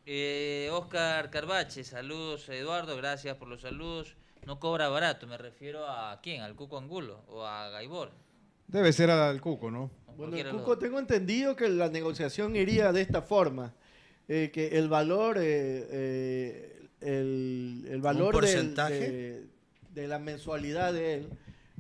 Eh, 0.06 0.70
Oscar 0.72 1.32
Carbache, 1.32 1.84
saludos 1.84 2.48
Eduardo, 2.50 2.96
gracias 2.96 3.36
por 3.38 3.48
los 3.48 3.62
saludos. 3.62 4.16
No 4.46 4.60
cobra 4.60 4.88
barato, 4.90 5.26
me 5.26 5.36
refiero 5.40 5.88
a 5.90 6.22
quién, 6.22 6.42
al 6.44 6.56
Cuco 6.56 6.78
Angulo 6.78 7.24
o 7.28 7.44
a 7.44 7.70
Gaibor. 7.72 8.12
Debe 8.68 8.94
ser 8.94 9.10
al 9.10 9.42
Cuco, 9.42 9.72
¿no? 9.72 9.90
Bueno, 10.16 10.38
el 10.38 10.48
Cuco, 10.52 10.78
tengo 10.78 11.00
entendido 11.00 11.56
que 11.56 11.68
la 11.70 11.90
negociación 11.90 12.56
iría 12.56 12.92
de 12.92 13.02
esta 13.02 13.24
forma. 13.24 13.74
eh, 14.28 14.50
que 14.52 14.70
el 14.80 14.90
valor, 14.90 15.38
eh, 15.40 15.88
eh, 15.92 16.88
el, 17.02 17.86
el 17.90 18.02
valor 18.02 18.34
del- 18.34 18.42
porcentaje? 18.42 19.12
de, 19.12 19.44
de 19.96 20.08
la 20.08 20.20
mensualidad 20.20 20.94
de 20.94 21.16
él, 21.16 21.30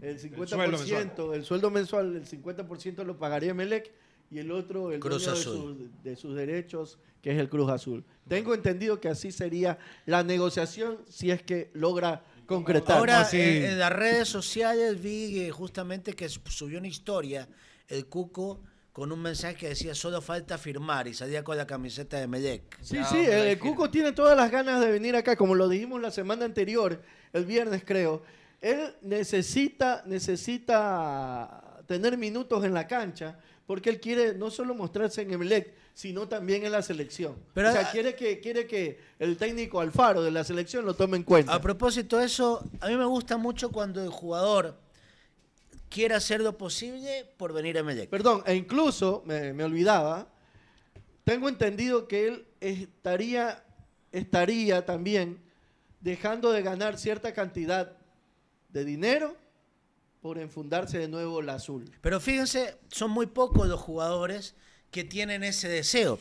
el 0.01 0.19
50%, 0.19 0.47
sueldo 0.47 1.33
el 1.33 1.45
sueldo, 1.45 1.69
mensual. 1.69 2.07
mensual, 2.11 2.15
el 2.15 2.43
50% 2.67 3.03
lo 3.03 3.17
pagaría 3.17 3.53
Melec 3.53 3.91
y 4.31 4.39
el 4.39 4.51
otro 4.51 4.91
el 4.91 4.99
Cruz 4.99 5.25
dueño 5.25 5.35
de 5.35 5.41
Azul. 5.41 5.77
sus, 5.77 6.03
de 6.03 6.15
sus 6.15 6.35
derechos, 6.35 6.97
que 7.21 7.31
es 7.31 7.39
el 7.39 7.49
Cruz 7.49 7.69
Azul. 7.69 8.03
Tengo 8.27 8.53
entendido 8.53 8.99
que 8.99 9.09
así 9.09 9.31
sería 9.31 9.77
la 10.05 10.23
negociación 10.23 10.99
si 11.07 11.31
es 11.31 11.43
que 11.43 11.69
logra 11.73 12.23
concretar. 12.45 12.97
Ahora, 12.97 13.21
así? 13.21 13.37
eh, 13.37 13.71
en 13.71 13.79
las 13.79 13.91
redes 13.91 14.27
sociales 14.27 15.01
vi 15.01 15.39
eh, 15.39 15.51
justamente 15.51 16.13
que 16.13 16.27
subió 16.29 16.79
una 16.79 16.87
historia 16.87 17.47
el 17.87 18.07
Cuco 18.07 18.61
con 18.95 19.11
un 19.11 19.21
mensaje 19.21 19.55
que 19.55 19.67
decía 19.67 19.93
solo 19.93 20.21
falta 20.21 20.57
firmar 20.57 21.05
y 21.09 21.13
salía 21.13 21.43
con 21.43 21.57
la 21.57 21.67
camiseta 21.67 22.17
de 22.17 22.27
Melec. 22.27 22.77
Sí, 22.81 22.95
Ya, 22.95 23.03
sí, 23.03 23.17
el, 23.17 23.57
firme. 23.57 23.59
Cuco 23.59 23.89
tiene 23.89 24.13
todas 24.13 24.37
las 24.37 24.49
ganas 24.49 24.79
de 24.79 24.89
venir 24.89 25.17
acá, 25.17 25.35
como 25.35 25.53
lo 25.53 25.67
dijimos 25.67 26.01
la 26.01 26.11
semana 26.11 26.45
anterior, 26.45 27.01
el 27.33 27.45
viernes 27.45 27.83
creo. 27.85 28.23
Él 28.61 28.95
necesita, 29.01 30.01
necesita 30.05 31.81
tener 31.85 32.17
minutos 32.17 32.63
en 32.63 32.73
la 32.73 32.87
cancha, 32.87 33.37
porque 33.67 33.89
él 33.89 33.99
quiere 33.99 34.33
no 34.33 34.49
solo 34.49 34.73
mostrarse 34.73 35.23
en 35.23 35.33
Emelec, 35.33 35.73
sino 35.93 36.29
también 36.29 36.63
en 36.63 36.71
la 36.71 36.81
selección. 36.81 37.35
Pero, 37.53 37.71
o 37.71 37.71
sea, 37.73 37.91
quiere 37.91 38.15
que, 38.15 38.39
quiere 38.39 38.65
que 38.65 38.97
el 39.19 39.35
técnico 39.35 39.81
Alfaro 39.81 40.23
de 40.23 40.31
la 40.31 40.45
selección 40.45 40.85
lo 40.85 40.93
tome 40.93 41.17
en 41.17 41.23
cuenta. 41.23 41.53
A 41.53 41.59
propósito 41.59 42.19
de 42.19 42.27
eso, 42.27 42.65
a 42.79 42.87
mí 42.87 42.95
me 42.95 43.03
gusta 43.03 43.35
mucho 43.35 43.73
cuando 43.73 44.01
el 44.01 44.09
jugador 44.09 44.84
quiere 45.95 46.13
hacer 46.13 46.41
lo 46.41 46.57
posible 46.57 47.25
por 47.37 47.53
venir 47.53 47.77
a 47.77 47.83
Melec. 47.83 48.09
Perdón, 48.09 48.43
e 48.45 48.53
incluso, 48.53 49.23
me, 49.25 49.53
me 49.53 49.63
olvidaba, 49.63 50.27
tengo 51.23 51.47
entendido 51.47 52.05
que 52.09 52.27
él 52.27 52.45
estaría, 52.59 53.63
estaría 54.11 54.85
también 54.85 55.41
dejando 56.01 56.51
de 56.51 56.63
ganar 56.63 56.97
cierta 56.97 57.33
cantidad 57.33 57.95
de 58.67 58.83
dinero 58.83 59.37
por 60.21 60.37
enfundarse 60.37 60.97
de 60.97 61.07
nuevo 61.07 61.41
la 61.41 61.53
azul. 61.53 61.89
Pero 62.01 62.19
fíjense, 62.19 62.77
son 62.89 63.11
muy 63.11 63.27
pocos 63.27 63.65
los 63.65 63.79
jugadores 63.79 64.53
que 64.91 65.05
tienen 65.05 65.45
ese 65.45 65.69
deseo. 65.69 66.19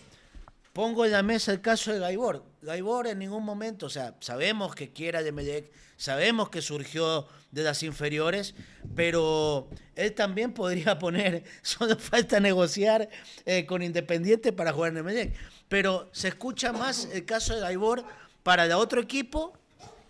Pongo 0.75 1.05
en 1.07 1.13
la 1.13 1.23
mesa 1.23 1.53
el 1.53 1.61
caso 1.63 1.93
de 1.93 2.01
Gaibor. 2.01 2.45
Gaibor 2.61 3.07
en 3.07 3.19
ningún 3.21 3.45
momento, 3.45 3.87
o 3.87 3.91
sea, 3.91 4.15
sabemos 4.21 4.75
que 4.75 4.93
quiera 4.93 5.23
de 5.23 5.31
Melec, 5.33 5.71
sabemos 5.97 6.51
que 6.51 6.61
surgió 6.61 7.27
de 7.53 7.63
las 7.63 7.83
inferiores, 7.85 8.55
pero 8.97 9.69
él 9.95 10.13
también 10.15 10.53
podría 10.53 10.99
poner, 10.99 11.45
solo 11.63 11.97
falta 11.97 12.41
negociar 12.41 13.09
eh, 13.47 13.65
con 13.67 13.83
Independiente 13.83 14.53
para 14.53 14.73
jugar 14.73 14.97
en 14.97 15.05
Melec. 15.05 15.33
Pero 15.69 16.09
se 16.13 16.29
escucha 16.29 16.73
más 16.73 17.09
el 17.13 17.25
caso 17.25 17.55
de 17.55 17.61
Gaibor 17.61 18.05
para 18.43 18.65
el 18.65 18.73
otro 18.73 19.01
equipo 19.01 19.53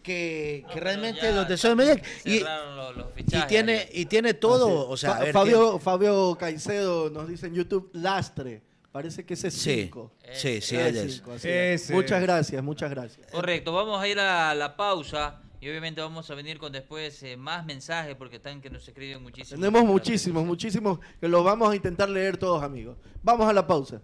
que, 0.03 0.65
que 0.73 0.81
realmente 0.81 1.31
los 1.33 1.47
de 1.47 1.75
Melec. 1.75 2.05
Y, 2.25 2.39
cerraron 2.39 2.77
los- 2.77 2.97
los 2.97 3.07
y 3.19 3.23
tiene, 3.47 3.89
y 3.93 4.07
tiene 4.07 4.33
todo, 4.35 4.89
o 4.89 4.97
sea, 4.97 5.11
Fa- 5.11 5.17
a 5.17 5.21
ver, 5.25 5.33
Fabio, 5.35 5.79
Fabio 5.79 6.37
Caicedo 6.41 7.11
nos 7.11 7.29
dice 7.29 7.47
en 7.49 7.55
YouTube, 7.55 7.91
lastre. 7.93 8.63
Parece 8.95 9.27
que 9.27 9.35
ese 9.35 9.49
es 9.49 9.55
Sí, 9.55 9.83
5. 9.87 10.13
sí, 10.35 10.61
sí, 10.61 10.77
él 10.77 10.97
es. 10.97 11.21
Ese. 11.45 11.93
Muchas 11.93 12.23
gracias, 12.23 12.63
muchas 12.63 12.91
gracias. 12.91 13.27
Correcto, 13.33 13.73
vamos 13.73 14.01
a 14.01 14.07
ir 14.07 14.21
a 14.21 14.55
la 14.55 14.77
pausa 14.77 15.41
y 15.61 15.69
obviamente 15.69 16.01
vamos 16.01 16.31
a 16.31 16.35
venir 16.37 16.59
con 16.59 16.71
después 16.71 17.21
eh, 17.25 17.37
más 17.37 17.67
mensajes 17.67 18.15
porque 18.15 18.37
están 18.37 18.61
que 18.61 18.71
nos 18.71 18.87
escriben 18.87 19.21
muchísimo. 19.21 19.59
Tenemos 19.61 19.85
muchísimos, 19.85 20.45
muchísimos 20.45 21.01
que 21.21 21.27
los 21.27 21.43
vamos 21.43 21.73
a 21.73 21.75
intentar 21.75 22.09
leer 22.09 22.37
todos, 22.37 22.63
amigos. 22.63 22.97
Vamos 23.21 23.49
a 23.49 23.53
la 23.53 23.67
pausa. 23.67 24.01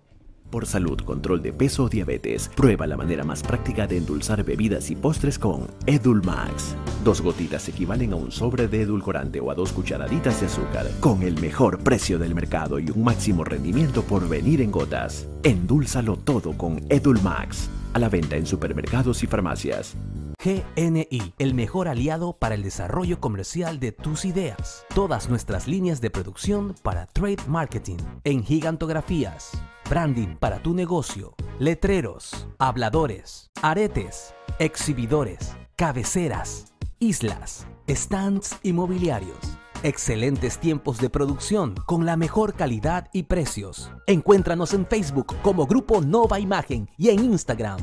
Por 0.50 0.66
salud, 0.66 1.00
control 1.02 1.42
de 1.42 1.52
peso 1.52 1.84
o 1.84 1.88
diabetes, 1.88 2.50
prueba 2.56 2.86
la 2.88 2.96
manera 2.96 3.22
más 3.22 3.42
práctica 3.42 3.86
de 3.86 3.98
endulzar 3.98 4.42
bebidas 4.42 4.90
y 4.90 4.96
postres 4.96 5.38
con 5.38 5.68
Edulmax. 5.86 6.74
Dos 7.04 7.20
gotitas 7.20 7.68
equivalen 7.68 8.12
a 8.12 8.16
un 8.16 8.32
sobre 8.32 8.66
de 8.66 8.82
edulcorante 8.82 9.38
o 9.38 9.52
a 9.52 9.54
dos 9.54 9.72
cucharaditas 9.72 10.40
de 10.40 10.46
azúcar, 10.46 10.90
con 10.98 11.22
el 11.22 11.40
mejor 11.40 11.78
precio 11.78 12.18
del 12.18 12.34
mercado 12.34 12.80
y 12.80 12.90
un 12.90 13.04
máximo 13.04 13.44
rendimiento 13.44 14.02
por 14.02 14.28
venir 14.28 14.60
en 14.60 14.72
gotas. 14.72 15.28
Endúlzalo 15.44 16.16
todo 16.16 16.52
con 16.58 16.80
Edulmax. 16.88 17.70
A 17.92 18.00
la 18.00 18.08
venta 18.08 18.36
en 18.36 18.46
supermercados 18.46 19.22
y 19.22 19.28
farmacias. 19.28 19.96
GNI, 20.42 21.34
el 21.38 21.54
mejor 21.54 21.86
aliado 21.86 22.32
para 22.32 22.54
el 22.54 22.62
desarrollo 22.62 23.20
comercial 23.20 23.78
de 23.78 23.92
tus 23.92 24.24
ideas. 24.24 24.86
Todas 24.94 25.28
nuestras 25.28 25.68
líneas 25.68 26.00
de 26.00 26.10
producción 26.10 26.74
para 26.82 27.06
trade 27.06 27.42
marketing, 27.46 27.98
en 28.24 28.42
gigantografías, 28.42 29.52
branding 29.90 30.36
para 30.36 30.62
tu 30.62 30.72
negocio, 30.72 31.34
letreros, 31.58 32.46
habladores, 32.60 33.50
aretes, 33.60 34.32
exhibidores, 34.60 35.56
cabeceras, 35.74 36.72
islas, 37.00 37.66
stands 37.88 38.56
inmobiliarios. 38.62 39.58
Excelentes 39.82 40.58
tiempos 40.58 40.98
de 40.98 41.10
producción 41.10 41.74
con 41.86 42.06
la 42.06 42.16
mejor 42.16 42.54
calidad 42.54 43.08
y 43.12 43.24
precios. 43.24 43.90
Encuéntranos 44.06 44.74
en 44.74 44.86
Facebook 44.86 45.34
como 45.42 45.66
Grupo 45.66 46.00
Nova 46.00 46.38
Imagen 46.38 46.88
y 46.96 47.08
en 47.08 47.24
Instagram 47.24 47.80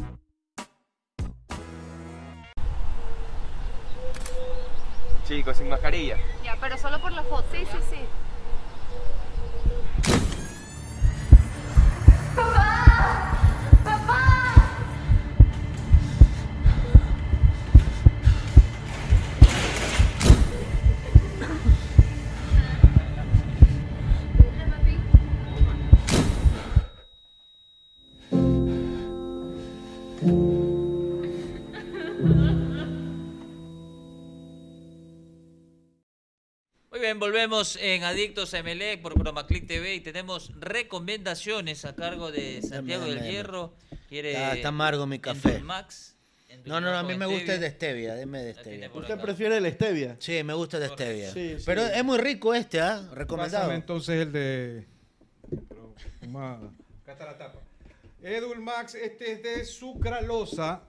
Chicos, 5.27 5.57
sin 5.57 5.67
mascarilla. 5.67 6.15
Ya, 6.41 6.55
pero 6.61 6.77
solo 6.77 7.01
por 7.01 7.11
la 7.11 7.23
foto. 7.23 7.43
Sí, 7.51 7.65
sí, 7.65 7.77
sí. 7.89 8.26
¡Papá! 12.37 12.61
bien, 37.07 37.19
volvemos 37.19 37.77
en 37.77 38.03
Adictos 38.03 38.53
a 38.53 38.59
Emelec 38.59 39.01
por 39.01 39.13
Chromaclick 39.13 39.65
TV 39.65 39.95
y 39.95 40.01
tenemos 40.01 40.51
recomendaciones 40.59 41.85
a 41.85 41.95
cargo 41.95 42.33
de 42.33 42.61
Santiago 42.61 43.07
Dame, 43.07 43.15
del 43.21 43.31
Hierro. 43.31 43.73
Quiere 44.09 44.33
Está- 44.33 44.55
está 44.55 44.67
amargo 44.67 45.07
mi 45.07 45.17
café. 45.19 45.59
Max. 45.59 46.17
No, 46.65 46.81
no, 46.81 46.91
no, 46.91 46.97
a 46.97 47.03
mí 47.03 47.15
me 47.15 47.25
gusta 47.25 47.53
el 47.53 47.61
de 47.61 47.69
stevia, 47.71 48.13
deme 48.15 48.41
de 48.43 48.53
stevia. 48.55 48.91
¿Usted 48.93 49.13
acá. 49.13 49.21
prefiere 49.21 49.55
el 49.57 49.71
stevia? 49.71 50.17
Sí, 50.19 50.43
me 50.43 50.53
gusta 50.53 50.77
el 50.77 50.83
de 50.83 50.89
stevia. 50.89 51.31
Sí, 51.31 51.55
sí. 51.59 51.63
Pero 51.65 51.83
es 51.85 52.03
muy 52.03 52.17
rico 52.17 52.53
este, 52.53 52.81
¿ah? 52.81 52.95
Pásame 52.97 53.15
Recomendado. 53.15 53.71
entonces 53.71 54.21
el 54.23 54.31
de. 54.33 54.85
pero, 55.69 55.95
Acá 57.03 57.13
está 57.13 57.25
la 57.25 57.37
tapa. 57.37 57.59
Edulmax, 58.21 58.95
este 58.95 59.31
es 59.31 59.43
de 59.43 59.63
sucralosa. 59.63 60.81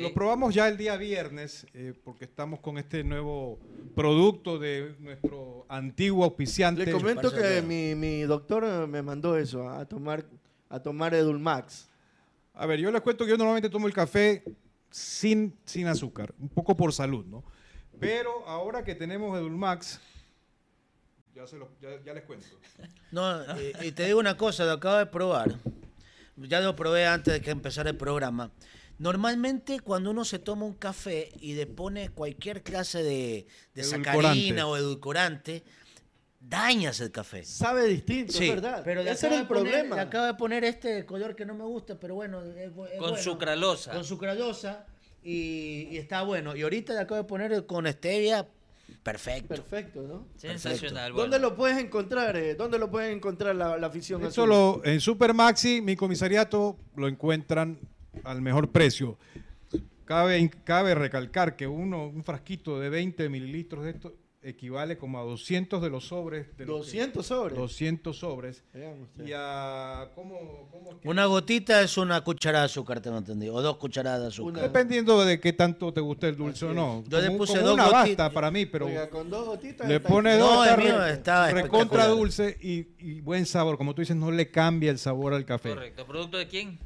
Lo 0.00 0.12
probamos 0.14 0.54
ya 0.54 0.66
el 0.68 0.76
día 0.76 0.96
viernes 0.96 1.66
eh, 1.74 1.92
porque 2.04 2.24
estamos 2.24 2.60
con 2.60 2.78
este 2.78 3.04
nuevo 3.04 3.58
producto 3.94 4.58
de 4.58 4.94
nuestro 4.98 5.66
antiguo 5.68 6.24
auspiciante. 6.24 6.84
Le 6.86 6.92
comento 6.92 7.30
que 7.30 7.62
mi, 7.62 7.94
mi 7.94 8.22
doctor 8.22 8.64
eh, 8.64 8.86
me 8.86 9.02
mandó 9.02 9.36
eso, 9.36 9.68
a 9.68 9.84
tomar, 9.86 10.24
a 10.68 10.80
tomar 10.80 11.14
Edulmax. 11.14 11.88
A 12.54 12.66
ver, 12.66 12.80
yo 12.80 12.90
les 12.90 13.00
cuento 13.02 13.24
que 13.24 13.30
yo 13.30 13.36
normalmente 13.36 13.68
tomo 13.70 13.86
el 13.86 13.92
café 13.92 14.42
sin, 14.90 15.54
sin 15.64 15.86
azúcar, 15.86 16.34
un 16.40 16.48
poco 16.48 16.76
por 16.76 16.92
salud, 16.92 17.24
¿no? 17.26 17.44
Pero 18.00 18.46
ahora 18.48 18.82
que 18.84 18.94
tenemos 18.94 19.36
Edulmax, 19.38 20.00
ya, 21.34 21.46
se 21.46 21.56
lo- 21.56 21.68
ya, 21.80 22.02
ya 22.04 22.14
les 22.14 22.24
cuento. 22.24 22.46
No, 23.12 23.42
y, 23.60 23.86
y 23.88 23.92
te 23.92 24.06
digo 24.06 24.18
una 24.18 24.36
cosa, 24.36 24.64
lo 24.64 24.72
acabo 24.72 24.96
de 24.96 25.06
probar. 25.06 25.54
Ya 26.36 26.60
lo 26.60 26.74
probé 26.76 27.06
antes 27.06 27.34
de 27.34 27.40
que 27.40 27.50
empezara 27.50 27.90
el 27.90 27.96
programa. 27.96 28.50
Normalmente 28.98 29.80
cuando 29.80 30.10
uno 30.10 30.24
se 30.24 30.38
toma 30.38 30.64
un 30.66 30.74
café 30.74 31.30
y 31.40 31.54
le 31.54 31.66
pone 31.66 32.10
cualquier 32.10 32.62
clase 32.62 33.02
de, 33.02 33.46
sacarina 33.82 34.66
o 34.66 34.76
edulcorante, 34.76 35.62
dañas 36.40 37.00
el 37.00 37.10
café. 37.12 37.44
Sabe 37.44 37.86
distinto, 37.86 38.32
Sí, 38.32 38.44
es 38.48 38.54
verdad. 38.56 38.82
pero 38.84 39.02
le 39.02 39.10
Ese 39.12 39.26
acabo 39.26 39.34
era 39.34 39.42
el 39.42 39.48
de 39.48 39.54
poner- 39.54 39.72
problema. 39.72 39.96
Le 39.96 40.02
acabo 40.02 40.26
de 40.26 40.34
poner 40.34 40.64
este 40.64 41.06
color 41.06 41.36
que 41.36 41.44
no 41.46 41.54
me 41.54 41.64
gusta, 41.64 41.98
pero 41.98 42.14
bueno. 42.16 42.42
es 42.42 42.56
es 42.56 42.70
Con 42.72 42.88
bueno. 42.98 43.16
sucralosa. 43.16 43.92
Con 43.92 44.04
sucralosa. 44.04 44.86
Y, 45.22 45.88
y 45.90 45.96
está 45.98 46.22
bueno. 46.22 46.56
Y 46.56 46.62
ahorita 46.62 46.92
le 46.94 47.00
acabo 47.00 47.16
de 47.22 47.24
poner 47.28 47.66
con 47.66 47.86
stevia. 47.86 48.48
Perfecto. 49.02 49.48
Perfecto, 49.48 50.02
¿no? 50.02 50.26
Sensacional. 50.36 51.12
¿Dónde 51.12 51.38
bueno. 51.38 51.50
lo 51.50 51.56
puedes 51.56 51.78
encontrar? 51.78 52.36
eh? 52.36 52.54
¿Dónde 52.54 52.78
lo 52.78 52.90
pueden 52.90 53.16
encontrar 53.18 53.54
la, 53.54 53.76
la 53.76 53.86
afición 53.88 54.22
Eso 54.22 54.42
azul? 54.42 54.48
lo- 54.48 54.80
en 54.84 55.00
Super 55.00 55.34
Maxi, 55.34 55.80
mi 55.82 55.94
comisariato, 55.94 56.76
lo 56.96 57.06
encuentran 57.08 57.78
al 58.24 58.40
mejor 58.42 58.70
precio. 58.70 59.18
Cabe, 60.04 60.50
cabe 60.64 60.94
recalcar 60.94 61.54
que 61.56 61.66
uno, 61.66 62.06
un 62.06 62.24
frasquito 62.24 62.80
de 62.80 62.88
20 62.88 63.28
mililitros 63.28 63.84
de 63.84 63.90
esto 63.90 64.14
equivale 64.40 64.96
como 64.96 65.18
a 65.18 65.22
200 65.24 65.82
de 65.82 65.90
los 65.90 66.06
sobres. 66.08 66.46
De 66.56 66.64
lo 66.64 66.74
que- 66.74 66.78
200 66.78 67.26
sobres. 67.26 67.58
200 67.58 68.16
sobres. 68.18 68.64
Y 69.22 69.32
a, 69.36 70.08
¿cómo, 70.14 70.68
cómo 70.70 70.92
es 70.92 70.96
que- 71.02 71.08
Una 71.08 71.26
gotita 71.26 71.82
es 71.82 71.98
una 71.98 72.22
cucharada 72.22 72.62
de 72.64 72.66
azúcar, 72.66 73.00
tengo 73.02 73.18
entendido. 73.18 73.52
O 73.54 73.60
dos 73.60 73.76
cucharadas 73.76 74.22
de 74.22 74.26
azúcar. 74.28 74.62
Dependiendo 74.62 75.22
de 75.26 75.38
qué 75.40 75.52
tanto 75.52 75.92
te 75.92 76.00
guste 76.00 76.28
el 76.28 76.36
dulce 76.36 76.64
o 76.64 76.72
no. 76.72 77.04
Yo 77.08 77.20
le 77.20 77.26
Como- 77.26 77.38
puse 77.38 77.54
como 77.54 77.64
dos 77.66 77.74
una 77.74 77.84
gotitas. 77.88 78.08
basta 78.16 78.30
para 78.30 78.50
mí, 78.50 78.64
pero 78.64 78.86
Oiga, 78.86 79.10
con 79.10 79.28
dos 79.28 79.44
gotitas 79.44 79.86
le 79.86 80.00
pone 80.00 80.38
No, 80.38 80.46
dos, 80.46 80.66
el 80.66 80.72
está 80.72 80.82
mío 80.82 81.04
está 81.06 81.50
recontra 81.50 82.06
dulce 82.06 82.56
y, 82.62 82.86
y 83.00 83.20
buen 83.20 83.44
sabor. 83.44 83.76
Como 83.76 83.94
tú 83.94 84.00
dices, 84.00 84.16
no 84.16 84.30
le 84.30 84.50
cambia 84.50 84.90
el 84.90 84.98
sabor 84.98 85.34
al 85.34 85.44
café. 85.44 85.70
Correcto. 85.70 86.06
¿Producto 86.06 86.38
de 86.38 86.46
quién? 86.48 86.78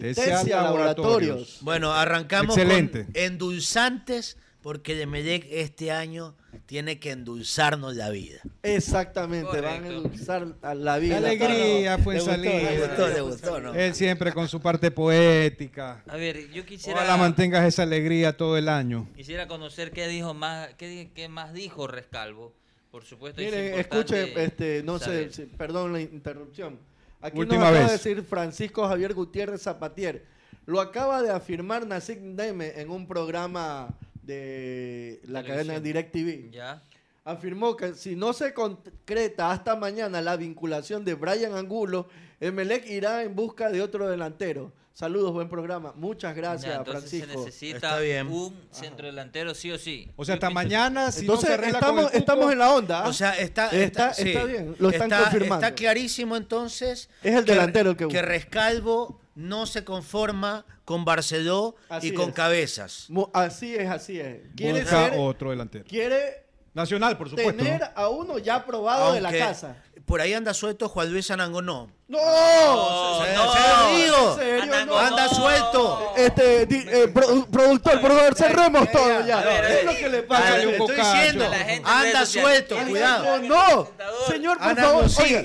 De 0.00 0.14
Tesia 0.14 0.62
Laboratorios. 0.62 1.58
Bueno, 1.60 1.92
arrancamos 1.92 2.56
Excelente. 2.56 3.04
con 3.04 3.16
endulzantes 3.16 4.36
porque 4.60 4.94
de 4.94 5.06
Medec 5.06 5.46
este 5.50 5.92
año 5.92 6.34
tiene 6.66 6.98
que 6.98 7.10
endulzarnos 7.10 7.94
la 7.96 8.08
vida. 8.10 8.40
Exactamente, 8.62 9.60
van 9.60 9.84
a 9.84 9.88
endulzar 9.88 10.46
a 10.62 10.74
la 10.74 10.98
vida. 10.98 11.18
Alegría, 11.18 11.98
fue 11.98 12.18
salida. 12.18 12.70
Le 12.70 12.86
gustó, 12.86 13.08
le 13.08 13.20
gustó, 13.20 13.60
¿no? 13.60 13.74
Él 13.74 13.94
siempre 13.94 14.32
con 14.32 14.48
su 14.48 14.60
parte 14.60 14.90
poética. 14.90 16.02
A 16.08 16.16
ver, 16.16 16.50
yo 16.50 16.64
quisiera 16.64 17.00
Ojalá 17.00 17.16
mantengas 17.18 17.64
esa 17.66 17.82
alegría 17.82 18.36
todo 18.36 18.56
el 18.56 18.68
año. 18.68 19.06
quisiera 19.14 19.46
conocer 19.46 19.92
qué 19.92 20.08
dijo 20.08 20.34
más, 20.34 20.70
qué, 20.74 21.28
más 21.28 21.52
dijo 21.52 21.86
Rescalvo. 21.86 22.52
Por 22.90 23.04
supuesto, 23.04 23.40
es 23.42 23.52
Miren, 23.52 23.78
escuche, 23.78 24.44
este, 24.44 24.82
no 24.82 24.98
saber. 24.98 25.32
sé, 25.32 25.46
perdón 25.46 25.92
la 25.92 26.00
interrupción. 26.00 26.78
Aquí 27.24 27.38
Última 27.38 27.60
nos 27.60 27.68
acaba 27.70 27.78
vez. 27.78 28.02
de 28.02 28.10
decir 28.10 28.22
Francisco 28.22 28.86
Javier 28.86 29.14
Gutiérrez 29.14 29.62
Zapatier. 29.62 30.26
Lo 30.66 30.78
acaba 30.78 31.22
de 31.22 31.30
afirmar 31.30 31.86
Nasik 31.86 32.20
Neme 32.20 32.78
en 32.78 32.90
un 32.90 33.08
programa 33.08 33.88
de 34.22 35.22
la 35.24 35.42
cadena. 35.42 35.80
DirecTV. 35.80 36.50
Ya. 36.50 36.82
Afirmó 37.24 37.78
que 37.78 37.94
si 37.94 38.14
no 38.14 38.34
se 38.34 38.52
concreta 38.52 39.50
hasta 39.50 39.74
mañana 39.74 40.20
la 40.20 40.36
vinculación 40.36 41.02
de 41.02 41.14
Brian 41.14 41.54
Angulo, 41.54 42.08
Emelec 42.40 42.86
irá 42.90 43.22
en 43.22 43.34
busca 43.34 43.70
de 43.70 43.80
otro 43.80 44.06
delantero. 44.06 44.70
Saludos, 44.96 45.32
buen 45.32 45.48
programa. 45.48 45.92
Muchas 45.96 46.36
gracias, 46.36 46.72
Ya, 46.72 46.78
entonces 46.78 47.10
se 47.10 47.18
Francisco. 47.18 47.44
necesita 47.44 47.76
Está 47.78 47.98
bien. 47.98 48.28
un 48.28 48.56
centro 48.70 49.06
delantero 49.06 49.52
sí 49.52 49.72
o 49.72 49.76
sí. 49.78 50.08
O 50.14 50.24
sea, 50.24 50.34
hasta 50.34 50.50
mañana, 50.50 51.10
si 51.10 51.22
Entonces 51.22 51.50
no 51.50 51.64
se 51.64 51.70
estamos, 51.70 52.04
cupo, 52.04 52.16
estamos 52.16 52.52
en 52.52 52.58
la 52.60 52.72
onda. 52.72 53.00
¿ah? 53.04 53.08
O 53.08 53.12
sea, 53.12 53.36
está, 53.36 53.70
Está- 53.70 54.14
sí. 54.14 54.28
está 54.28 54.44
bien, 54.44 54.76
lo 54.78 54.90
están 54.90 55.10
Está- 55.10 55.24
confirmando. 55.24 55.66
Está 55.66 55.74
clarísimo 55.74 56.36
entonces. 56.36 57.10
Es 57.24 57.34
el 57.34 57.44
que- 57.44 57.50
delantero 57.52 57.90
el 57.90 57.96
que 57.96 58.06
Que 58.06 58.18
busca. 58.18 58.22
Rescalvo 58.22 59.20
no 59.34 59.66
se 59.66 59.82
conforma 59.82 60.64
con 60.84 61.04
Barceló 61.04 61.74
Así 61.88 62.08
y 62.08 62.14
con 62.14 62.28
es. 62.28 62.34
cabezas. 62.36 63.06
Mu- 63.08 63.30
así 63.34 63.74
es, 63.74 63.90
así 63.90 64.20
es. 64.20 64.42
Quiere, 64.54 64.82
busca 64.82 65.08
ser- 65.10 65.18
otro 65.18 65.50
delantero. 65.50 65.84
quiere 65.88 66.44
Nacional, 66.72 67.18
por 67.18 67.30
supuesto. 67.30 67.52
tener 67.64 67.80
¿no? 67.80 67.86
a 67.96 68.08
uno 68.10 68.38
ya 68.38 68.56
aprobado 68.56 69.12
de 69.12 69.20
la 69.20 69.32
casa. 69.32 69.76
Por 70.06 70.20
ahí 70.20 70.34
anda 70.34 70.52
suelto 70.54 70.88
Juan 70.88 71.10
Luis 71.10 71.30
Anangonó. 71.32 71.90
¡No! 72.06 72.18
No, 72.20 73.24
Se- 73.24 73.32
no, 73.34 73.52
se 73.52 74.02
digo. 74.02 74.40
¿En? 74.40 74.74
Anda, 74.74 74.84
No. 75.26 75.34
Suelto. 75.34 76.12
Este, 76.16 76.66
di- 76.66 76.84
eh, 76.88 77.08
pro- 77.08 77.46
productor, 77.46 78.00
por 78.00 78.12
favor, 78.14 78.34
cerremos 78.34 78.90
todo 78.92 79.20
ya. 79.26 79.40
ver, 79.40 79.64
a 79.64 79.68
¿Qué 79.68 79.78
es 79.80 79.84
lo 79.84 79.92
que 79.94 80.08
le 80.10 80.22
pasa? 80.22 80.54
Un 80.54 80.68
estoy 80.74 80.96
diciendo, 80.96 81.48
La 81.48 81.56
gente 81.58 81.72
en 81.74 81.84
redes 81.84 82.14
anda 82.14 82.26
suelto, 82.26 82.76
cuidado. 82.88 83.38
No. 83.40 83.88
Señor, 84.28 84.58
por 84.58 84.76
favor, 84.76 85.04
oiga. 85.20 85.40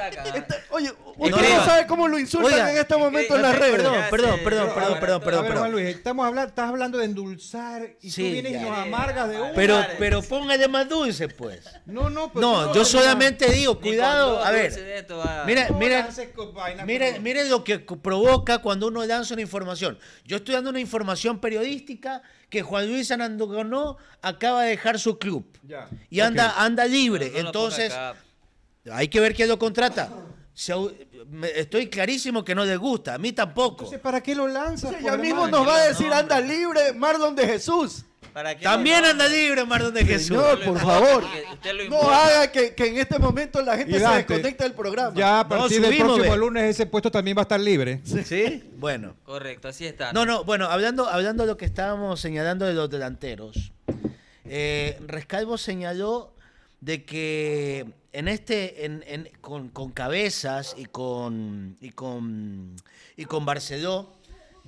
Ah. 0.00 0.28
Este- 0.34 0.54
oye, 0.70 0.92
usted 1.16 1.36
Escriba. 1.38 1.58
no 1.58 1.64
sabe 1.64 1.86
cómo 1.86 2.08
lo 2.08 2.18
insultan 2.18 2.52
Oiga, 2.52 2.70
en 2.70 2.76
este 2.78 2.96
momento 2.96 3.36
en 3.36 3.44
escriba. 3.44 3.48
las 3.48 3.58
redes. 3.58 3.76
Perdón, 3.76 3.94
perdón, 4.10 4.40
perdón, 4.44 4.68
perdón, 4.74 5.00
perdón, 5.00 5.22
perdón. 5.44 5.58
Juan 5.58 5.72
Luis, 5.72 5.86
estamos 5.96 6.26
hablando, 6.26 6.48
estás 6.50 6.68
hablando 6.68 6.98
de 6.98 7.04
endulzar 7.06 7.82
y 8.02 8.10
Sí, 8.10 8.22
tú 8.26 8.32
vienes 8.32 8.52
y 8.52 8.64
nos 8.64 8.78
amargas 8.78 9.28
de 9.28 9.40
una. 9.40 9.52
Pero, 9.54 9.80
pero 9.98 10.22
póngale 10.22 10.68
más 10.68 10.88
dulce, 10.88 11.28
pues. 11.28 11.60
no, 11.86 12.10
no, 12.10 12.30
pero 12.32 12.40
No, 12.46 12.74
yo 12.74 12.84
solamente 12.84 13.50
digo, 13.50 13.80
cuidado, 13.80 14.44
a 14.44 14.50
ver. 14.50 15.04
Mira, 15.46 15.68
mira, 15.78 15.93
lances 16.02 16.28
con 16.34 16.52
vainas 16.54 16.86
mire, 16.86 17.12
como- 17.12 17.22
mire 17.22 17.48
lo 17.48 17.64
que 17.64 17.78
provoca 17.78 18.58
cuando 18.58 18.88
uno 18.88 19.04
lanza 19.04 19.34
una 19.34 19.42
información. 19.42 19.98
Yo 20.24 20.36
estoy 20.36 20.54
dando 20.54 20.70
una 20.70 20.80
información 20.80 21.38
periodística 21.40 22.22
que 22.50 22.62
Juan 22.62 22.86
Luis 22.88 23.10
Anangonó 23.10 23.96
acaba 24.22 24.62
de 24.62 24.70
dejar 24.70 24.98
su 24.98 25.18
club 25.18 25.46
Ya. 25.62 25.88
y 26.10 26.20
anda, 26.20 26.54
anda 26.62 26.84
libre. 26.86 27.26
No, 27.26 27.32
no 27.32 27.40
lo 27.42 27.48
Entonces, 27.48 27.92
hay 28.92 29.08
que 29.08 29.20
ver 29.20 29.34
quién 29.34 29.48
lo 29.48 29.58
contrata. 29.58 30.10
Estoy 31.54 31.88
clarísimo 31.88 32.44
que 32.44 32.54
no 32.54 32.64
le 32.64 32.76
gusta, 32.76 33.14
a 33.14 33.18
mí 33.18 33.32
tampoco. 33.32 33.84
Entonces, 33.84 34.00
¿para 34.00 34.22
qué 34.22 34.34
lo 34.34 34.46
lanzas? 34.46 34.90
Sí, 34.90 34.96
por 35.02 35.12
ya 35.12 35.16
mismo 35.16 35.48
nos 35.48 35.66
va 35.66 35.76
a 35.76 35.88
decir, 35.88 36.12
anda 36.12 36.38
libre, 36.40 36.92
Marlon 36.92 37.34
de 37.34 37.46
Jesús. 37.46 38.04
¿Para 38.34 38.54
qué 38.56 38.64
También 38.64 39.04
anda 39.04 39.28
libre, 39.28 39.64
Mardón 39.64 39.94
de 39.94 40.04
Jesús. 40.04 40.26
Señor, 40.36 40.62
por 40.64 40.78
favor. 40.78 41.24
No 41.88 42.00
haga 42.10 42.50
que, 42.50 42.74
que 42.74 42.88
en 42.88 42.98
este 42.98 43.18
momento 43.20 43.62
la 43.62 43.78
gente 43.78 43.98
se 43.98 44.06
desconecte 44.06 44.64
del 44.64 44.72
programa. 44.74 45.14
Ya 45.16 45.38
a 45.40 45.42
No, 45.44 45.48
partir 45.48 45.80
del 45.80 45.90
subimos, 45.92 46.14
próximo 46.16 46.32
ve. 46.32 46.38
lunes 46.38 46.64
ese 46.64 46.84
puesto 46.86 47.10
también 47.12 47.36
va 47.36 47.42
a 47.42 47.44
estar 47.44 47.60
libre. 47.60 48.00
¿Sí? 48.04 48.64
Bueno. 48.76 49.14
Correcto, 49.24 49.68
así 49.68 49.86
está. 49.86 50.12
No, 50.12 50.26
no, 50.26 50.42
bueno, 50.44 50.66
hablando, 50.66 51.08
hablando 51.08 51.44
de 51.44 51.46
lo 51.46 51.56
que 51.56 51.64
estábamos 51.64 52.20
señalando 52.20 52.66
de 52.66 52.74
los 52.74 52.90
delanteros, 52.90 53.72
eh, 54.44 54.98
Rescalvo 55.06 55.56
señaló 55.56 56.34
de 56.80 57.04
que 57.04 57.86
en 58.12 58.28
este, 58.28 58.84
en, 58.84 59.04
en- 59.06 59.30
con, 59.40 59.68
con 59.68 59.90
Cabezas 59.92 60.74
y 60.76 60.86
con, 60.86 61.76
y 61.80 61.90
con, 61.90 62.74
y 63.16 63.24
con 63.26 63.46
Barceló, 63.46 64.12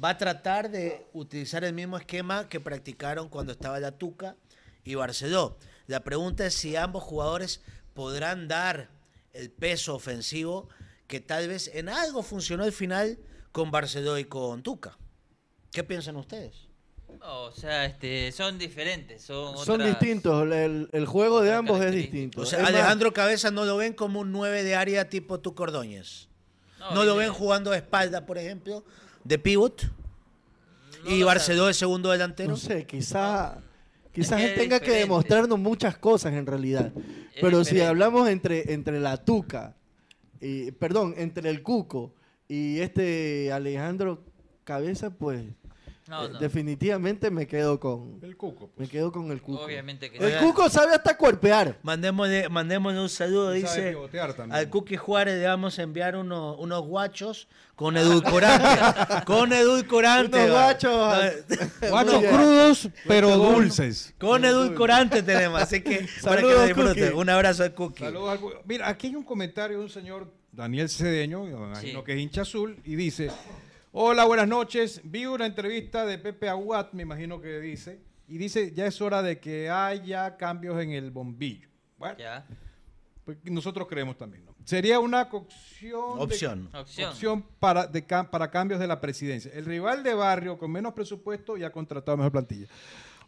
va 0.02 0.10
a 0.10 0.18
tratar 0.18 0.70
de 0.70 1.06
utilizar 1.12 1.64
el 1.64 1.72
mismo 1.72 1.96
esquema 1.96 2.48
que 2.48 2.60
practicaron 2.60 3.28
cuando 3.28 3.52
estaba 3.52 3.80
la 3.80 3.92
Tuca 3.92 4.36
y 4.84 4.94
Barceló. 4.94 5.56
La 5.86 6.00
pregunta 6.00 6.46
es 6.46 6.54
si 6.54 6.76
ambos 6.76 7.02
jugadores 7.02 7.62
podrán 7.94 8.48
dar 8.48 8.88
el 9.32 9.50
peso 9.50 9.94
ofensivo 9.94 10.68
que 11.06 11.20
tal 11.20 11.48
vez 11.48 11.70
en 11.74 11.88
algo 11.88 12.22
funcionó 12.22 12.64
al 12.64 12.72
final 12.72 13.18
con 13.52 13.70
Barceló 13.70 14.18
y 14.18 14.24
con 14.24 14.62
Tuca. 14.62 14.98
¿Qué 15.72 15.84
piensan 15.84 16.16
ustedes? 16.16 16.66
No, 17.20 17.44
o 17.44 17.52
sea, 17.52 17.84
este, 17.86 18.32
son 18.32 18.58
diferentes. 18.58 19.22
Son, 19.22 19.56
Son 19.58 19.80
otras- 19.80 19.98
distintos, 19.98 20.42
el, 20.52 20.88
el 20.92 21.06
juego 21.06 21.40
de 21.40 21.54
ambos 21.54 21.80
es 21.80 21.92
distinto. 21.92 22.42
O 22.42 22.46
sea, 22.46 22.58
Es 22.58 22.64
más, 22.64 22.72
Alejandro 22.74 23.12
Cabeza 23.12 23.50
no 23.50 23.64
lo 23.64 23.76
ven 23.76 23.92
como 23.94 24.20
un 24.20 24.32
9 24.32 24.62
de 24.64 24.74
área 24.74 25.08
tipo 25.08 25.40
Tuca 25.40 25.62
Ordóñez. 25.62 26.28
No, 26.78 26.90
No 26.96 27.04
lo 27.04 27.16
ven 27.16 27.32
jugando 27.32 27.70
de 27.70 27.78
espalda, 27.78 28.26
por 28.26 28.36
ejemplo, 28.38 28.84
de 29.26 29.38
pivot. 29.38 29.90
No 31.04 31.10
y 31.10 31.22
Barceló 31.22 31.66
de 31.66 31.74
segundo 31.74 32.10
delantero. 32.10 32.50
No 32.50 32.56
sé, 32.56 32.86
quizá, 32.86 33.58
quizás 34.12 34.40
él 34.40 34.54
tenga 34.56 34.80
que 34.80 34.92
demostrarnos 34.92 35.58
muchas 35.58 35.96
cosas 35.98 36.32
en 36.34 36.46
realidad. 36.46 36.92
Pero 37.40 37.64
si 37.64 37.80
hablamos 37.80 38.28
entre, 38.28 38.72
entre 38.72 38.98
la 39.00 39.16
Tuca, 39.16 39.74
y, 40.40 40.70
perdón, 40.72 41.14
entre 41.16 41.48
el 41.50 41.62
Cuco 41.62 42.12
y 42.48 42.78
este 42.80 43.52
Alejandro 43.52 44.22
Cabeza, 44.64 45.10
pues 45.10 45.44
No, 46.08 46.24
eh, 46.24 46.28
no. 46.32 46.38
definitivamente 46.38 47.30
me 47.30 47.46
quedo 47.46 47.80
con 47.80 48.20
El 48.22 48.36
cuco. 48.36 48.70
me 48.76 48.86
quedo 48.88 49.10
con 49.10 49.30
el 49.32 49.42
Cuco. 49.42 49.62
Obviamente 49.64 50.10
que 50.10 50.18
El. 50.18 50.38
Cuco 50.38 50.68
sabe 50.70 50.94
hasta 50.94 51.16
cuerpear. 51.16 51.78
Mandémosle, 51.82 52.48
mandémosle 52.48 53.00
un 53.00 53.08
saludo, 53.08 53.50
dice. 53.52 53.96
Al 54.50 54.70
Cookie 54.70 54.96
Juárez 54.96 55.38
le 55.40 55.46
vamos 55.46 55.78
a 55.78 55.82
enviar 55.82 56.16
uno- 56.16 56.54
unos 56.56 56.82
guachos 56.82 57.48
con 57.74 57.96
edulcorante. 57.96 58.66
con 59.26 59.52
edulcorante. 59.52 60.36
Unos 60.44 60.50
guachos. 60.50 61.14
Guachos 61.90 62.24
crudos, 62.24 62.88
pero 63.06 63.36
dulces. 63.36 64.14
Con 64.18 64.44
edulcorante 64.44 65.22
tenemos, 65.22 65.60
así 65.60 65.80
que 65.82 66.06
para 66.22 66.40
que 66.40 66.64
disfruten. 66.66 67.14
Un 67.14 67.28
abrazo 67.30 67.64
al 67.64 67.74
Cookie. 67.74 68.04
Saludos 68.04 68.30
al 68.30 68.40
Mira, 68.64 68.88
aquí 68.88 69.08
hay 69.08 69.16
un 69.16 69.24
comentario 69.24 69.78
de 69.78 69.84
un 69.84 69.90
señor 69.90 70.32
Daniel 70.52 70.88
Cedeño, 70.88 71.44
me 71.44 71.50
imagino 71.50 71.98
Sí. 72.00 72.04
que 72.06 72.12
es 72.14 72.18
hincha 72.20 72.42
azul, 72.42 72.78
y 72.84 72.94
dice: 72.96 73.30
Hola, 73.98 74.26
buenas 74.26 74.46
noches. 74.46 75.00
Vi 75.04 75.24
una 75.24 75.46
entrevista 75.46 76.04
de 76.04 76.18
Pepe 76.18 76.50
Aguat, 76.50 76.92
me 76.92 77.02
imagino 77.04 77.40
que 77.40 77.60
dice, 77.60 77.98
y 78.28 78.36
dice: 78.36 78.72
Ya 78.74 78.84
es 78.86 79.00
hora 79.00 79.22
de 79.22 79.40
que 79.40 79.70
haya 79.70 80.36
cambios 80.36 80.82
en 80.82 80.90
el 80.90 81.10
bombillo. 81.10 81.70
Bueno, 81.96 82.18
Ya. 82.18 82.46
Pues 83.24 83.38
nosotros 83.44 83.88
creemos 83.88 84.18
también, 84.18 84.44
¿no? 84.44 84.54
Sería 84.66 85.00
una 85.00 85.30
cocción 85.30 86.18
de- 86.18 86.22
Opción. 86.24 86.68
Opción. 86.74 87.08
opción 87.10 87.42
para, 87.58 87.86
de 87.86 88.02
para 88.02 88.50
cambios 88.50 88.78
de 88.80 88.86
la 88.86 89.00
presidencia. 89.00 89.50
El 89.54 89.64
rival 89.64 90.02
de 90.02 90.12
barrio 90.12 90.58
con 90.58 90.70
menos 90.70 90.92
presupuesto 90.92 91.56
ya 91.56 91.68
ha 91.68 91.72
contratado 91.72 92.18
mejor 92.18 92.32
plantilla. 92.32 92.66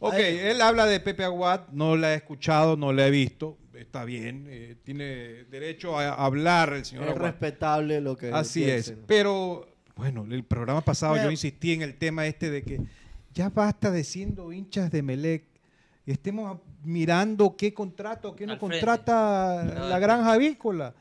Ok, 0.00 0.12
Ay. 0.14 0.38
él 0.38 0.60
habla 0.60 0.84
de 0.84 1.00
Pepe 1.00 1.24
Aguad, 1.24 1.68
no 1.72 1.96
la 1.96 2.12
he 2.12 2.16
escuchado, 2.16 2.76
no 2.76 2.92
la 2.92 3.06
he 3.06 3.10
visto, 3.10 3.56
está 3.72 4.04
bien, 4.04 4.46
eh, 4.50 4.76
tiene 4.84 5.44
derecho 5.44 5.98
a 5.98 6.12
hablar 6.12 6.74
el 6.74 6.84
señor 6.84 7.04
Es 7.04 7.10
Aguad. 7.16 7.22
respetable 7.30 8.00
lo 8.02 8.16
que 8.18 8.30
Así 8.30 8.64
es, 8.64 8.94
pero 9.06 9.66
bueno, 9.98 10.24
el 10.30 10.44
programa 10.44 10.80
pasado 10.80 11.12
Bueno. 11.12 11.26
yo 11.26 11.30
insistí 11.32 11.72
en 11.72 11.82
el 11.82 11.96
tema 11.96 12.24
este 12.26 12.50
de 12.50 12.62
que 12.62 12.80
ya 13.34 13.50
basta 13.50 13.90
de 13.90 14.04
siendo 14.04 14.52
hinchas 14.52 14.92
de 14.92 15.02
Melec, 15.02 15.44
estemos 16.06 16.58
mirando 16.84 17.56
qué 17.56 17.74
contrata 17.74 18.28
o 18.28 18.36
qué 18.36 18.46
no 18.46 18.58
contrata 18.58 19.64
No, 19.64 19.88
la 19.88 19.98
granja 19.98 20.32
avícola. 20.32 20.94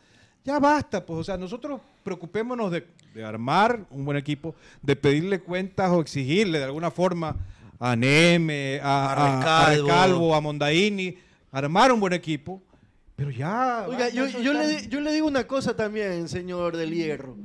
Ya 0.44 0.60
basta, 0.60 1.06
pues, 1.06 1.20
o 1.20 1.24
sea, 1.24 1.38
nosotros 1.38 1.80
preocupémonos 2.04 2.72
de, 2.72 2.88
de 3.14 3.24
armar 3.24 3.86
un 3.92 4.04
buen 4.04 4.18
equipo, 4.18 4.56
de 4.82 4.96
pedirle 4.96 5.42
cuentas 5.42 5.92
o 5.92 6.02
exigirle 6.02 6.58
de 6.58 6.66
alguna 6.66 6.90
forma 6.90 7.36
a 7.80 7.96
Neme, 7.96 8.80
a, 8.82 9.14
A 9.14 9.66
a-. 9.66 9.70
Rescalvo, 9.70 10.34
a 10.34 10.42
Mondaini, 10.42 11.16
armar 11.52 11.92
un 11.92 12.00
buen 12.00 12.14
equipo, 12.14 12.62
pero 13.16 13.30
ya... 13.30 13.86
Oiga, 13.88 14.06
basta 14.06 14.10
yo, 14.10 14.26
yo 14.26 14.54
le, 14.54 14.88
yo 14.88 15.02
le 15.02 15.14
digo 15.14 15.28
una 15.28 15.46
cosa 15.46 15.76
también, 15.76 16.28
señor 16.28 16.76
del 16.76 16.94
Hierro, 16.94 17.36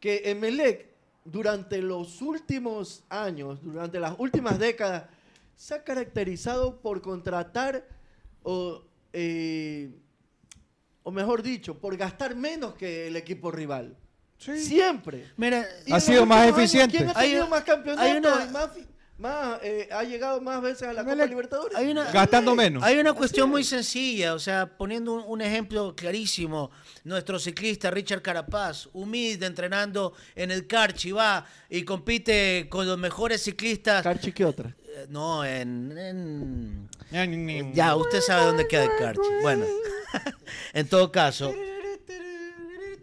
que 0.00 0.22
Emelec 0.26 0.87
durante 1.30 1.82
los 1.82 2.22
últimos 2.22 3.04
años, 3.08 3.58
durante 3.62 4.00
las 4.00 4.14
últimas 4.18 4.58
décadas, 4.58 5.04
se 5.56 5.74
ha 5.74 5.84
caracterizado 5.84 6.80
por 6.80 7.02
contratar 7.02 7.84
o, 8.42 8.82
eh, 9.12 9.90
o 11.02 11.10
mejor 11.10 11.42
dicho, 11.42 11.78
por 11.78 11.96
gastar 11.96 12.34
menos 12.36 12.74
que 12.74 13.08
el 13.08 13.16
equipo 13.16 13.50
rival. 13.50 13.96
Siempre. 14.38 15.26
Mira, 15.36 15.66
Ha 15.90 15.98
sido 16.00 16.24
más 16.24 16.42
años, 16.44 16.58
eficiente. 16.58 16.96
¿Quién 16.96 17.10
ha 17.10 17.14
tenido 17.14 17.48
más 17.48 17.64
campeonatos 17.64 18.04
hay 18.10 18.18
una- 18.18 18.44
y 18.44 18.50
más, 18.50 18.72
fi- 18.72 18.86
más, 19.18 19.58
eh, 19.62 19.88
ha 19.90 20.04
llegado 20.04 20.40
más 20.40 20.62
veces 20.62 20.82
a 20.88 20.92
la 20.92 21.04
Copa 21.04 21.26
Libertadores? 21.26 21.76
hay 21.76 21.90
una- 21.90 22.10
Gastando 22.12 22.54
menos. 22.54 22.82
Hay 22.82 22.98
una 22.98 23.12
cuestión 23.12 23.50
muy 23.50 23.64
sencilla, 23.64 24.34
o 24.34 24.38
sea, 24.38 24.76
poniendo 24.76 25.12
un, 25.14 25.24
un 25.26 25.40
ejemplo 25.40 25.94
clarísimo, 25.96 26.70
nuestro 27.04 27.38
ciclista 27.38 27.90
Richard 27.90 28.22
Carapaz, 28.22 28.88
humilde, 28.92 29.46
entrenando 29.46 30.12
en 30.36 30.50
el 30.50 30.66
Carchi, 30.66 31.10
va 31.12 31.44
y 31.68 31.82
compite 31.82 32.68
con 32.70 32.86
los 32.86 32.96
mejores 32.98 33.42
ciclistas. 33.42 34.02
Carchi, 34.02 34.32
¿qué 34.32 34.44
otra? 34.44 34.74
Eh, 34.84 35.06
No, 35.08 35.44
en, 35.44 35.96
en- 35.98 36.88
Ya, 37.74 37.96
usted 37.96 38.20
sabe 38.20 38.44
dónde 38.46 38.66
queda 38.68 38.84
el 38.84 38.90
Carchi. 38.98 39.20
Bueno, 39.42 39.64
en 40.72 40.88
todo 40.88 41.10
caso, 41.10 41.52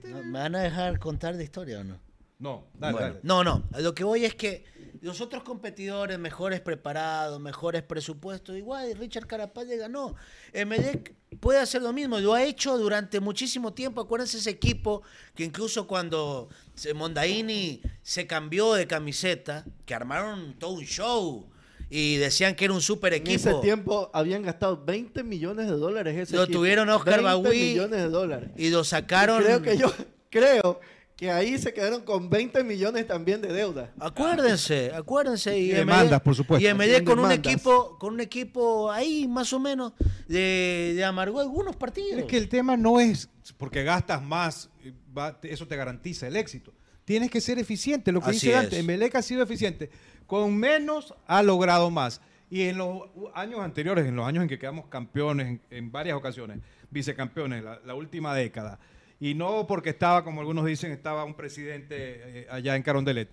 ¿no- 0.03 0.23
¿me 0.23 0.39
van 0.39 0.55
a 0.55 0.61
dejar 0.61 0.99
contar 0.99 1.35
de 1.37 1.43
historia 1.43 1.79
o 1.79 1.83
no? 1.83 1.99
No, 2.37 2.67
dale, 2.73 2.91
Bueno, 2.93 3.07
dale. 3.07 3.19
No, 3.23 3.43
no. 3.45 3.63
Lo 3.79 3.95
que 3.95 4.03
voy 4.03 4.25
es 4.25 4.35
que 4.35 4.65
los 5.01 5.21
otros 5.21 5.43
competidores, 5.43 6.17
mejores 6.19 6.61
preparados, 6.61 7.39
mejores 7.39 7.83
presupuestos, 7.83 8.55
igual 8.57 8.95
Richard 8.97 9.27
Carapaz 9.27 9.65
le 9.67 9.77
ganó. 9.77 10.15
Emelec 10.53 11.13
puede 11.39 11.59
hacer 11.59 11.81
lo 11.81 11.93
mismo, 11.93 12.19
lo 12.19 12.33
ha 12.33 12.43
hecho 12.43 12.77
durante 12.77 13.19
muchísimo 13.19 13.73
tiempo. 13.73 14.01
Acuérdense 14.01 14.37
ese 14.37 14.49
equipo 14.49 15.03
que 15.33 15.43
incluso 15.43 15.87
cuando 15.87 16.49
Mondaini 16.95 17.81
se 18.01 18.27
cambió 18.27 18.73
de 18.73 18.87
camiseta, 18.87 19.65
que 19.85 19.93
armaron 19.93 20.55
todo 20.59 20.71
un 20.71 20.85
show 20.85 21.49
y 21.89 22.17
decían 22.17 22.55
que 22.55 22.65
era 22.65 22.73
un 22.73 22.81
super 22.81 23.13
En 23.13 23.21
equipo. 23.21 23.49
ese 23.49 23.53
tiempo 23.61 24.09
habían 24.13 24.41
gastado 24.41 24.83
20 24.83 25.23
millones 25.23 25.67
de 25.67 25.73
dólares. 25.73 26.17
Ese 26.17 26.35
Lo 26.35 26.43
equipo. 26.43 26.59
tuvieron 26.59 26.89
Oscar 26.89 27.21
20 27.21 27.23
Bagüí 27.23 27.59
millones 27.69 28.01
de 28.01 28.09
dólares. 28.09 28.49
Y 28.57 28.69
lo 28.69 28.83
sacaron. 28.83 29.43
Creo 29.43 29.61
que 29.61 29.77
yo 29.77 29.93
creo 30.29 30.79
que 31.15 31.31
ahí 31.31 31.57
se 31.57 31.73
quedaron 31.73 32.01
con 32.01 32.29
20 32.29 32.63
millones 32.63 33.07
también 33.07 33.41
de 33.41 33.53
deuda. 33.53 33.91
Acuérdense, 33.99 34.91
acuérdense. 34.93 35.57
Y 35.57 35.69
Emelec- 35.71 35.75
demandas, 35.77 36.21
por 36.21 36.35
supuesto. 36.35 36.63
Y 36.63 36.67
Emelec 36.67 37.03
con 37.05 37.19
un 37.19 37.31
equipo, 37.31 37.97
con 37.97 38.13
un 38.15 38.19
equipo 38.19 38.91
ahí 38.91 39.27
más 39.27 39.53
o 39.53 39.59
menos 39.59 39.93
de, 40.27 40.93
de 40.95 41.03
amargó 41.05 41.39
algunos 41.39 41.75
partidos. 41.75 42.19
Es 42.19 42.25
que 42.25 42.37
el 42.37 42.49
tema 42.49 42.75
no 42.75 42.99
es 42.99 43.29
porque 43.57 43.83
gastas 43.83 44.21
más, 44.21 44.69
va- 45.17 45.39
eso 45.43 45.67
te 45.67 45.75
garantiza 45.77 46.27
el 46.27 46.35
éxito. 46.35 46.73
Tienes 47.05 47.29
que 47.29 47.39
ser 47.39 47.59
eficiente, 47.59 48.11
lo 48.11 48.19
que 48.19 48.31
Así 48.31 48.47
dice 48.47 48.51
Dante. 48.51 48.75
es. 48.77 48.81
Emelec 48.83 49.15
ha 49.15 49.21
sido 49.21 49.43
eficiente. 49.43 49.89
Con 50.25 50.57
menos 50.57 51.13
ha 51.27 51.43
logrado 51.43 51.91
más. 51.91 52.19
Y 52.49 52.63
en 52.63 52.77
los 52.77 53.03
años 53.35 53.59
anteriores, 53.61 54.05
en 54.05 54.15
los 54.15 54.25
años 54.27 54.41
en 54.43 54.49
que 54.49 54.57
quedamos 54.59 54.87
campeones 54.87 55.47
en, 55.47 55.61
en 55.69 55.91
varias 55.91 56.17
ocasiones, 56.17 56.59
vicecampeones, 56.89 57.63
la, 57.63 57.79
la 57.85 57.93
última 57.95 58.33
década, 58.35 58.79
y 59.25 59.33
no 59.33 59.65
porque 59.65 59.89
estaba, 59.89 60.23
como 60.23 60.41
algunos 60.41 60.65
dicen, 60.65 60.91
estaba 60.91 61.23
un 61.25 61.33
presidente 61.33 61.95
eh, 62.41 62.47
allá 62.49 62.75
en 62.75 62.83
Carondelet. 62.83 63.29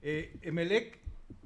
Eh, 0.00 0.34
Emelec 0.40 0.98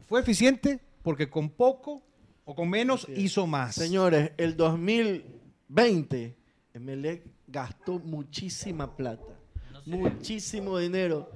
fue 0.07 0.21
eficiente 0.21 0.79
porque 1.03 1.29
con 1.29 1.51
poco 1.51 2.01
o 2.45 2.55
con 2.55 2.71
menos 2.71 3.09
hizo 3.17 3.49
más. 3.49 3.75
Señores, 3.75 4.31
el 4.37 4.57
2020, 4.57 6.37
Emelec 6.75 7.25
gastó 7.49 7.99
muchísima 7.99 8.97
plata, 8.97 9.25
No 9.87 9.99
muchísimo 9.99 10.79
dinero 10.79 11.29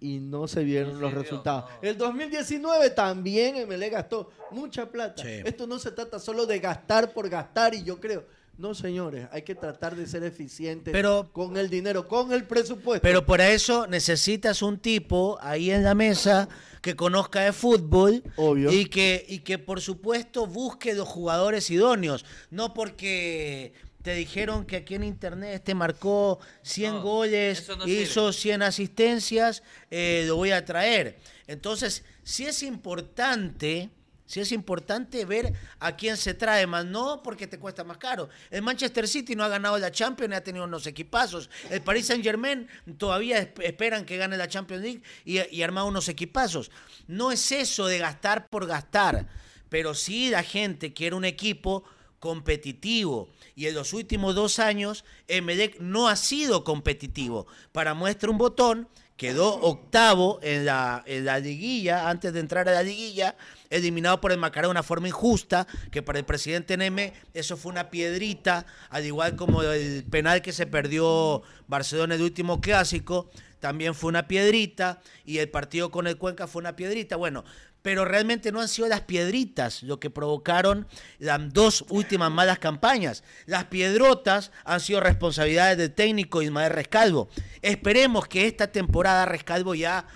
y 0.00 0.20
no 0.20 0.48
se 0.48 0.64
vieron 0.64 0.94
No 0.94 1.00
los 1.00 1.10
se 1.10 1.14
vio, 1.16 1.22
resultados. 1.22 1.70
no. 1.70 1.88
El 1.88 1.98
2019 1.98 2.90
también 2.90 3.56
Emelec 3.56 3.92
gastó 3.92 4.30
mucha 4.52 4.90
plata. 4.90 5.22
Sí. 5.22 5.42
Esto 5.44 5.66
no 5.66 5.78
se 5.78 5.90
trata 5.92 6.18
solo 6.18 6.46
de 6.46 6.58
gastar 6.60 7.12
por 7.12 7.28
gastar 7.28 7.74
y 7.74 7.82
yo 7.82 8.00
creo, 8.00 8.24
no 8.58 8.74
señores, 8.74 9.26
hay 9.32 9.42
que 9.42 9.54
tratar 9.54 9.96
de 9.96 10.06
ser 10.06 10.22
eficientes 10.22 10.92
Pero- 10.92 11.30
con 11.32 11.56
el 11.56 11.70
dinero, 11.70 12.06
con 12.06 12.32
el 12.32 12.44
presupuesto. 12.44 13.02
Pero 13.02 13.24
para 13.24 13.48
eso 13.50 13.86
necesitas 13.86 14.60
un 14.62 14.78
tipo 14.78 15.38
ahí 15.40 15.70
en 15.70 15.82
la 15.82 15.94
mesa 15.94 16.48
que 16.82 16.94
conozca 16.96 17.40
de 17.40 17.52
fútbol 17.52 18.22
Obvio. 18.36 18.70
y 18.70 18.86
que 18.86 19.24
y 19.28 19.40
que 19.40 19.58
por 19.58 19.80
supuesto 19.80 20.46
busque 20.46 20.94
los 20.94 21.08
jugadores 21.08 21.70
idóneos, 21.70 22.24
no 22.50 22.72
porque 22.74 23.72
te 24.02 24.14
dijeron 24.14 24.64
que 24.64 24.76
aquí 24.76 24.94
en 24.94 25.04
internet 25.04 25.50
este 25.54 25.74
marcó 25.74 26.38
100 26.62 26.94
No, 26.94 27.02
goles, 27.02 27.68
no 27.78 27.86
hizo 27.86 28.32
100 28.32 28.62
asistencias, 28.62 29.62
eh, 29.90 30.24
lo 30.26 30.36
voy 30.36 30.52
a 30.52 30.64
traer. 30.64 31.18
Entonces, 31.46 32.02
sí 32.22 32.46
es 32.46 32.62
importante, 32.62 33.90
sí 34.30 34.38
es 34.38 34.52
importante 34.52 35.24
ver 35.24 35.52
a 35.80 35.96
quién 35.96 36.16
se 36.16 36.34
trae, 36.34 36.64
más 36.68 36.84
no 36.84 37.20
porque 37.20 37.48
te 37.48 37.58
cuesta 37.58 37.82
más 37.82 37.98
caro. 37.98 38.28
El 38.48 38.62
Manchester 38.62 39.08
City 39.08 39.34
no 39.34 39.42
ha 39.42 39.48
ganado 39.48 39.76
la 39.78 39.90
Champions, 39.90 40.34
ha 40.34 40.40
tenido 40.40 40.64
unos 40.64 40.86
equipazos. 40.86 41.50
El 41.68 41.82
Paris 41.82 42.06
Saint 42.06 42.22
Germain 42.22 42.68
todavía 42.96 43.40
esp- 43.42 43.64
esperan 43.64 44.04
que 44.04 44.16
gane 44.16 44.36
la 44.36 44.46
Champions 44.46 44.82
League 44.84 45.02
y, 45.24 45.40
y 45.54 45.62
arma 45.62 45.82
unos 45.82 46.08
equipazos. 46.08 46.70
No 47.08 47.32
es 47.32 47.50
eso 47.50 47.86
de 47.86 47.98
gastar 47.98 48.46
por 48.48 48.66
gastar, 48.68 49.26
pero 49.68 49.94
sí 49.94 50.30
la 50.30 50.44
gente 50.44 50.92
quiere 50.92 51.16
un 51.16 51.24
equipo 51.24 51.82
competitivo. 52.20 53.30
Y 53.56 53.66
en 53.66 53.74
los 53.74 53.92
últimos 53.92 54.34
dos 54.34 54.58
años, 54.58 55.04
Emelec 55.26 55.80
no 55.80 56.08
ha 56.08 56.16
sido 56.16 56.64
competitivo. 56.64 57.46
Para 57.72 57.94
muestra 57.94 58.30
un 58.30 58.38
botón, 58.38 58.88
quedó 59.20 59.60
octavo 59.60 60.40
en 60.42 60.64
la, 60.64 61.02
en 61.04 61.26
la 61.26 61.38
liguilla, 61.38 62.08
antes 62.08 62.32
de 62.32 62.40
entrar 62.40 62.66
a 62.70 62.72
la 62.72 62.82
liguilla, 62.82 63.36
eliminado 63.68 64.18
por 64.18 64.32
el 64.32 64.38
Macará 64.38 64.66
de 64.66 64.70
una 64.70 64.82
forma 64.82 65.08
injusta, 65.08 65.66
que 65.90 66.00
para 66.00 66.18
el 66.18 66.24
presidente 66.24 66.78
Neme 66.78 67.12
eso 67.34 67.58
fue 67.58 67.70
una 67.70 67.90
piedrita, 67.90 68.64
al 68.88 69.04
igual 69.04 69.36
como 69.36 69.62
el 69.62 70.04
penal 70.04 70.40
que 70.40 70.54
se 70.54 70.66
perdió 70.66 71.42
Barcelona 71.68 72.14
en 72.14 72.20
el 72.22 72.24
último 72.24 72.62
clásico, 72.62 73.28
también 73.58 73.94
fue 73.94 74.08
una 74.08 74.26
piedrita, 74.26 75.02
y 75.26 75.36
el 75.36 75.50
partido 75.50 75.90
con 75.90 76.06
el 76.06 76.16
Cuenca 76.16 76.46
fue 76.46 76.60
una 76.60 76.74
piedrita. 76.74 77.16
Bueno, 77.16 77.44
pero 77.82 78.04
realmente 78.04 78.52
no 78.52 78.60
han 78.60 78.68
sido 78.68 78.88
las 78.88 79.02
piedritas 79.02 79.82
lo 79.82 80.00
que 80.00 80.10
provocaron 80.10 80.86
las 81.18 81.52
dos 81.52 81.84
últimas 81.88 82.30
malas 82.30 82.58
campañas. 82.58 83.24
Las 83.46 83.64
piedrotas 83.64 84.52
han 84.64 84.80
sido 84.80 85.00
responsabilidades 85.00 85.78
del 85.78 85.94
técnico 85.94 86.42
Ismael 86.42 86.72
Rescalvo. 86.72 87.28
Esperemos 87.62 88.28
que 88.28 88.46
esta 88.46 88.70
temporada 88.70 89.26
Rescalvo 89.26 89.74
ya 89.74 90.06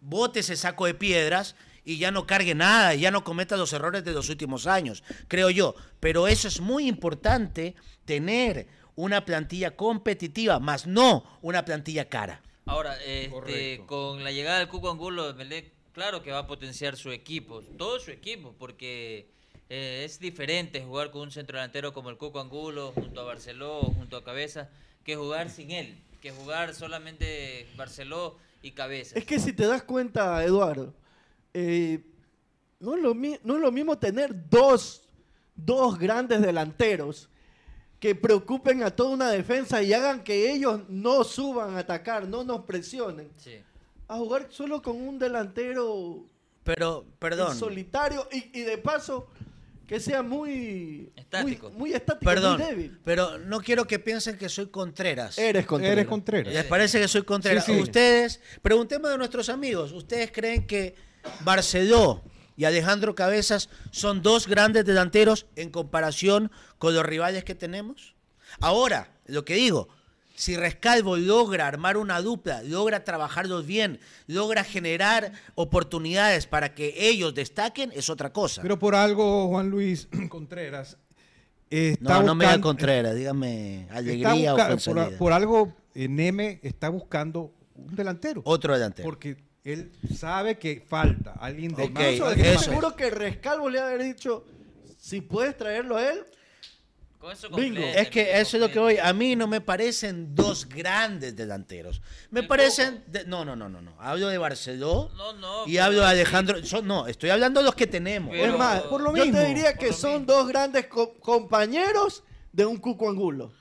bote 0.00 0.40
ese 0.40 0.56
saco 0.56 0.86
de 0.86 0.94
piedras 0.94 1.56
y 1.84 1.96
ya 1.96 2.10
no 2.10 2.26
cargue 2.26 2.54
nada, 2.54 2.94
y 2.94 3.00
ya 3.00 3.10
no 3.10 3.24
cometa 3.24 3.56
los 3.56 3.72
errores 3.72 4.04
de 4.04 4.12
los 4.12 4.28
últimos 4.28 4.66
años, 4.66 5.02
creo 5.26 5.48
yo. 5.48 5.74
Pero 6.00 6.28
eso 6.28 6.46
es 6.46 6.60
muy 6.60 6.86
importante, 6.86 7.74
tener 8.04 8.66
una 8.94 9.24
plantilla 9.24 9.74
competitiva, 9.74 10.60
más 10.60 10.86
no 10.86 11.24
una 11.40 11.64
plantilla 11.64 12.08
cara. 12.10 12.42
Ahora, 12.66 12.94
este, 13.02 13.82
con 13.86 14.22
la 14.22 14.30
llegada 14.30 14.58
del 14.58 14.68
Cuco 14.68 14.90
Angulo, 14.90 15.32
Melec, 15.34 15.72
claro 15.98 16.22
que 16.22 16.30
va 16.30 16.38
a 16.38 16.46
potenciar 16.46 16.96
su 16.96 17.10
equipo, 17.10 17.60
todo 17.76 17.98
su 17.98 18.12
equipo, 18.12 18.54
porque 18.56 19.26
eh, 19.68 20.02
es 20.04 20.20
diferente 20.20 20.80
jugar 20.80 21.10
con 21.10 21.22
un 21.22 21.32
centrodelantero 21.32 21.92
como 21.92 22.08
el 22.08 22.16
Cuco 22.16 22.38
Angulo, 22.38 22.92
junto 22.94 23.20
a 23.20 23.24
Barceló, 23.24 23.80
junto 23.80 24.16
a 24.16 24.22
Cabeza, 24.22 24.68
que 25.02 25.16
jugar 25.16 25.50
sin 25.50 25.72
él, 25.72 25.98
que 26.22 26.30
jugar 26.30 26.72
solamente 26.76 27.66
Barceló 27.76 28.36
y 28.62 28.70
Cabeza. 28.70 29.18
Es 29.18 29.24
que 29.24 29.40
si 29.40 29.52
te 29.52 29.66
das 29.66 29.82
cuenta, 29.82 30.44
Eduardo, 30.44 30.94
eh, 31.52 31.98
no, 32.78 32.94
es 32.94 33.02
lo 33.02 33.12
mi- 33.12 33.40
no 33.42 33.56
es 33.56 33.60
lo 33.60 33.72
mismo 33.72 33.98
tener 33.98 34.48
dos, 34.48 35.02
dos 35.56 35.98
grandes 35.98 36.40
delanteros 36.40 37.28
que 37.98 38.14
preocupen 38.14 38.84
a 38.84 38.92
toda 38.94 39.10
una 39.10 39.30
defensa 39.32 39.82
y 39.82 39.92
hagan 39.92 40.22
que 40.22 40.52
ellos 40.52 40.82
no 40.88 41.24
suban 41.24 41.74
a 41.74 41.80
atacar, 41.80 42.28
no 42.28 42.44
nos 42.44 42.60
presionen. 42.66 43.28
Sí. 43.36 43.56
A 44.08 44.16
jugar 44.16 44.46
solo 44.50 44.80
con 44.82 44.96
un 45.00 45.18
delantero 45.18 46.24
Pero, 46.64 47.04
perdón. 47.18 47.56
solitario 47.56 48.26
y, 48.32 48.58
y 48.58 48.62
de 48.62 48.78
paso 48.78 49.28
que 49.86 50.00
sea 50.00 50.22
muy 50.22 51.10
Estático. 51.16 51.70
muy, 51.70 51.78
muy 51.78 51.92
estático, 51.94 52.24
Perdón, 52.30 52.58
muy 52.58 52.66
débil. 52.68 52.98
pero 53.04 53.38
no 53.38 53.60
quiero 53.60 53.86
que 53.86 53.98
piensen 53.98 54.36
que 54.36 54.48
soy 54.50 54.66
Contreras. 54.68 55.38
Eres 55.38 55.64
Contreras. 55.66 55.92
Eres 55.98 56.06
Contreras. 56.06 56.52
¿Les 56.52 56.64
parece 56.64 57.00
que 57.00 57.08
soy 57.08 57.22
Contreras? 57.22 57.64
Sí, 57.64 57.72
sí. 57.74 57.80
Ustedes, 57.80 58.40
preguntemos 58.60 59.10
a 59.10 59.16
nuestros 59.16 59.48
amigos, 59.48 59.92
¿ustedes 59.92 60.30
creen 60.30 60.66
que 60.66 60.94
Barceló 61.40 62.22
y 62.56 62.64
Alejandro 62.64 63.14
Cabezas 63.14 63.70
son 63.90 64.20
dos 64.22 64.46
grandes 64.46 64.84
delanteros 64.84 65.46
en 65.56 65.70
comparación 65.70 66.50
con 66.78 66.94
los 66.94 67.04
rivales 67.06 67.44
que 67.44 67.54
tenemos? 67.54 68.14
Ahora, 68.60 69.10
lo 69.26 69.44
que 69.46 69.54
digo, 69.54 69.88
si 70.38 70.56
Rescalvo 70.56 71.16
logra 71.16 71.66
armar 71.66 71.96
una 71.96 72.20
dupla, 72.20 72.62
logra 72.62 73.02
trabajarlos 73.02 73.66
bien, 73.66 73.98
logra 74.28 74.62
generar 74.62 75.32
oportunidades 75.56 76.46
para 76.46 76.74
que 76.74 76.94
ellos 76.96 77.34
destaquen, 77.34 77.90
es 77.94 78.08
otra 78.08 78.32
cosa. 78.32 78.62
Pero 78.62 78.78
por 78.78 78.94
algo, 78.94 79.48
Juan 79.48 79.68
Luis 79.68 80.08
Contreras. 80.28 80.96
eh, 81.70 81.96
está 82.00 82.20
no, 82.20 82.22
no 82.22 82.34
me 82.36 82.44
da 82.44 82.60
Contreras, 82.60 83.14
dígame 83.16 83.80
está 83.82 83.96
alegría 83.96 84.52
busca- 84.54 84.74
o 84.74 84.78
por, 84.94 85.16
por 85.18 85.32
algo, 85.32 85.74
eh, 85.94 86.08
Neme 86.08 86.60
está 86.62 86.88
buscando 86.88 87.52
un 87.74 87.96
delantero. 87.96 88.40
Otro 88.44 88.74
delantero. 88.74 89.06
Porque 89.08 89.36
él 89.64 89.90
sabe 90.16 90.56
que 90.56 90.84
falta 90.86 91.32
alguien 91.32 91.74
de 91.74 91.82
Ok, 91.82 91.90
más. 91.90 92.04
Eso 92.04 92.58
seguro 92.60 92.94
que 92.94 93.10
Rescalvo 93.10 93.68
le 93.68 93.80
ha 93.80 93.86
haber 93.86 94.04
dicho, 94.04 94.46
si 94.98 95.20
puedes 95.20 95.56
traerlo 95.56 95.96
a 95.96 96.08
él, 96.10 96.20
Con 97.18 97.32
eso 97.32 97.48
Bingo. 97.50 97.80
Es 97.80 98.10
que 98.10 98.38
eso 98.40 98.56
es 98.56 98.60
lo 98.60 98.70
que 98.70 98.78
voy. 98.78 98.98
A 98.98 99.12
mí 99.12 99.34
no 99.34 99.48
me 99.48 99.60
parecen 99.60 100.36
dos 100.36 100.68
grandes 100.68 101.34
delanteros. 101.34 102.00
Me 102.30 102.40
El 102.40 102.46
parecen. 102.46 103.02
de- 103.08 103.24
no, 103.24 103.44
no, 103.44 103.56
no, 103.56 103.68
no, 103.68 103.80
no. 103.82 103.96
Hablo 103.98 104.28
de 104.28 104.38
Barceló 104.38 105.10
No, 105.16 105.32
no. 105.32 105.66
y 105.66 105.78
hablo 105.78 105.98
de 106.00 106.06
sí. 106.06 106.10
Alejandro. 106.12 106.64
son- 106.64 106.86
no, 106.86 107.08
estoy 107.08 107.30
hablando 107.30 107.58
de 107.60 107.66
los 107.66 107.74
que 107.74 107.88
tenemos. 107.88 108.30
Pero- 108.30 108.52
es 108.52 108.58
más, 108.58 108.82
por 108.82 109.00
lo 109.00 109.14
yo 109.16 109.24
mismo, 109.24 109.38
te 109.40 109.46
diría 109.46 109.74
que 109.74 109.92
son 109.92 110.20
mismo. 110.20 110.26
dos 110.32 110.46
grandes 110.48 110.86
co- 110.86 111.14
compañeros 111.18 112.22
de 112.52 112.66
un 112.66 112.76
Cuco 112.76 113.08
Angulo. 113.08 113.52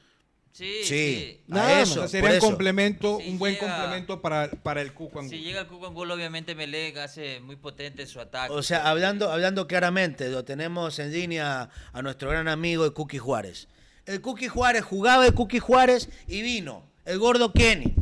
Sí, 0.57 0.79
Sí. 0.83 1.41
Nada 1.45 1.81
eso, 1.81 2.07
sería 2.07 2.31
un 2.33 2.39
complemento, 2.39 3.19
Si 3.21 3.29
un 3.29 3.37
buen 3.37 3.53
llega- 3.53 3.67
complemento 3.77 4.21
para, 4.21 4.49
para 4.49 4.81
el 4.81 4.91
Cuco 4.91 5.19
Angulo. 5.19 5.37
Si 5.37 5.43
llega 5.43 5.61
el 5.61 5.67
Cuco 5.67 5.85
Angulo, 5.85 6.15
obviamente 6.15 6.55
Melec 6.55 6.97
hace 6.97 7.39
muy 7.41 7.57
potente 7.57 8.07
su 8.07 8.19
ataque. 8.19 8.51
O 8.51 8.63
sea, 8.63 8.89
hablando, 8.89 9.31
hablando 9.31 9.67
claramente, 9.67 10.29
lo 10.29 10.43
tenemos 10.45 10.97
en 10.97 11.11
línea 11.13 11.69
a 11.93 12.01
nuestro 12.01 12.29
gran 12.31 12.47
amigo 12.47 12.85
el 12.85 12.93
Cookie 12.93 13.19
Juárez. 13.19 13.67
El 14.07 14.21
Cookie 14.21 14.47
Juárez 14.47 14.83
jugaba 14.83 15.27
el 15.27 15.33
Cookie 15.35 15.59
Juárez 15.59 16.09
y 16.27 16.41
vino 16.41 16.83
el 17.05 17.19
gordo 17.19 17.53
Kenny. 17.53 17.93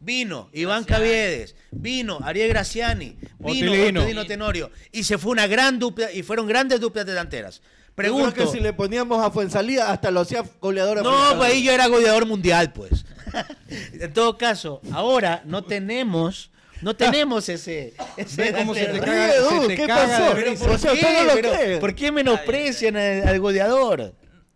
Vino 0.00 0.50
Iván 0.52 0.82
Graciani. 0.84 1.04
Caviedes, 1.08 1.56
vino 1.70 2.18
Ariel 2.24 2.48
Graciani, 2.48 3.16
vino 3.38 3.70
Otilino. 3.72 4.00
Otilino 4.02 4.26
Tenorio. 4.26 4.70
Y 4.90 5.04
se 5.04 5.16
fue 5.16 5.30
una 5.30 5.46
gran 5.46 5.78
dupla, 5.78 6.10
y 6.12 6.22
fueron 6.24 6.46
grandes 6.48 6.80
duplas 6.80 7.06
delanteras. 7.06 7.62
Pregunto. 7.94 8.28
Yo 8.28 8.34
creo 8.34 8.46
que 8.46 8.52
si 8.56 8.60
le 8.62 8.72
poníamos 8.72 9.24
a 9.24 9.30
Fuensalida 9.30 9.90
hasta 9.90 10.10
lo 10.10 10.20
hacía 10.20 10.44
goleador. 10.60 10.98
a 10.98 11.02
No, 11.02 11.36
pues 11.36 11.50
ahí 11.52 11.62
yo 11.62 11.72
era 11.72 11.86
goleador 11.88 12.26
mundial, 12.26 12.72
pues. 12.72 13.04
en 13.68 14.12
todo 14.12 14.36
caso, 14.38 14.80
ahora 14.92 15.42
no 15.44 15.62
tenemos, 15.64 16.50
no 16.80 16.94
tenemos 16.96 17.48
ese, 17.48 17.94
ese 18.16 18.42
Ve 18.42 18.52
cómo 18.58 18.74
se 18.74 18.86
te 18.86 19.00
caga, 19.00 19.26
Ríe, 19.26 19.60
se 19.60 19.66
te 19.68 19.76
¿qué 19.76 19.86
caga 19.86 20.18
pasó? 20.18 20.34
Pero 20.34 20.54
por- 20.54 20.70
O 20.70 20.78
sea, 20.78 20.90
¿Por 20.90 20.98
usted 20.98 21.08
qué? 21.08 21.14
no 21.18 21.34
lo 21.34 21.34
Pero. 21.34 21.80
¿Por 21.80 21.94
qué 21.94 22.12
menosprecian 22.12 22.96
al, 22.96 23.28
al 23.28 23.40
goleador? 23.40 24.14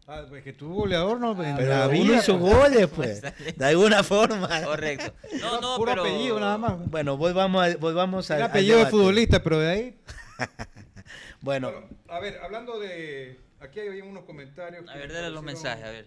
Ah, 0.09 0.23
pues 0.29 0.45
que 0.45 0.53
tu 0.53 0.73
goleador 0.73 1.19
no 1.19 1.37
Pero 1.37 1.89
vida. 1.89 2.17
hizo 2.19 2.39
pues. 2.39 2.55
goles, 2.55 2.87
pues. 2.95 3.23
De 3.57 3.67
alguna 3.67 4.05
forma. 4.05 4.49
Correcto. 4.63 5.13
No, 5.41 5.61
no, 5.61 5.77
Puro 5.77 5.91
pero... 5.93 6.03
apellido 6.05 6.39
nada 6.39 6.57
más. 6.59 6.75
Bueno, 6.89 7.17
volvamos, 7.17 7.67
a- 7.67 7.77
volvamos 7.77 8.31
al, 8.31 8.37
El 8.39 8.43
al 8.45 8.51
apellido 8.51 8.79
de 8.79 8.87
futbolista, 8.87 9.43
pero 9.43 9.59
de 9.59 9.69
ahí. 9.71 9.97
Bueno, 11.47 11.71
Bueno, 11.71 11.87
a 12.09 12.19
ver, 12.21 12.39
hablando 12.43 12.79
de. 12.81 13.39
Aquí 13.61 13.79
hay 13.81 14.01
unos 14.03 14.25
comentarios. 14.25 14.85
A 14.89 14.97
ver, 14.97 15.09
me 15.09 15.15
dale 15.15 15.31
los 15.31 15.43
mensajes, 15.45 15.85
a 15.85 15.91
ver. 15.93 16.07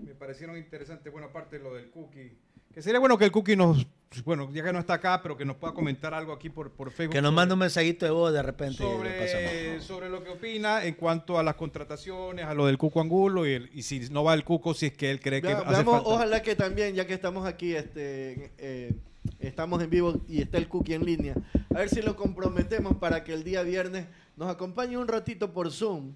Me 0.00 0.14
parecieron 0.14 0.56
interesantes. 0.56 1.12
Bueno, 1.12 1.26
aparte 1.28 1.58
de 1.58 1.64
lo 1.64 1.74
del 1.74 1.90
cookie. 1.90 2.32
Que 2.72 2.80
sería 2.82 3.00
bueno 3.00 3.18
que 3.18 3.24
el 3.24 3.32
cookie 3.32 3.56
nos. 3.56 3.84
Bueno, 4.24 4.48
ya 4.52 4.62
que 4.62 4.72
no 4.72 4.78
está 4.78 4.94
acá, 4.94 5.20
pero 5.22 5.36
que 5.36 5.44
nos 5.44 5.56
pueda 5.56 5.74
comentar 5.74 6.14
algo 6.14 6.32
aquí 6.32 6.48
por, 6.48 6.70
por 6.70 6.92
Facebook. 6.92 7.14
que 7.14 7.20
nos 7.20 7.32
mande 7.32 7.54
un 7.54 7.60
mensajito 7.60 8.06
de 8.06 8.12
voz 8.12 8.32
de 8.32 8.40
repente. 8.42 8.74
y 8.74 8.86
sobre, 8.86 9.18
pasamos. 9.18 9.84
sobre 9.84 10.08
lo 10.08 10.22
que 10.22 10.30
opina 10.30 10.84
en 10.84 10.94
cuanto 10.94 11.36
a 11.38 11.42
las 11.42 11.56
contrataciones, 11.56 12.44
a 12.46 12.54
lo 12.54 12.66
del 12.66 12.78
Cuco 12.78 13.00
Angulo 13.00 13.44
y, 13.46 13.52
el- 13.54 13.70
y 13.74 13.82
si 13.82 14.08
no 14.10 14.22
va 14.22 14.34
el 14.34 14.44
Cuco, 14.44 14.72
si 14.72 14.86
es 14.86 14.92
que 14.96 15.10
él 15.10 15.20
cree 15.20 15.42
que 15.42 15.48
hace 15.52 15.84
falta. 15.84 15.90
ojalá 16.04 16.40
que 16.42 16.54
también, 16.54 16.94
ya 16.94 17.06
que 17.06 17.14
estamos 17.14 17.46
aquí, 17.46 17.74
este, 17.74 18.52
eh, 18.58 18.94
estamos 19.40 19.82
en 19.82 19.90
vivo 19.90 20.20
y 20.28 20.40
está 20.40 20.56
el 20.58 20.68
cookie 20.68 20.94
en 20.94 21.04
línea, 21.04 21.34
a 21.74 21.78
ver 21.78 21.88
si 21.90 22.00
lo 22.00 22.14
comprometemos 22.16 22.96
para 22.98 23.24
que 23.24 23.32
el 23.34 23.42
día 23.42 23.62
viernes 23.62 24.06
nos 24.36 24.50
acompañe 24.50 24.96
un 24.96 25.08
ratito 25.08 25.52
por 25.52 25.70
Zoom 25.72 26.14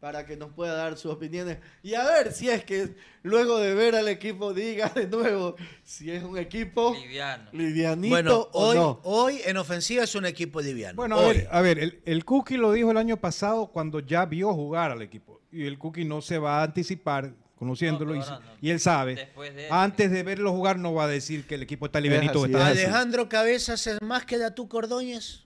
para 0.00 0.26
que 0.26 0.36
nos 0.36 0.52
pueda 0.52 0.74
dar 0.74 0.98
sus 0.98 1.12
opiniones 1.12 1.58
y 1.80 1.94
a 1.94 2.04
ver 2.04 2.32
si 2.32 2.50
es 2.50 2.64
que 2.64 2.96
luego 3.22 3.60
de 3.60 3.72
ver 3.72 3.94
al 3.94 4.08
equipo 4.08 4.52
diga 4.52 4.88
de 4.88 5.06
nuevo 5.06 5.54
si 5.84 6.10
es 6.10 6.24
un 6.24 6.36
equipo 6.36 6.92
Liviano. 6.92 7.48
livianito 7.52 8.10
Bueno, 8.10 8.48
o 8.52 8.66
hoy, 8.66 8.76
no. 8.76 9.00
hoy 9.04 9.40
en 9.44 9.56
ofensiva 9.56 10.02
es 10.02 10.14
un 10.16 10.26
equipo 10.26 10.60
liviano. 10.60 10.96
Bueno, 10.96 11.18
a 11.18 11.28
ver, 11.28 11.48
a 11.52 11.60
ver, 11.60 11.78
el, 11.78 12.02
el 12.04 12.24
Cookie 12.24 12.56
lo 12.56 12.72
dijo 12.72 12.90
el 12.90 12.96
año 12.96 13.16
pasado 13.16 13.68
cuando 13.68 14.00
ya 14.00 14.26
vio 14.26 14.52
jugar 14.52 14.90
al 14.90 15.02
equipo. 15.02 15.40
Y 15.52 15.66
el 15.66 15.78
Cookie 15.78 16.04
no 16.04 16.20
se 16.20 16.38
va 16.38 16.60
a 16.60 16.64
anticipar 16.64 17.32
conociéndolo. 17.62 18.12
No, 18.16 18.40
y, 18.60 18.66
no. 18.66 18.72
él 18.72 18.80
sabe. 18.80 19.30
Antes 19.70 20.10
de 20.10 20.24
verlo 20.24 20.50
jugar 20.50 20.80
no 20.80 20.94
va 20.94 21.04
a 21.04 21.08
decir 21.08 21.46
que 21.46 21.54
el 21.54 21.62
equipo 21.62 21.86
está 21.86 22.00
livianito 22.00 22.40
o 22.40 22.44
así, 22.44 22.52
está 22.52 22.72
es. 22.72 22.78
Alejandro 22.78 23.28
Cabezas 23.28 23.86
es 23.86 24.02
más 24.02 24.24
que 24.24 24.36
Datú 24.36 24.66
Cordóñez. 24.66 25.44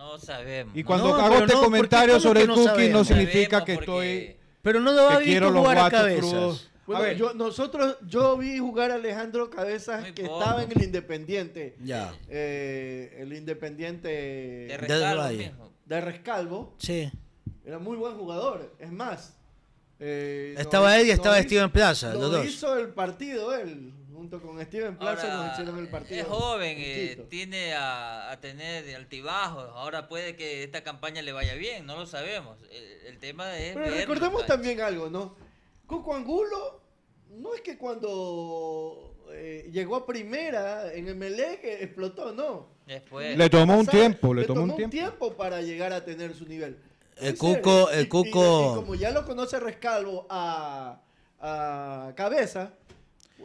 No 0.00 0.18
sabemos. 0.18 0.74
Y 0.74 0.80
no 0.80 0.86
cuando 0.86 1.08
No, 1.08 1.14
hago 1.16 1.34
este 1.40 1.54
no, 1.54 1.60
comentario 1.60 2.14
¿Cómo 2.14 2.22
sobre 2.22 2.40
el 2.40 2.48
no 2.48 2.54
Cookie 2.54 2.66
no 2.68 3.04
sabemos? 3.04 3.06
significa 3.06 3.58
sabemos 3.60 3.66
que 3.66 3.74
porque- 3.74 4.16
estoy... 4.24 4.36
Pero 4.62 4.80
no 4.80 4.92
lo 4.92 5.08
ha 5.08 5.12
que 5.12 5.18
visto 5.18 5.30
quiero 5.30 5.50
los 5.50 5.60
jugar 5.60 5.78
a 5.78 5.90
Cabezas. 5.90 6.18
crudos. 6.20 6.70
Bueno, 6.86 7.02
a 7.02 7.06
ver, 7.06 7.16
yo, 7.18 7.34
nosotros, 7.34 7.96
yo 8.06 8.36
vi 8.38 8.58
jugar 8.58 8.90
a 8.90 8.94
Alejandro 8.94 9.48
Cabezas 9.50 10.00
Muy 10.00 10.12
que 10.12 10.24
poco. 10.24 10.40
estaba 10.40 10.62
en 10.64 10.72
el 10.72 10.82
Independiente. 10.82 11.76
Ya. 11.84 12.12
Eh, 12.28 13.16
el 13.20 13.32
Independiente 13.34 14.08
De 14.08 14.66
de, 14.66 14.76
Rescalvo 14.78 15.28
mismo. 15.38 15.72
Rescalvo. 16.00 16.74
Sí. 16.78 17.10
Era 17.64 17.78
muy 17.78 17.96
buen 17.96 18.14
jugador. 18.16 18.74
Es 18.78 18.90
más. 18.90 19.36
eh, 19.98 20.54
Estaba 20.58 20.90
nos- 20.92 20.98
él 21.00 21.06
y 21.08 21.10
estaba 21.10 21.36
nos 21.36 21.44
Steven 21.44 21.70
Plaza, 21.70 22.12
nos 22.14 22.20
los 22.22 22.32
dos. 22.32 22.46
hizo 22.46 22.76
el 22.78 22.88
partido 22.88 23.54
él. 23.54 23.92
Junto 24.20 24.38
con 24.42 24.60
Steven 24.62 24.98
Plaza 24.98 25.32
Ahora, 25.32 25.44
nos 25.46 25.52
hicieron 25.54 25.78
el 25.78 25.88
partido. 25.88 26.20
es 26.20 26.26
joven, 26.26 26.76
en 26.76 26.78
eh, 26.78 27.26
tiene 27.30 27.72
a, 27.72 28.30
a 28.30 28.38
tener 28.38 28.94
altibajos. 28.94 29.70
Ahora 29.74 30.08
puede 30.08 30.36
que 30.36 30.62
esta 30.62 30.82
campaña 30.84 31.22
le 31.22 31.32
vaya 31.32 31.54
bien, 31.54 31.86
no 31.86 31.96
lo 31.96 32.04
sabemos. 32.04 32.58
El, 32.70 33.06
el 33.06 33.18
tema 33.18 33.56
es. 33.56 33.72
Pero 33.72 33.80
verlo, 33.86 33.96
recordemos 33.96 34.44
también 34.44 34.78
algo, 34.82 35.08
¿no? 35.08 35.34
Coco 35.86 36.14
Angulo 36.14 36.82
no 37.30 37.54
es 37.54 37.62
que 37.62 37.78
cuando 37.78 39.14
eh, 39.32 39.70
llegó 39.72 39.96
a 39.96 40.04
primera 40.06 40.92
en 40.92 41.08
Emelec 41.08 41.64
eh, 41.64 41.78
explotó, 41.84 42.30
no. 42.32 42.66
Después. 42.86 43.38
Le 43.38 43.48
tomó 43.48 43.78
un 43.78 43.86
tiempo, 43.86 44.34
le 44.34 44.44
tomó 44.44 44.64
un 44.64 44.76
tiempo. 44.76 44.90
tiempo 44.94 45.32
para 45.32 45.62
llegar 45.62 45.94
a 45.94 46.04
tener 46.04 46.34
su 46.34 46.44
nivel. 46.44 46.76
El 47.16 47.38
Cuco- 47.38 47.88
¿eh? 47.90 47.94
el 47.94 48.00
Y- 48.00 48.04
y- 48.04 48.08
Cuco- 48.10 48.72
Y, 48.72 48.74
como 48.74 48.94
ya 48.96 49.12
lo 49.12 49.24
conoce 49.24 49.58
Rescalvo 49.58 50.26
a, 50.28 51.00
a 51.40 52.12
Cabeza, 52.14 52.74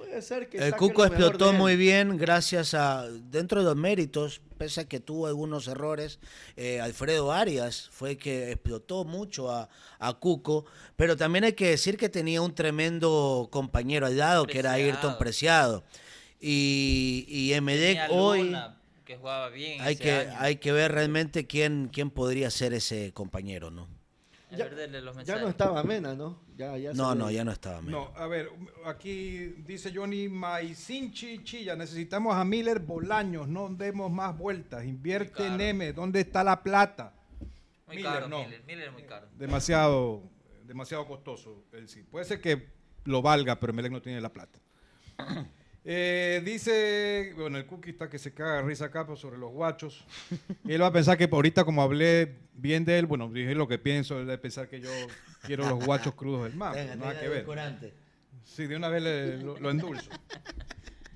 puede 0.05 0.21
ser 0.21 0.49
que 0.49 0.57
El 0.57 0.75
Cuco 0.75 1.05
explotó 1.05 1.53
muy 1.53 1.75
bien 1.75 2.17
gracias 2.17 2.73
a, 2.73 3.07
dentro 3.09 3.59
de 3.59 3.65
los 3.65 3.75
méritos, 3.75 4.41
pese 4.57 4.81
a 4.81 4.85
que 4.87 4.99
tuvo 4.99 5.27
algunos 5.27 5.67
errores, 5.67 6.19
eh, 6.55 6.79
Alfredo 6.79 7.31
Arias 7.31 7.89
fue 7.91 8.11
el 8.11 8.17
que 8.17 8.51
explotó 8.51 9.03
mucho 9.03 9.51
a, 9.51 9.69
a 9.99 10.13
Cuco, 10.13 10.65
pero 10.95 11.17
también 11.17 11.43
hay 11.43 11.53
que 11.53 11.69
decir 11.69 11.97
que 11.97 12.09
tenía 12.09 12.41
un 12.41 12.53
tremendo 12.53 13.49
compañero 13.51 14.05
al 14.05 14.17
lado, 14.17 14.45
que 14.45 14.59
era. 14.59 14.73
Ayrton 14.73 15.17
Preciado. 15.17 15.83
Y, 16.39 17.25
y 17.27 17.53
Emelec 17.53 18.07
Tenía 18.07 18.11
hoy 18.11 18.43
Luna, 18.43 18.77
que 19.05 19.17
jugaba 19.17 19.49
bien 19.49 19.81
hay 19.81 19.93
ese 19.93 20.03
que, 20.03 20.11
año. 20.11 20.35
hay 20.39 20.55
que 20.57 20.71
ver 20.71 20.91
realmente 20.91 21.47
quién, 21.47 21.89
quién 21.91 22.09
podría 22.09 22.51
ser 22.51 22.73
ese 22.73 23.13
compañero, 23.13 23.71
¿no? 23.71 23.87
Ya, 24.51 24.69
los 25.01 25.15
no 25.15 25.47
estaba 25.49 25.83
Mena, 25.83 26.13
¿no? 26.13 26.39
Ya, 26.55 26.77
ya 26.77 26.93
No, 26.93 27.15
no, 27.15 27.31
ya 27.31 27.43
no 27.43 27.51
estaba. 27.51 27.81
Mena. 27.81 27.97
No, 27.97 28.11
a 28.15 28.27
ver, 28.27 28.49
aquí 28.85 29.55
dice 29.65 29.91
Johnny 29.93 30.29
Maisinchi 30.29 31.43
Chilla, 31.43 31.75
necesitamos 31.75 32.35
a 32.35 32.43
Miller 32.45 32.79
Bolaños, 32.79 33.47
no 33.47 33.69
demos 33.69 34.11
más 34.11 34.37
vueltas, 34.37 34.85
invierte 34.85 35.47
en. 35.47 35.59
M, 35.59 35.93
¿dónde 35.93 36.21
está 36.21 36.43
la 36.43 36.61
plata? 36.61 37.13
Muy 37.87 37.97
Miller, 37.97 38.11
caro, 38.11 38.27
no. 38.27 38.43
Miller. 38.43 38.63
Miller 38.65 38.87
es 38.87 38.93
muy 38.93 39.03
caro. 39.03 39.27
Demasiado, 39.37 40.23
demasiado 40.63 41.07
costoso, 41.07 41.65
él 41.73 41.89
sí. 41.89 42.03
Puede 42.03 42.25
ser 42.25 42.39
que 42.39 42.69
lo 43.05 43.21
valga, 43.21 43.59
pero 43.59 43.73
Melec 43.73 43.91
no 43.91 44.01
tiene 44.01 44.21
la 44.21 44.31
plata. 44.31 44.59
Eh, 45.87 46.41
dice, 46.43 47.33
bueno, 47.37 47.59
el 47.59 47.67
cookie 47.67 47.91
está 47.91 48.09
que 48.09 48.17
se 48.17 48.33
caga 48.33 48.55
de 48.55 48.61
risa 48.63 48.85
acá 48.85 49.05
sobre 49.15 49.37
los 49.37 49.51
guachos. 49.51 50.03
Él 50.67 50.81
va 50.81 50.87
a 50.87 50.91
pensar 50.91 51.15
que 51.17 51.29
ahorita 51.31 51.63
como 51.63 51.83
hablé 51.83 52.33
bien 52.55 52.83
de 52.85 52.97
él, 52.97 53.05
bueno, 53.05 53.29
dije 53.31 53.53
lo 53.53 53.67
que 53.67 53.77
pienso, 53.77 54.17
él 54.19 54.25
debe 54.25 54.39
pensar 54.39 54.67
que 54.67 54.79
yo 54.81 54.89
quiero 55.43 55.67
los 55.69 55.85
guachos 55.85 56.15
crudos 56.15 56.45
del 56.45 56.55
mar. 56.55 56.73
Tenga, 56.73 56.95
nada 56.95 57.19
que 57.19 57.27
ver. 57.29 57.45
Sí, 58.43 58.65
de 58.65 58.75
una 58.75 58.89
vez 58.89 59.03
le- 59.03 59.37
lo, 59.37 59.59
lo 59.59 59.69
endulzo. 59.69 60.09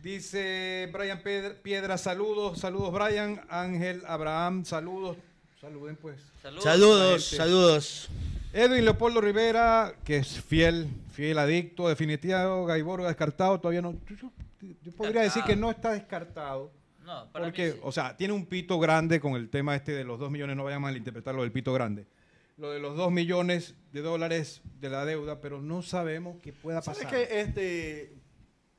Dice 0.03 0.89
Brian 0.93 1.22
Piedra, 1.63 1.97
saludos, 1.97 2.59
saludos 2.59 2.93
Brian, 2.93 3.41
Ángel 3.49 4.03
Abraham, 4.07 4.63
saludos, 4.65 5.17
saluden 5.59 5.95
pues. 5.97 6.20
Saludos, 6.41 7.26
saludos. 7.26 8.09
Edwin 8.53 8.86
Leopoldo 8.86 9.20
Rivera, 9.22 9.93
que 10.05 10.17
es 10.17 10.41
fiel, 10.41 10.88
fiel 11.11 11.38
adicto, 11.38 11.89
definitivo, 11.89 12.65
Gaiborga 12.65 13.07
descartado, 13.07 13.59
todavía 13.59 13.82
no. 13.82 13.93
Yo, 14.82 14.91
podría 14.93 15.22
decir 15.22 15.43
que 15.43 15.55
no 15.55 15.72
está 15.72 15.91
descartado. 15.93 16.72
No, 17.05 17.32
para 17.32 17.45
Porque, 17.45 17.68
mí 17.68 17.72
sí. 17.74 17.80
o 17.82 17.91
sea, 17.91 18.16
tiene 18.18 18.34
un 18.34 18.45
pito 18.45 18.78
grande 18.80 19.20
con 19.20 19.34
el 19.34 19.49
tema 19.49 19.76
este 19.76 19.93
de 19.93 20.03
los 20.03 20.20
2 20.20 20.30
millones, 20.32 20.55
no 20.55 20.64
vayan 20.64 20.78
a 20.78 20.82
malinterpretar 20.82 21.34
lo 21.34 21.41
del 21.41 21.51
pito 21.51 21.74
grande. 21.74 22.05
Lo 22.57 22.72
de 22.72 22.80
los 22.80 22.97
2 22.97 23.12
millones 23.12 23.76
de 23.93 24.01
dólares 24.01 24.62
de 24.80 24.89
la 24.89 25.05
deuda, 25.05 25.39
pero 25.41 25.62
no 25.62 25.82
sabemos 25.82 26.38
qué 26.41 26.51
pueda 26.53 26.82
¿Sabes 26.82 27.03
pasar. 27.05 27.18
que 27.28 27.39
este, 27.39 28.14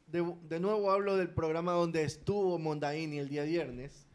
de, 0.07 0.35
de 0.49 0.61
nuevo 0.61 0.91
hablo 0.93 1.17
del 1.17 1.31
programa 1.31 1.73
donde 1.73 2.03
estuvo 2.05 2.59
Mondaini 2.59 3.19
el 3.19 3.29
día 3.31 3.43
viernes? 3.45 4.07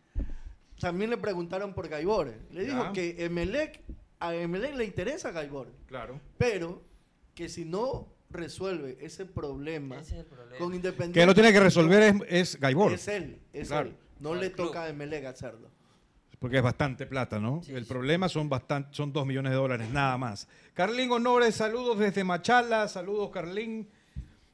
También 0.80 1.09
le 1.09 1.18
preguntaron 1.18 1.74
por 1.74 1.88
Gaibor. 1.88 2.34
Le 2.51 2.68
Ya. 2.68 2.76
dijo 2.76 2.93
que 2.93 3.26
Emelec, 3.26 3.82
a 4.20 4.36
Emelec 4.36 4.76
le 4.76 4.86
interesa 4.86 5.32
Gaibor, 5.32 5.72
Claro. 5.88 6.22
pero 6.38 6.84
que 7.34 7.49
si 7.49 7.66
no 7.66 8.07
resuelve 8.36 8.97
ese 9.01 9.25
problema, 9.25 9.97
Ese 9.99 10.13
es 10.15 10.19
el 10.21 10.25
problema. 10.25 10.57
con 10.57 10.73
Independiente... 10.73 11.19
Que 11.19 11.25
lo 11.25 11.33
tiene 11.33 11.51
que 11.53 11.59
resolver 11.59 12.03
es, 12.03 12.15
es 12.53 12.59
Gaibor. 12.59 12.93
Es 12.93 13.07
él, 13.07 13.39
es 13.53 13.67
Claro. 13.69 13.89
él. 13.89 13.95
No 14.19 14.33
le 14.36 14.51
club. 14.51 14.67
toca 14.67 14.83
a 14.83 14.89
Emelec 14.89 15.25
hacerlo. 15.25 15.69
Porque 16.39 16.57
es 16.57 16.63
bastante 16.63 17.05
plata, 17.05 17.39
¿no? 17.39 17.61
Sí, 17.63 17.73
el 17.73 17.83
sí. 17.86 17.89
problema 17.89 18.29
son 18.29 18.49
bastan- 18.49 18.88
son 18.91 19.11
2 19.11 19.25
millones 19.25 19.51
de 19.51 19.57
dólares, 19.57 19.89
nada 19.91 20.17
más. 20.17 20.47
Carlín 20.73 21.11
Honores, 21.11 21.55
saludos 21.55 21.97
desde 21.97 22.23
Machala, 22.23 22.88
saludos 22.88 23.29
Carlín. 23.31 23.88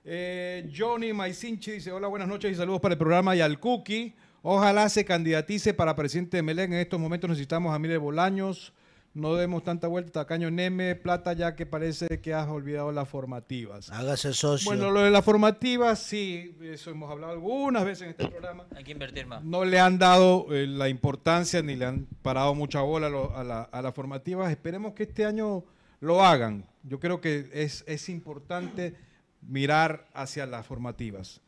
Eh, 0.04 0.72
Johnny 0.76 1.14
Maisinchi 1.14 1.72
dice, 1.74 1.92
hola, 1.92 2.08
buenas 2.08 2.28
noches 2.28 2.52
y 2.52 2.56
saludos 2.56 2.82
para 2.82 2.94
el 2.94 2.98
programa 3.00 3.36
y 3.36 3.42
al 3.42 3.60
Cookie. 3.60 4.16
Ojalá 4.42 4.90
se 4.90 5.06
candidatice 5.06 5.74
para 5.74 5.96
presidente 5.96 6.38
de 6.38 6.44
Melén. 6.44 6.74
En 6.74 6.80
estos 6.80 7.00
momentos 7.00 7.30
necesitamos 7.30 7.74
a 7.76 7.80
Mire 7.80 7.98
Bolaños. 7.98 8.74
No 9.14 9.36
demos 9.36 9.64
tanta 9.64 9.88
vuelta, 9.88 10.22
Tacaño 10.22 10.50
Neme, 10.50 10.96
plata, 10.96 11.34
ya 11.34 11.54
que 11.56 11.66
parece 11.66 12.22
que 12.22 12.34
has 12.34 12.48
olvidado 12.48 12.94
las 12.94 13.10
formativas. 13.10 13.90
Hágase 13.92 14.34
socio. 14.34 14.72
Bueno, 14.72 14.90
lo 14.90 15.02
de 15.02 15.12
las 15.12 15.26
formativas, 15.26 16.00
sí, 16.00 16.56
eso 16.62 16.92
hemos 16.92 17.12
hablado 17.12 17.34
algunas 17.34 17.84
veces 17.84 18.04
en 18.04 18.10
este 18.12 18.28
programa 18.28 18.66
Hay 18.74 18.86
que 18.86 18.92
invertir 18.94 19.26
más. 19.26 19.44
no 19.44 19.66
le 19.66 19.82
han 19.82 19.98
dado 20.00 20.46
eh, 20.56 20.66
la 20.66 20.88
importancia 20.88 21.62
ni 21.62 21.76
le 21.76 21.86
han 21.86 22.08
parado 22.22 22.56
mucha 22.56 22.80
bola 22.82 23.08
a, 23.08 23.10
lo- 23.10 23.36
a 23.36 23.44
la- 23.44 23.64
a 23.64 23.82
las 23.82 23.94
formativas. 23.94 24.50
Esperemos 24.50 24.94
que 24.94 25.04
este 25.04 25.26
año 25.26 25.66
lo 26.00 26.24
hagan. 26.24 26.66
Yo 26.84 27.00
creo 27.02 27.20
que 27.20 27.50
es, 27.52 27.84
es 27.88 28.08
importante 28.08 28.96
mirar 29.42 30.08
hacia 30.14 30.46
las 30.46 30.66
formativas. 30.66 31.42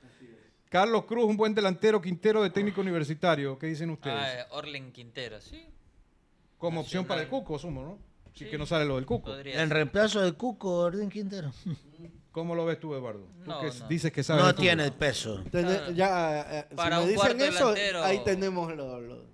Carlos 0.70 1.06
Cruz, 1.06 1.26
un 1.26 1.38
buen 1.38 1.54
delantero, 1.56 2.02
Quintero 2.02 2.44
de 2.44 2.50
técnico 2.50 2.82
universitario. 2.82 3.58
¿Qué 3.58 3.68
dicen 3.68 3.90
ustedes? 3.92 4.18
Ah, 4.20 4.40
eh, 4.42 4.46
Orlen 4.52 4.92
Quintero, 4.92 5.40
sí. 5.40 5.64
Como 6.64 6.80
opción 6.80 7.04
para 7.06 7.22
el. 7.24 7.28
Cuco, 7.28 7.58
asumo, 7.58 7.84
¿no? 7.84 8.00
Si 8.34 8.46
Sí. 8.46 8.50
que 8.50 8.58
no 8.58 8.66
sale 8.66 8.86
lo 8.86 8.96
del 8.96 9.06
Cuco. 9.06 9.26
Podría 9.32 9.56
En 9.62 9.68
ser. 9.68 9.74
reemplazo 9.78 10.22
del 10.22 10.36
Cuco, 10.36 10.78
Orden 10.78 11.10
Quintero. 11.10 11.52
¿Cómo 12.32 12.56
lo 12.56 12.66
ves 12.66 12.80
tú, 12.80 12.96
Eduardo? 12.96 13.28
Tú 13.44 13.50
No, 13.52 13.60
que 13.60 13.68
no. 13.78 13.88
dices 13.90 14.12
que 14.14 14.24
sabes 14.24 14.44
No 14.46 14.56
tiene 14.56 14.86
el 14.86 14.94
peso. 14.94 15.44
Tene- 15.52 15.76
Claro. 15.78 15.92
ya, 15.92 16.60
eh, 16.60 16.66
si 16.70 16.76
Para 16.76 16.96
me 16.98 17.04
un 17.04 17.10
dicen 17.10 17.20
cuarto 17.38 17.44
eso, 17.44 17.74
delantero- 17.74 18.04
ahí 18.04 18.22
tenemos 18.24 18.74
lo, 18.76 19.02
lo- 19.02 19.26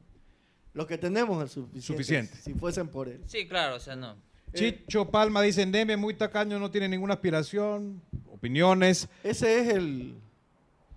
lo 0.73 0.87
que 0.87 0.97
tenemos 0.97 1.43
es 1.45 1.51
suficiente. 1.51 1.81
Suficiente. 1.85 2.35
Si 2.37 2.53
fuesen 2.55 2.87
por 2.89 3.07
él. 3.07 3.21
Sí, 3.27 3.47
claro, 3.47 3.75
o 3.75 3.79
sea, 3.79 3.95
no. 3.95 4.15
Chicho 4.55 5.05
Palma 5.11 5.43
dice, 5.43 5.65
Neme, 5.67 5.95
muy 5.95 6.15
tacaño, 6.15 6.57
no 6.57 6.71
tiene 6.71 6.89
ninguna 6.89 7.13
aspiración. 7.13 8.01
Opiniones. 8.27 9.07
Ese 9.23 9.59
es 9.61 9.67
el 9.75 10.15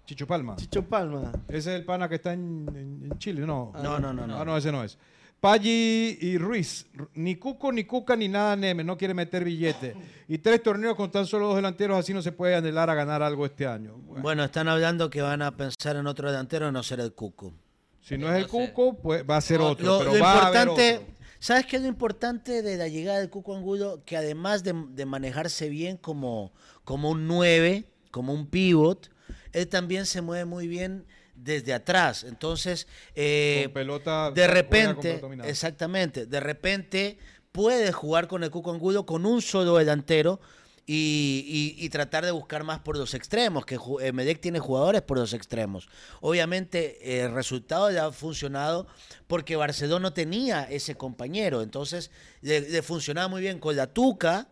Chicho 0.07 0.27
Palma. 0.27 0.57
Chicho 0.57 0.83
Palma. 0.83 1.31
Ese 1.49 1.59
es 1.75 1.79
el 1.81 1.85
pana 1.85 2.09
que 2.09 2.15
está 2.17 2.33
en, 2.33 2.67
en- 2.75 3.13
en 3.13 3.19
Chile, 3.19 3.43
¿no? 3.47 3.71
No, 3.83 4.01
no, 4.01 4.13
no, 4.15 4.27
no. 4.27 4.41
Ah, 4.41 4.45
no, 4.47 4.57
ese 4.57 4.73
no 4.73 4.83
es. 4.83 4.99
Paggi 5.43 6.19
y 6.21 6.39
Ruiz, 6.39 6.87
ni 7.15 7.35
Cuco, 7.35 7.73
ni 7.73 7.83
Cuca, 7.83 8.15
ni 8.15 8.29
nada 8.29 8.55
Neme, 8.55 8.85
no 8.85 8.97
quiere 8.97 9.13
meter 9.13 9.43
billete. 9.43 9.97
Y 10.29 10.39
tres 10.39 10.63
torneos 10.63 10.95
con 10.95 11.11
tan 11.11 11.27
solo 11.27 11.49
dos 11.49 11.57
delanteros, 11.57 11.99
así 11.99 12.15
no 12.15 12.23
se 12.23 12.31
puede 12.31 12.55
anhelar 12.55 12.89
a 12.89 12.95
ganar 12.95 13.25
algo 13.25 13.45
este 13.45 13.67
año. 13.67 13.97
Bueno, 14.07 14.23
Bueno, 14.23 14.45
están 14.45 14.69
hablando 14.69 15.11
que 15.11 15.21
van 15.21 15.43
a 15.43 15.57
pensar 15.57 15.97
en 15.97 16.07
otro 16.07 16.31
delantero, 16.31 16.71
no 16.71 16.85
ser 16.85 17.01
el 17.01 17.13
Cuco. 17.13 17.53
si 18.01 18.17
no 18.17 18.33
es 18.33 18.45
el. 18.45 18.47
Cuco, 18.47 18.95
pues 19.03 19.25
va 19.29 19.39
a 19.39 19.41
ser 19.41 19.61
otro, 19.61 19.85
Lo, 19.85 19.99
pero 19.99 20.15
lo 20.15 20.21
va 20.21 20.33
a 20.33 20.47
haber 20.47 20.61
importante, 20.69 20.95
otro. 20.99 21.15
¿sabes 21.41 21.67
qué 21.67 21.75
es 21.75 21.83
lo 21.83 21.89
importante 21.89 22.63
de 22.63 22.77
la 22.77 22.87
llegada 22.87 23.19
del 23.19 23.29
Cuco 23.29 23.57
Angulo? 23.57 24.01
Que 24.07 24.17
además 24.17 24.63
de, 24.63 24.75
de 24.91 25.07
manejarse 25.07 25.69
bien 25.69 25.97
como, 25.97 26.53
como 26.85 27.11
un 27.11 27.27
9, 27.27 27.85
como 28.13 28.33
un 28.33 28.47
pivot, 28.47 29.11
él 29.53 29.67
también 29.67 30.07
se 30.07 30.23
mueve 30.23 30.45
muy 30.45 30.69
bien 30.69 31.05
desde 31.43 31.73
atrás. 31.75 32.25
Entonces, 32.25 32.87
eh, 33.15 33.63
Con 33.67 33.75
pelota, 33.75 34.31
de 34.31 34.47
repente, 34.47 35.21
exactamente, 35.49 36.27
de 36.27 36.41
repente 36.41 37.19
puede 37.53 37.93
jugar 37.93 38.29
con 38.29 38.43
el 38.45 38.51
Cuco 38.51 38.71
Angulo 38.73 39.05
con 39.05 39.27
un 39.27 39.43
solo 39.43 39.77
delantero 39.77 40.41
y, 40.87 41.75
y- 41.79 41.85
y 41.85 41.89
tratar 41.91 42.25
de 42.25 42.33
buscar 42.33 42.65
más 42.65 42.81
por 42.81 42.97
los 42.97 43.15
extremos, 43.15 43.65
que 43.65 43.79
ju- 43.79 44.03
Emelec 44.03 44.41
tiene 44.41 44.59
jugadores 44.59 45.03
por 45.03 45.17
los 45.19 45.33
extremos. 45.33 45.89
Obviamente 46.21 46.99
eh, 47.03 47.21
el 47.25 47.35
resultado 47.35 47.89
le 47.91 47.99
ha 48.01 48.11
funcionado 48.11 48.87
porque 49.29 49.55
Barcelona 49.55 50.01
no 50.01 50.13
tenía 50.13 50.65
ese 50.65 50.97
compañero, 50.97 51.63
entonces 51.63 52.11
le, 52.41 52.61
le 52.69 52.83
funcionaba 52.83 53.29
muy 53.29 53.43
bien 53.43 53.59
con 53.61 53.77
la 53.77 53.87
Tuca 53.87 54.49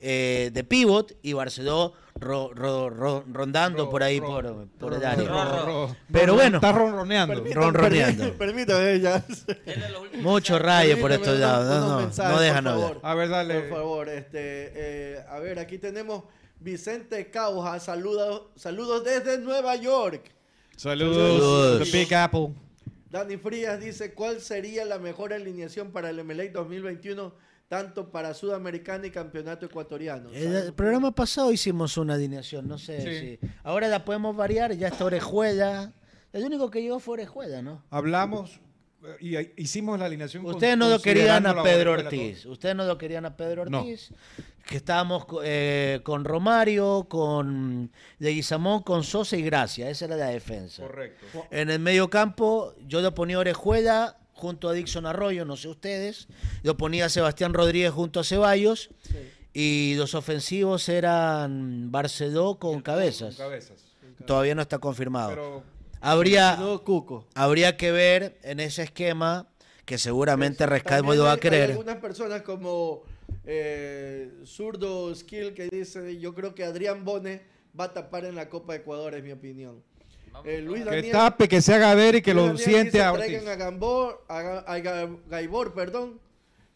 eh, 0.00 0.50
de 0.52 0.64
pivot 0.64 1.16
y 1.22 1.32
Barcelona 1.32 1.92
ro- 2.20 2.50
ro- 2.54 2.90
ro- 2.90 3.24
rondando 3.32 3.84
Ro- 3.84 3.90
por 3.90 4.02
ahí 4.02 4.18
ro- 4.20 4.26
por, 4.26 4.68
por 4.78 4.94
el 4.94 5.00
Ro- 5.00 5.06
área. 5.08 5.24
ro- 5.28 5.64
ro- 5.66 5.96
Pero 6.12 6.26
ro- 6.26 6.34
bueno. 6.34 6.56
Está 6.58 6.72
ronroneando. 6.72 7.44
Ronroneando. 7.54 8.24
permí- 8.24 8.36
Permítame, 8.38 9.00
ya. 9.00 9.24
Mucho 10.20 10.58
rayo 10.58 11.00
por 11.00 11.12
estos 11.12 11.38
lados, 11.38 11.80
no, 11.80 11.88
no, 11.88 12.00
mensajes, 12.00 12.32
no 12.34 12.40
dejan 12.40 12.64
por 12.64 12.72
hablar. 12.72 12.88
favor. 12.88 13.00
A 13.06 13.14
ver, 13.14 13.28
dale. 13.28 13.60
Por 13.60 13.78
favor, 13.78 14.08
este, 14.08 14.38
eh, 14.74 15.24
a 15.28 15.38
ver, 15.38 15.58
aquí 15.58 15.78
tenemos 15.78 16.24
Vicente 16.60 17.30
Cauja, 17.30 17.78
saludos, 17.78 18.48
saludos 18.56 19.04
desde 19.04 19.38
Nueva 19.38 19.76
York. 19.76 20.32
Saludos, 20.76 21.16
Saludos. 21.16 21.90
The 21.90 21.98
Big 21.98 22.14
Apple. 22.14 22.48
Dani 23.10 23.36
Frías 23.36 23.80
dice, 23.80 24.12
¿cuál 24.12 24.40
sería 24.40 24.84
la 24.84 24.98
mejor 24.98 25.32
alineación 25.32 25.92
para 25.92 26.10
el 26.10 26.22
MLA 26.24 26.48
2021, 26.52 27.32
tanto 27.68 28.10
para 28.10 28.32
Sudamericana 28.34 29.06
y 29.06 29.10
Campeonato 29.10 29.66
Ecuatoriano? 29.66 30.30
El, 30.32 30.54
el 30.56 30.72
programa 30.72 31.10
pasado 31.14 31.52
hicimos 31.52 31.96
una 31.98 32.14
alineación, 32.14 32.66
no 32.66 32.78
sé 32.78 33.00
Sí. 33.02 33.38
si. 33.40 33.50
Ahora 33.62 33.88
la 33.88 34.04
podemos 34.04 34.34
variar, 34.36 34.72
ya 34.74 34.88
está 34.88 35.04
Orejuela. 35.04 35.92
El 36.32 36.44
único 36.44 36.70
que 36.70 36.82
llegó 36.82 36.98
fue 36.98 37.14
Orejuela, 37.14 37.62
¿no? 37.62 37.82
Hablamos 37.90 38.60
eh, 39.04 39.16
y 39.20 39.36
eh, 39.36 39.54
hicimos 39.56 39.98
la 39.98 40.06
alineación. 40.06 40.42
con- 40.44 40.54
Ustedes 40.54 40.76
no 40.76 40.88
lo 40.88 41.00
querían 41.00 41.46
a 41.46 41.62
Pedro 41.62 41.92
Ortiz. 41.92 42.46
Ustedes 42.46 42.74
no 42.74 42.84
lo 42.84 42.98
querían 42.98 43.24
a 43.26 43.36
Pedro 43.36 43.64
No. 43.66 43.80
Ortiz. 43.80 44.10
Que 44.66 44.76
estábamos 44.76 45.24
eh, 45.44 46.00
con 46.04 46.24
Romario, 46.26 47.06
con 47.08 47.90
Leguizamón, 48.18 48.82
con 48.82 49.02
Sosa 49.04 49.36
y 49.36 49.42
Gracia. 49.42 49.88
Esa 49.88 50.04
era 50.06 50.16
la 50.16 50.26
defensa. 50.26 50.82
Correcto. 50.82 51.46
En 51.50 51.70
el 51.70 51.78
medio 51.78 52.10
campo, 52.10 52.74
yo 52.86 53.00
lo 53.00 53.14
ponía 53.14 53.38
Orejuela 53.38 54.18
junto 54.38 54.68
a 54.68 54.72
Dixon 54.72 55.04
Arroyo, 55.06 55.44
no 55.44 55.56
sé 55.56 55.68
ustedes. 55.68 56.28
Lo 56.62 56.76
ponía 56.76 57.06
a 57.06 57.08
Sebastián 57.08 57.52
Rodríguez 57.52 57.90
junto 57.92 58.20
a 58.20 58.24
Ceballos. 58.24 58.90
Y 59.52 59.94
los 59.96 60.14
ofensivos 60.14 60.88
eran 60.88 61.90
Barceló 61.90 62.58
con 62.58 62.80
cabezas. 62.80 63.34
Con 63.36 63.46
cabezas. 63.46 63.84
Todavía 64.26 64.54
no 64.54 64.62
está 64.62 64.78
confirmado. 64.78 65.30
Pero 65.30 65.62
habría, 66.00 66.56
No, 66.56 66.84
Cuco. 66.84 67.26
habría 67.34 67.76
que 67.76 67.90
ver 67.90 68.38
en 68.42 68.60
ese 68.60 68.82
esquema 68.84 69.48
que 69.84 69.98
seguramente 69.98 70.66
Rescalvo 70.66 71.14
lo 71.14 71.24
va 71.24 71.30
a 71.30 71.32
hay- 71.32 71.36
hay 71.36 71.40
querer. 71.40 71.70
algunas 71.70 71.96
personas 71.96 72.42
como 72.42 73.02
eh, 73.44 74.30
Zurdo 74.44 75.14
Skill 75.14 75.54
que 75.54 75.68
dice, 75.70 76.18
yo 76.20 76.34
creo 76.34 76.54
que 76.54 76.64
Adrián 76.64 77.04
Bone 77.04 77.42
va 77.78 77.84
a 77.84 77.92
tapar 77.94 78.24
en 78.26 78.34
la 78.36 78.48
Copa 78.48 78.74
de 78.74 78.80
Ecuador, 78.80 79.14
es 79.14 79.24
mi 79.24 79.32
opinión. 79.32 79.82
Eh, 80.44 80.60
Luis 80.62 80.84
que 80.84 80.90
Daniel, 80.90 81.12
tape, 81.12 81.48
que 81.48 81.60
se 81.60 81.74
haga 81.74 81.94
ver 81.94 82.16
y 82.16 82.22
que 82.22 82.32
Luis 82.34 82.46
lo 82.46 82.52
Daniel 82.52 82.64
siente 82.72 83.02
a 83.02 83.12
Ortiz. 83.12 83.26
traigan 83.26 83.48
a, 83.48 83.56
Gambor, 83.56 84.24
a, 84.28 84.38
a 84.38 84.78
Ga- 84.78 85.18
Gaibor, 85.28 85.74
perdón. 85.74 86.20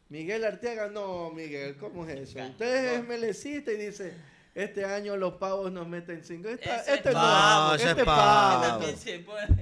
Miguel 0.08 0.44
Arteaga, 0.44 0.88
no, 0.88 1.30
Miguel, 1.30 1.76
¿cómo 1.76 2.06
es 2.06 2.18
eso? 2.30 2.38
Usted 2.38 2.94
es 2.96 3.08
melecista 3.08 3.72
y 3.72 3.76
dice, 3.78 4.12
este 4.54 4.84
año 4.84 5.16
los 5.16 5.34
pavos 5.34 5.72
nos 5.72 5.88
meten 5.88 6.22
cinco. 6.22 6.48
Esta- 6.50 6.76
Ese 6.82 6.94
este 6.96 7.08
es 7.08 7.14
no, 7.14 7.20
pavo, 7.20 7.74
ese 7.76 7.88
este 7.88 8.00
es 8.02 8.06
pavo. 8.06 8.84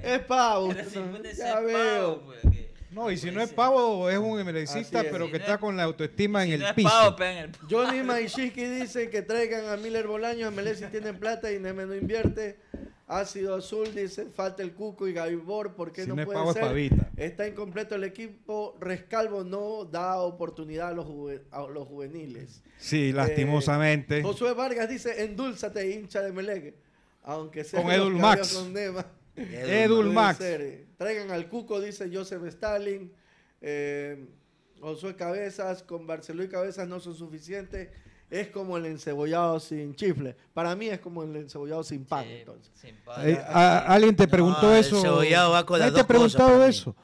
Es 0.03 0.19
pavo. 0.19 0.69
Pero 0.75 0.89
si 0.89 0.99
puede 0.99 1.35
ser 1.35 1.45
Ya 1.45 1.53
pavo, 1.53 1.65
veo. 1.67 2.21
pues, 2.25 2.41
que- 2.41 2.71
No, 2.91 3.09
y 3.09 3.15
si 3.15 3.31
no 3.31 3.41
es 3.41 3.49
pavo, 3.53 4.09
es 4.09 4.17
un 4.17 4.37
emelecista, 4.41 5.03
pero 5.09 5.27
Si 5.27 5.31
que 5.31 5.37
no 5.37 5.43
está 5.45 5.53
es- 5.53 5.59
con 5.61 5.77
la 5.77 5.83
autoestima 5.83 6.43
en 6.43 6.49
Si 6.49 6.53
el 6.55 6.59
no 6.63 6.75
piso. 6.75 6.89
pavo, 6.89 7.15
pegan 7.15 7.37
el 7.37 7.51
Johnny 7.69 8.03
Maishiki 8.03 8.65
dice 8.65 9.09
que 9.09 9.21
traigan 9.21 9.69
a 9.69 9.77
Miller 9.77 10.07
Bolaños, 10.07 10.49
a 10.49 10.51
Melesi 10.51 10.83
tienen 10.87 11.17
plata 11.17 11.49
y 11.53 11.59
Neme 11.59 11.85
no 11.85 11.95
invierte. 11.95 12.59
Ácido 13.19 13.55
Azul 13.55 13.93
dice, 13.93 14.27
falta 14.27 14.63
el 14.63 14.73
Cuco 14.73 15.07
y 15.07 15.13
Gaibor, 15.13 15.75
¿por 15.75 15.91
qué 15.91 16.03
Si 16.03 16.09
no, 16.09 16.15
no 16.15 16.25
puede 16.25 16.53
ser? 16.53 16.61
pavita. 16.61 17.09
Está 17.17 17.47
incompleto 17.47 17.95
el 17.95 18.03
equipo. 18.05 18.77
Rescalvo 18.79 19.43
no 19.43 19.83
da 19.85 20.17
oportunidad 20.19 20.89
a 20.89 20.93
los, 20.93 21.05
juve- 21.05 21.41
a 21.51 21.61
los 21.67 21.87
juveniles. 21.87 22.61
Sí, 22.77 23.11
lastimosamente. 23.11 24.19
Eh, 24.19 24.23
Josué 24.23 24.53
Vargas 24.53 24.87
dice, 24.89 25.23
endulzate, 25.23 25.91
hincha 25.91 26.21
de 26.21 26.31
Melec. 26.31 26.75
Aunque 27.23 27.63
sea 27.63 27.81
Con 27.81 27.91
Edul 27.91 28.15
Max. 28.15 28.53
con 28.53 28.73
Nema. 28.73 29.05
Edul 29.35 30.11
Max. 30.11 30.37
ser. 30.39 30.85
Traigan 30.97 31.31
al 31.31 31.49
Cuco, 31.49 31.79
dice 31.81 32.09
Joseph 32.13 32.43
Stalin. 32.45 33.11
Eh, 33.61 34.25
Josué 34.79 35.15
Cabezas, 35.15 35.83
con 35.83 36.07
Barceló 36.07 36.43
y 36.43 36.47
Cabezas 36.47 36.87
no 36.87 36.99
son 36.99 37.13
suficientes. 37.15 37.89
Es 38.31 38.47
como 38.47 38.77
el 38.77 38.85
encebollado 38.85 39.59
sin 39.59 39.93
chifle. 39.93 40.35
Para 40.53 40.73
mí 40.75 40.87
es 40.87 40.99
como 40.99 41.21
el 41.23 41.35
encebollado 41.35 41.83
sin 41.83 42.05
pan. 42.05 42.25
entonces. 42.25 42.71
Eh, 43.23 43.37
a- 43.45 43.79
¿Alguien 43.93 44.15
te 44.15 44.27
preguntó 44.27 44.61
No, 44.63 44.73
el 44.73 44.79
eso? 44.79 45.01
cebollado 45.01 45.51
va 45.51 45.65
con 45.65 45.77
¿Nadie 45.79 45.91
las 45.91 45.95
te 45.95 45.99
ha 46.01 46.15
dos 46.15 46.23
cosas 46.23 46.35
preguntado 46.41 46.65
eso? 46.67 46.95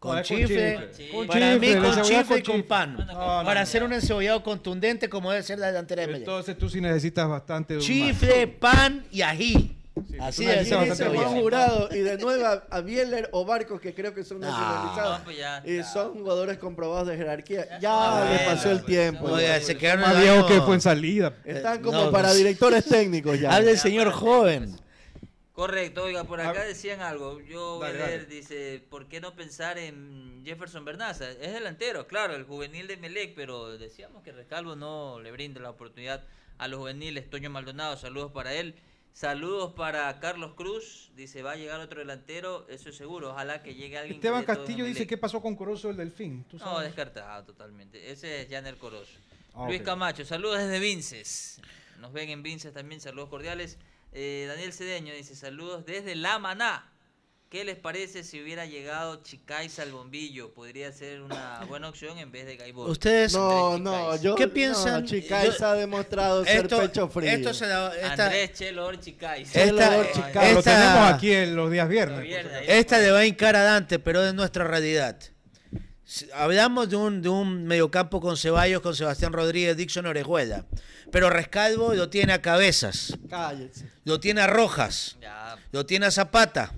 Con 0.00 0.22
chifle. 0.22 0.90
Con 1.12 1.26
Para 1.28 1.54
mí 1.58 1.66
chifle, 1.68 1.78
con 1.80 2.02
chifle 2.02 2.38
y 2.38 2.42
con 2.42 2.56
chifle. 2.56 2.62
pan. 2.64 2.96
No, 2.96 3.04
no, 3.06 3.14
Para 3.44 3.54
no. 3.54 3.60
hacer 3.60 3.82
un 3.84 3.92
encebollado 3.94 4.42
contundente 4.42 5.08
como 5.08 5.30
debe 5.30 5.42
ser 5.44 5.58
la 5.60 5.68
delantera 5.68 6.02
de 6.02 6.06
Melec. 6.08 6.22
Entonces 6.22 6.58
tú 6.58 6.68
sí 6.68 6.80
necesitas 6.80 7.26
bastante 7.28 7.78
Chifle, 7.78 8.48
pan 8.48 9.06
y 9.10 9.22
ají. 9.22 9.73
Así 10.20 10.44
el 10.44 10.64
dice 10.64 11.06
Juan. 11.08 11.40
Jurado 11.40 11.88
y 11.92 11.98
de 12.00 12.18
nuevo 12.18 12.44
a, 12.44 12.64
a 12.70 12.80
Bieler 12.80 13.28
o 13.32 13.44
Barcos 13.44 13.80
que 13.80 13.94
creo 13.94 14.12
que 14.12 14.24
son 14.24 14.40
nacionalizados 14.40 15.18
No, 15.20 15.24
pues 15.24 15.36
ya, 15.38 15.62
y 15.64 15.82
son 15.84 16.14
jugadores 16.14 16.58
comprobados 16.58 17.06
de 17.08 17.16
jerarquía. 17.16 17.78
Ya, 17.80 17.92
Ah, 17.92 18.24
le 18.24 18.36
bueno, 18.36 18.50
pasó 18.50 18.70
el 18.70 18.76
pues, 18.78 18.86
tiempo. 18.86 19.38
Ya. 19.38 19.60
se 19.60 19.76
quedaron 19.76 20.02
Más 20.02 20.10
en 20.12 20.16
el 20.16 20.22
viejo 20.22 20.38
año- 20.38 20.46
que 20.48 20.60
fue 20.62 20.74
en 20.74 20.80
salida. 20.80 21.36
Están 21.44 21.78
Eh, 21.78 21.82
como 21.82 22.04
no, 22.04 22.10
para 22.10 22.28
pues- 22.28 22.38
directores 22.38 22.84
técnicos 22.86 23.38
ya. 23.38 23.54
Habla 23.54 23.70
el 23.70 23.78
señor 23.78 24.10
joven. 24.10 24.76
Correcto, 25.52 26.02
oiga, 26.02 26.24
por 26.24 26.40
acá 26.40 26.64
decían 26.64 27.00
algo. 27.00 27.40
Yo 27.40 27.76
voy 27.76 27.86
Dale, 27.86 28.02
a 28.02 28.06
leer, 28.08 28.22
dale. 28.24 28.34
dice, 28.34 28.84
¿por 28.90 29.06
qué 29.06 29.20
no 29.20 29.36
pensar 29.36 29.78
en 29.78 30.42
Jefferson 30.44 30.84
Bernaza? 30.84 31.30
Es 31.30 31.52
delantero, 31.52 32.08
claro, 32.08 32.34
el 32.34 32.42
juvenil 32.42 32.88
de 32.88 32.96
Melec, 32.96 33.36
pero 33.36 33.78
decíamos 33.78 34.24
que 34.24 34.32
Rescalvo 34.32 34.74
no 34.74 35.20
le 35.20 35.30
brinda 35.30 35.60
la 35.60 35.70
oportunidad 35.70 36.24
a 36.58 36.66
los 36.66 36.80
juveniles. 36.80 37.30
Toño 37.30 37.50
Maldonado, 37.50 37.96
saludos 37.96 38.32
para 38.32 38.52
él. 38.54 38.74
Saludos 39.14 39.72
para 39.74 40.18
Carlos 40.18 40.54
Cruz, 40.56 41.12
dice, 41.14 41.40
va 41.44 41.52
a 41.52 41.56
llegar 41.56 41.78
otro 41.78 42.00
delantero, 42.00 42.66
eso 42.68 42.88
es 42.88 42.96
seguro. 42.96 43.30
Ojalá 43.30 43.62
que 43.62 43.76
llegue 43.76 43.96
alguien. 43.96 44.16
Esteban 44.16 44.42
Castillo 44.44 44.84
dice 44.84 44.98
Emelec". 45.02 45.08
qué 45.08 45.18
pasó 45.18 45.40
con 45.40 45.54
Corozo 45.54 45.86
del 45.86 45.96
Delfín. 45.98 46.42
¿Tú 46.50 46.58
No, 46.58 46.64
sabes? 46.64 46.86
descartado 46.88 47.44
totalmente. 47.44 48.10
Ese 48.10 48.42
es 48.42 48.50
Janer 48.50 48.76
Corozo. 48.76 49.12
Ah, 49.54 49.66
Luis. 49.68 49.82
Camacho, 49.82 50.24
saludos 50.24 50.58
desde 50.58 50.80
Vinces. 50.80 51.60
Nos 52.00 52.12
ven 52.12 52.28
en 52.28 52.42
Vinces 52.42 52.72
también, 52.74 53.00
saludos 53.00 53.28
cordiales. 53.28 53.78
Eh, 54.10 54.46
Daniel 54.48 54.72
Cedeño 54.72 55.14
dice, 55.14 55.36
saludos 55.36 55.86
desde 55.86 56.16
La 56.16 56.40
Maná. 56.40 56.90
¿Qué 57.54 57.62
les 57.64 57.76
parece 57.76 58.24
si 58.24 58.42
hubiera 58.42 58.66
llegado 58.66 59.22
Chicaiza 59.22 59.82
al 59.82 59.92
bombillo? 59.92 60.52
Podría 60.52 60.90
ser 60.90 61.20
una 61.22 61.60
buena 61.68 61.88
opción 61.88 62.18
en 62.18 62.32
vez 62.32 62.46
de 62.46 62.56
Gaibor. 62.56 62.90
Ustedes- 62.90 63.32
No, 63.32 63.78
no, 63.78 63.92
Chicaiza. 63.92 64.22
yo. 64.24 64.34
¿Qué 64.34 64.48
piensan? 64.48 65.02
No, 65.02 65.06
Chicaiza 65.08 65.70
ha 65.70 65.74
demostrado 65.76 66.44
ser 66.44 66.62
Esto, 66.64 66.80
pecho 66.80 67.08
frío. 67.08 67.30
esto 67.30 67.54
se 67.54 67.68
da- 67.68 67.94
esta, 67.94 68.24
Andrés 68.26 68.54
Chelor 68.54 68.98
Chicaiza. 68.98 69.52
Chelo 69.52 69.80
esta, 69.80 70.12
Chicago. 70.12 70.52
Lo 70.52 70.58
esta- 70.58 70.74
tenemos 70.80 71.12
aquí 71.12 71.30
en 71.32 71.54
los 71.54 71.70
días 71.70 71.88
viernes. 71.88 72.18
Los 72.18 72.26
viernes, 72.26 72.54
ahí. 72.54 72.64
esta 72.70 72.98
le 72.98 73.10
va 73.12 73.18
a 73.20 73.24
hincar 73.24 73.54
a 73.54 73.62
Dante, 73.62 74.00
pero 74.00 74.26
es 74.26 74.34
nuestra 74.34 74.64
realidad. 74.64 75.16
Si- 76.04 76.28
Hablamos 76.34 76.90
de 76.90 76.96
un, 76.96 77.22
de 77.22 77.28
un 77.28 77.66
mediocampo 77.66 78.20
con 78.20 78.36
Ceballos, 78.36 78.80
con 78.82 78.96
Sebastián 78.96 79.32
Rodríguez, 79.32 79.76
Dixon 79.76 80.06
Orejuela. 80.06 80.66
Pero 81.12 81.30
Rescalvo 81.30 81.94
lo 81.94 82.10
tiene 82.10 82.32
a 82.32 82.42
cabezas, 82.42 83.16
Cállese. 83.30 83.88
lo 84.04 84.18
tiene 84.18 84.40
a 84.40 84.48
Rojas, 84.48 85.18
Ya, 85.20 85.56
lo 85.70 85.86
tiene 85.86 86.06
a 86.06 86.10
Zapata. 86.10 86.72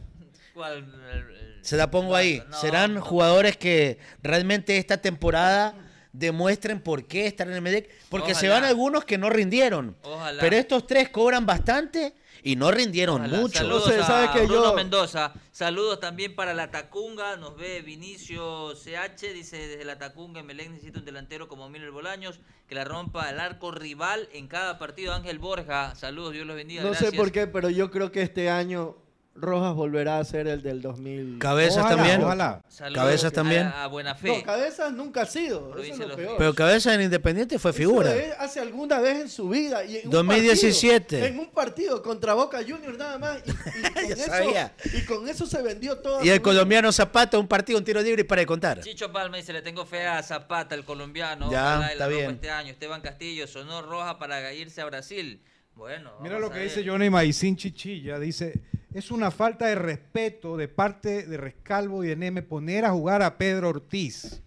¿Cuál? 0.56 0.78
El- 1.12 1.18
el- 1.20 1.64
Se 1.64 1.76
la 1.76 1.90
pongo 1.90 2.16
ahí. 2.16 2.42
No, 2.48 2.56
Serán 2.60 2.94
no. 2.94 3.00
jugadores 3.02 3.56
que 3.56 3.98
realmente 4.22 4.78
esta 4.78 4.96
temporada 4.98 5.74
demuestren 6.12 6.80
por 6.80 7.04
qué 7.06 7.26
están 7.26 7.48
en 7.48 7.54
el 7.56 7.60
Medec. 7.62 7.90
Porque 8.08 8.34
se 8.34 8.48
van 8.48 8.64
algunos 8.64 9.04
que 9.04 9.18
no 9.18 9.28
rindieron. 9.30 9.96
Ojalá. 10.02 10.40
Pero 10.40 10.56
estos 10.56 10.86
tres 10.86 11.10
cobran 11.10 11.44
bastante 11.44 12.14
y 12.42 12.56
no 12.56 12.70
rindieron 12.70 13.22
Ojalá. 13.22 13.38
mucho. 13.38 13.58
Saludos 13.58 13.88
a 13.90 14.06
¿sabe 14.06 14.30
que 14.32 14.46
Bruno 14.46 14.64
yo- 14.70 14.74
Mendoza. 14.74 15.32
Saludos 15.52 16.00
también 16.00 16.34
para 16.34 16.54
la 16.54 16.70
Tacunga. 16.70 17.36
Nos 17.36 17.56
ve 17.56 17.82
Vinicio 17.82 18.74
CH. 18.76 19.32
Dice 19.34 19.56
desde 19.68 19.84
la 19.84 19.98
Tacunga, 19.98 20.42
Melec 20.42 20.70
necesita 20.70 21.00
un 21.00 21.04
delantero 21.04 21.48
como 21.48 21.68
Miller 21.68 21.90
Bolaños 21.90 22.40
que 22.68 22.74
la 22.74 22.84
rompa 22.84 23.28
al 23.28 23.38
arco 23.40 23.70
rival 23.72 24.28
en 24.32 24.46
cada 24.48 24.78
partido. 24.78 25.12
Ángel 25.12 25.38
Borja. 25.38 25.94
Saludos, 25.96 26.32
Dios 26.32 26.46
los 26.46 26.56
bendiga. 26.56 26.82
No 26.82 26.94
sé 26.94 27.12
por 27.12 27.30
qué, 27.32 27.46
pero 27.46 27.68
yo 27.68 27.90
creo 27.90 28.10
que 28.12 28.22
este 28.22 28.48
año 28.48 28.96
Rojas 29.38 29.74
volverá 29.74 30.18
a 30.18 30.24
ser 30.24 30.46
el 30.46 30.62
del 30.62 30.80
2000. 30.82 31.38
Cabezas 31.38 31.78
Ojalá, 31.84 31.96
también. 31.96 32.22
ojalá. 32.22 32.62
Saludos 32.68 33.02
Cabezas 33.04 33.32
también. 33.32 33.66
A, 33.66 33.84
a 33.84 33.86
Buena 33.88 34.14
Fe. 34.14 34.28
No, 34.38 34.42
Cabezas 34.42 34.92
nunca 34.92 35.22
ha 35.22 35.26
sido. 35.26 35.76
Eso 35.78 35.92
es 36.02 36.08
lo 36.08 36.16
peor. 36.16 36.34
Pero 36.38 36.54
Cabezas 36.54 36.94
en 36.94 37.02
Independiente 37.02 37.58
fue 37.58 37.70
Eso 37.72 37.78
figura. 37.78 38.14
es 38.14 38.34
hace 38.38 38.60
alguna 38.60 38.98
vez 38.98 39.20
en 39.20 39.28
su 39.28 39.48
vida. 39.48 39.84
Y 39.84 39.98
en 39.98 40.06
un 40.06 40.10
2017. 40.12 41.18
partido, 41.18 41.26
en 41.26 41.38
un 41.38 41.50
partido 41.52 42.02
contra 42.02 42.34
Boca 42.34 42.58
Juniors 42.66 42.96
nada 42.98 43.18
más. 43.18 43.38
Y, 43.46 43.50
y 43.50 43.82
con, 43.92 44.06
Ya 44.08 44.14
eso, 44.14 44.26
sabía. 44.26 44.74
y 44.92 45.00
con 45.04 45.28
eso 45.28 45.46
se 45.46 45.62
vendió 45.62 45.98
todo. 45.98 46.24
Y 46.24 46.30
el 46.30 46.40
colombiano 46.42 46.90
Zapata, 46.92 47.38
un 47.38 47.48
partido, 47.48 47.78
un 47.78 47.84
tiro 47.84 48.00
libre 48.02 48.22
y 48.22 48.24
para 48.24 48.40
de 48.40 48.46
contar. 48.46 48.80
Chicho 48.80 49.12
Palma 49.12 49.36
dice, 49.36 49.52
le 49.52 49.62
tengo 49.62 49.84
fe 49.86 50.06
a 50.06 50.22
Zapata, 50.22 50.74
el 50.74 50.84
colombiano. 50.84 51.50
Ya, 51.50 51.74
Ojalá 51.76 51.92
está 51.92 52.06
bien. 52.08 52.30
este 52.32 52.50
año. 52.50 52.70
Esteban 52.70 53.00
Castillo, 53.00 53.46
sonó 53.46 53.82
roja 53.82 54.18
para 54.18 54.52
irse 54.52 54.80
a 54.80 54.86
Brasil. 54.86 55.42
Bueno, 55.76 56.12
Mira 56.22 56.38
lo 56.38 56.50
que 56.50 56.60
dice 56.60 56.82
Johnny 56.86 57.10
Maicín 57.10 57.54
Chichilla. 57.54 58.18
Dice, 58.18 58.60
es 58.94 59.10
una 59.10 59.30
falta 59.30 59.66
de 59.66 59.74
respeto 59.74 60.56
de 60.56 60.68
parte 60.68 61.26
de 61.26 61.36
Rescalvo 61.36 62.02
y 62.02 62.08
de 62.08 62.16
Neme 62.16 62.42
poner 62.42 62.86
a 62.86 62.90
jugar 62.90 63.20
a 63.22 63.36
Pedro 63.36 63.68
Ortiz. 63.68 64.42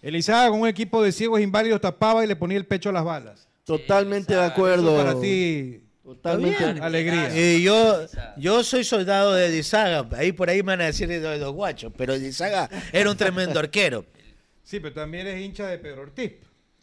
Elizaga 0.00 0.48
con 0.48 0.60
un 0.60 0.68
equipo 0.68 1.02
de 1.02 1.12
ciegos 1.12 1.40
inválidos 1.40 1.80
tapaba 1.82 2.24
y 2.24 2.26
le 2.26 2.34
ponía 2.34 2.56
el 2.56 2.66
pecho 2.66 2.88
a 2.88 2.92
las 2.92 3.04
balas. 3.04 3.46
Totalmente 3.64 4.34
de 4.34 4.40
Eso 4.40 4.52
acuerdo. 4.52 4.96
Para 4.96 5.20
ti, 5.20 5.82
Totalmente. 6.02 6.64
Alegría. 6.64 7.34
Y 7.34 7.62
yo, 7.62 8.06
yo 8.36 8.64
soy 8.64 8.84
soldado 8.84 9.32
de 9.32 9.48
Lizaga. 9.50 10.06
Ahí 10.16 10.32
por 10.32 10.50
ahí 10.50 10.62
me 10.62 10.72
van 10.72 10.82
a 10.82 10.84
decir 10.84 11.08
de 11.08 11.38
los 11.38 11.52
guachos. 11.52 11.92
Pero 11.96 12.16
Lizaga 12.16 12.68
era 12.92 13.10
un 13.10 13.16
tremendo 13.16 13.58
arquero. 13.58 14.04
Sí, 14.62 14.80
pero 14.80 14.94
también 14.94 15.26
eres 15.26 15.44
hincha 15.44 15.66
de 15.66 15.78
Pedro 15.78 16.02
Ortiz. 16.02 16.32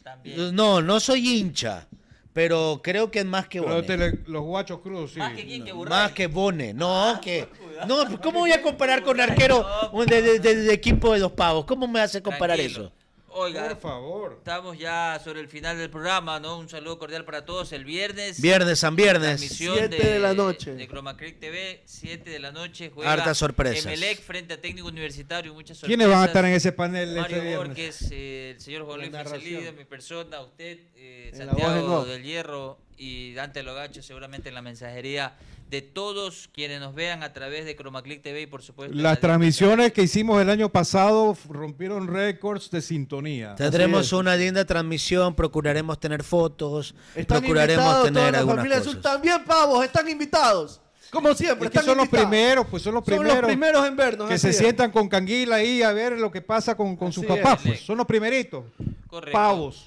También. 0.02 0.54
No, 0.54 0.80
no 0.80 0.98
soy 1.00 1.28
hincha. 1.38 1.88
Pero 2.32 2.80
creo 2.82 3.10
que 3.10 3.18
es 3.18 3.24
más 3.26 3.46
que 3.46 3.60
Pero 3.60 3.82
Bone. 3.82 4.18
los 4.26 4.42
guachos 4.42 4.80
cruz, 4.80 5.12
sí. 5.12 5.18
Más 5.18 5.34
que 5.34 5.44
quién, 5.44 5.64
que. 5.64 5.74
Más 5.74 6.12
que 6.12 6.26
Bone. 6.28 6.72
No, 6.74 7.20
que. 7.22 7.46
No, 7.86 8.20
¿cómo 8.20 8.38
voy 8.40 8.52
a 8.52 8.62
comparar 8.62 9.02
con 9.02 9.20
arquero 9.20 9.66
un 9.92 10.06
de- 10.06 10.22
de- 10.22 10.38
de- 10.38 10.54
del 10.54 10.70
equipo 10.70 11.12
de 11.12 11.18
los 11.18 11.32
pavos? 11.32 11.64
¿Cómo 11.64 11.88
me 11.88 12.00
hace 12.00 12.22
comparar 12.22 12.56
Tranquilo. 12.56 12.84
eso? 12.86 12.92
Oiga, 13.34 13.68
Por 13.68 13.78
favor. 13.78 14.34
estamos 14.38 14.78
ya 14.78 15.20
sobre 15.22 15.40
el 15.40 15.48
final 15.48 15.78
del 15.78 15.88
programa, 15.88 16.38
¿no? 16.38 16.58
Un 16.58 16.68
saludo 16.68 16.98
cordial 16.98 17.24
para 17.24 17.44
todos. 17.44 17.72
El 17.72 17.84
viernes. 17.84 18.40
Viernes, 18.40 18.78
San 18.78 18.94
Viernes. 18.94 19.38
Transmisión 19.38 19.78
Siete 19.78 20.06
de 20.06 20.18
la 20.18 20.34
noche. 20.34 20.74
De 20.74 20.86
Chroma 20.86 21.16
Creek 21.16 21.40
TV, 21.40 21.82
7 21.84 22.28
de 22.28 22.38
la 22.38 22.52
noche. 22.52 22.90
Juega 22.94 23.12
Hartas 23.12 23.38
sorpresas. 23.38 23.86
Emelec 23.86 24.20
frente 24.20 24.54
a 24.54 24.60
Técnico 24.60 24.88
Universitario, 24.88 25.54
muchas 25.54 25.78
sorpresas. 25.78 25.88
¿Quiénes 25.88 26.08
van 26.14 26.22
a 26.22 26.26
estar 26.26 26.44
en 26.44 26.52
ese 26.52 26.72
panel 26.72 27.08
este 27.08 27.20
Mario 27.20 27.42
viernes? 27.42 27.68
Borges, 27.68 28.08
eh, 28.10 28.50
el 28.54 28.60
señor 28.60 28.84
Juan 28.84 29.00
Luis. 29.00 29.12
Felido, 29.28 29.72
mi 29.72 29.84
persona, 29.84 30.40
usted, 30.40 30.78
eh, 30.96 31.32
Santiago 31.34 32.04
del 32.04 32.22
Hierro 32.22 32.78
y 32.98 33.32
Dante 33.32 33.62
Logacho, 33.62 34.02
seguramente 34.02 34.50
en 34.50 34.54
la 34.54 34.62
mensajería 34.62 35.34
de 35.72 35.80
todos 35.80 36.50
quienes 36.52 36.80
nos 36.80 36.94
vean 36.94 37.22
a 37.22 37.32
través 37.32 37.64
de 37.64 37.74
Chromaclick 37.74 38.20
TV 38.22 38.42
y 38.42 38.46
por 38.46 38.62
supuesto. 38.62 38.94
Las 38.94 39.02
la- 39.14 39.16
transmisiones 39.16 39.90
que 39.94 40.02
hicimos 40.02 40.40
el 40.42 40.50
año 40.50 40.68
pasado 40.68 41.34
rompieron 41.48 42.08
récords 42.08 42.70
de 42.70 42.82
sintonía. 42.82 43.54
Tendremos 43.56 44.12
una 44.12 44.36
linda 44.36 44.66
transmisión, 44.66 45.34
procuraremos 45.34 45.98
tener 45.98 46.22
fotos, 46.22 46.94
Están 47.16 47.40
procuraremos 47.40 48.04
tener 48.04 48.36
algunas 48.36 48.56
familia 48.58 48.78
cosas. 48.78 48.90
Azul. 48.92 49.00
También 49.02 49.44
pavos, 49.46 49.82
están 49.82 50.06
invitados. 50.10 50.78
Como 51.10 51.34
siempre, 51.34 51.66
Es 51.66 51.72
que 51.72 51.78
están 51.78 51.84
son 51.86 51.96
los 51.98 52.08
primeros, 52.08 52.66
pues 52.70 52.82
son 52.82 52.92
los 52.94 53.04
Son 53.04 53.14
primeros. 53.16 53.36
los 53.40 53.46
primeros 53.46 53.86
en 53.86 53.96
vernos. 53.96 54.28
que 54.28 54.38
se 54.38 54.50
es. 54.50 54.58
sientan 54.58 54.90
con 54.90 55.08
canguila 55.08 55.56
ahí 55.56 55.82
a 55.82 55.92
ver 55.92 56.12
lo 56.18 56.30
que 56.30 56.42
pasa 56.42 56.74
con, 56.76 56.96
con 56.96 57.12
sus 57.12 57.24
papás, 57.24 57.60
es. 57.60 57.66
pues. 57.66 57.80
Son 57.80 57.96
los 57.96 58.06
primeritos. 58.06 58.64
Correcto. 59.08 59.32
Pavos. 59.32 59.86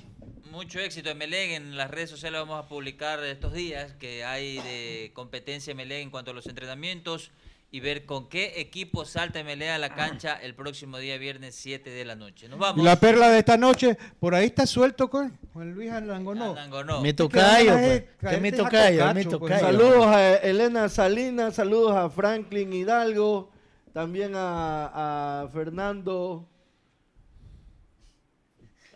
Mucho 0.55 0.79
éxito 0.79 1.09
en 1.09 1.17
Melén. 1.17 1.51
En 1.51 1.75
las 1.75 1.91
redes 1.91 2.09
sociales 2.09 2.39
vamos 2.39 2.63
a 2.63 2.69
publicar 2.69 3.21
estos 3.25 3.51
días 3.51 3.91
que 3.99 4.23
hay 4.23 4.55
de 4.59 5.11
competencia 5.13 5.71
en 5.71 5.77
Melén 5.77 6.03
en 6.03 6.09
cuanto 6.09 6.31
a 6.31 6.33
los 6.33 6.47
entrenamientos 6.47 7.31
y 7.71 7.81
ver 7.81 8.05
con 8.05 8.29
qué 8.29 8.61
equipo 8.61 9.03
salta 9.03 9.43
Melén 9.43 9.71
a 9.71 9.77
la 9.77 9.93
cancha 9.93 10.39
el 10.41 10.55
próximo 10.55 10.97
día 10.97 11.17
viernes 11.17 11.55
7 11.55 11.89
de 11.89 12.05
la 12.05 12.15
noche. 12.15 12.47
Nos 12.47 12.57
vamos. 12.57 12.85
la 12.85 12.97
perla 12.97 13.29
de 13.31 13.39
esta 13.39 13.57
noche, 13.57 13.97
por 14.17 14.33
ahí 14.33 14.45
está 14.45 14.65
suelto 14.65 15.09
con 15.09 15.37
Juan 15.51 15.73
Luis 15.73 15.91
Alangonó. 15.91 16.53
Alangonó. 16.53 17.03
Que 17.03 17.13
tocayo, 17.13 17.73
a 17.73 17.77
pues. 17.77 18.55
tocayo, 18.55 18.99
cacho, 18.99 19.13
mi 19.13 19.23
pues. 19.23 19.29
tocayo. 19.29 19.59
Saludos 19.59 20.05
a 20.05 20.35
Elena 20.37 20.87
Salinas, 20.87 21.55
saludos 21.55 21.97
a 21.97 22.09
Franklin 22.09 22.71
Hidalgo, 22.71 23.51
también 23.91 24.31
a, 24.35 25.41
a 25.41 25.49
Fernando. 25.49 26.47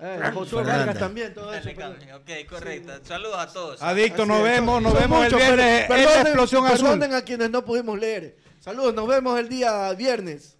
Eh, 0.01 0.31
Josué 0.33 0.59
Fernanda. 0.63 0.77
Vargas 0.77 0.97
también, 0.99 1.33
todo 1.33 1.53
eso. 1.53 1.69
Ok, 1.69 2.49
correcto. 2.49 2.93
Saludos 3.03 3.37
a 3.37 3.47
todos. 3.47 3.81
Adicto, 3.81 4.21
Así 4.23 4.29
nos 4.31 4.37
es, 4.39 4.43
vemos, 4.45 4.81
nos 4.81 4.93
son 4.93 5.01
vemos 5.01 5.25
el 5.25 5.31
muchos, 5.33 5.39
viernes 5.47 5.83
en 5.83 5.89
la 5.89 5.95
perdonen- 5.97 6.21
explosión 6.21 6.65
azul. 6.67 6.77
Perdonen 6.89 7.13
a 7.15 7.21
quienes 7.21 7.49
no 7.49 7.65
pudimos 7.65 7.99
leer. 7.99 8.37
Saludos, 8.61 8.93
nos 8.95 9.07
vemos 9.07 9.37
el 9.39 9.49
día 9.49 9.91
viernes. 9.93 10.55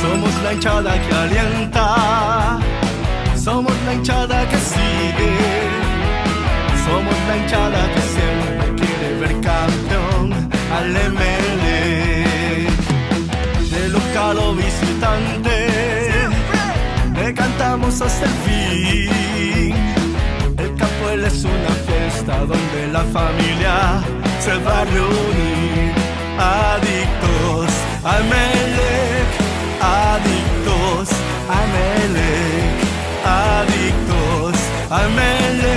Somos 0.00 0.32
la 0.42 0.52
hinchada 0.54 0.92
que 1.02 1.14
alienta, 1.14 2.27
somos 3.48 3.72
la 3.86 3.94
hinchada 3.94 4.46
que 4.50 4.58
sigue, 4.72 5.32
somos 6.86 7.16
la 7.28 7.34
hinchada 7.38 7.80
que 7.94 8.02
siempre 8.14 8.66
quiere 8.80 9.08
ver 9.20 9.34
campeón 9.50 10.26
al 10.76 10.86
ML. 11.16 11.64
De 13.74 13.82
local 13.88 14.36
o 14.46 14.54
visitante, 14.54 15.56
le 17.18 17.32
cantamos 17.32 18.02
hasta 18.02 18.26
el 18.30 18.36
fin. 18.46 19.74
El 20.64 20.70
Capuel 20.80 21.24
es 21.24 21.38
una 21.56 21.72
fiesta 21.88 22.34
donde 22.52 22.80
la 22.96 23.04
familia 23.18 23.74
se 24.44 24.54
va 24.66 24.80
a 24.82 24.84
reunir. 24.84 25.92
Adictos 26.38 27.70
al 28.04 28.22
ML. 28.24 28.57
I'm 34.90 35.18
in 35.18 35.58
love. 35.58 35.67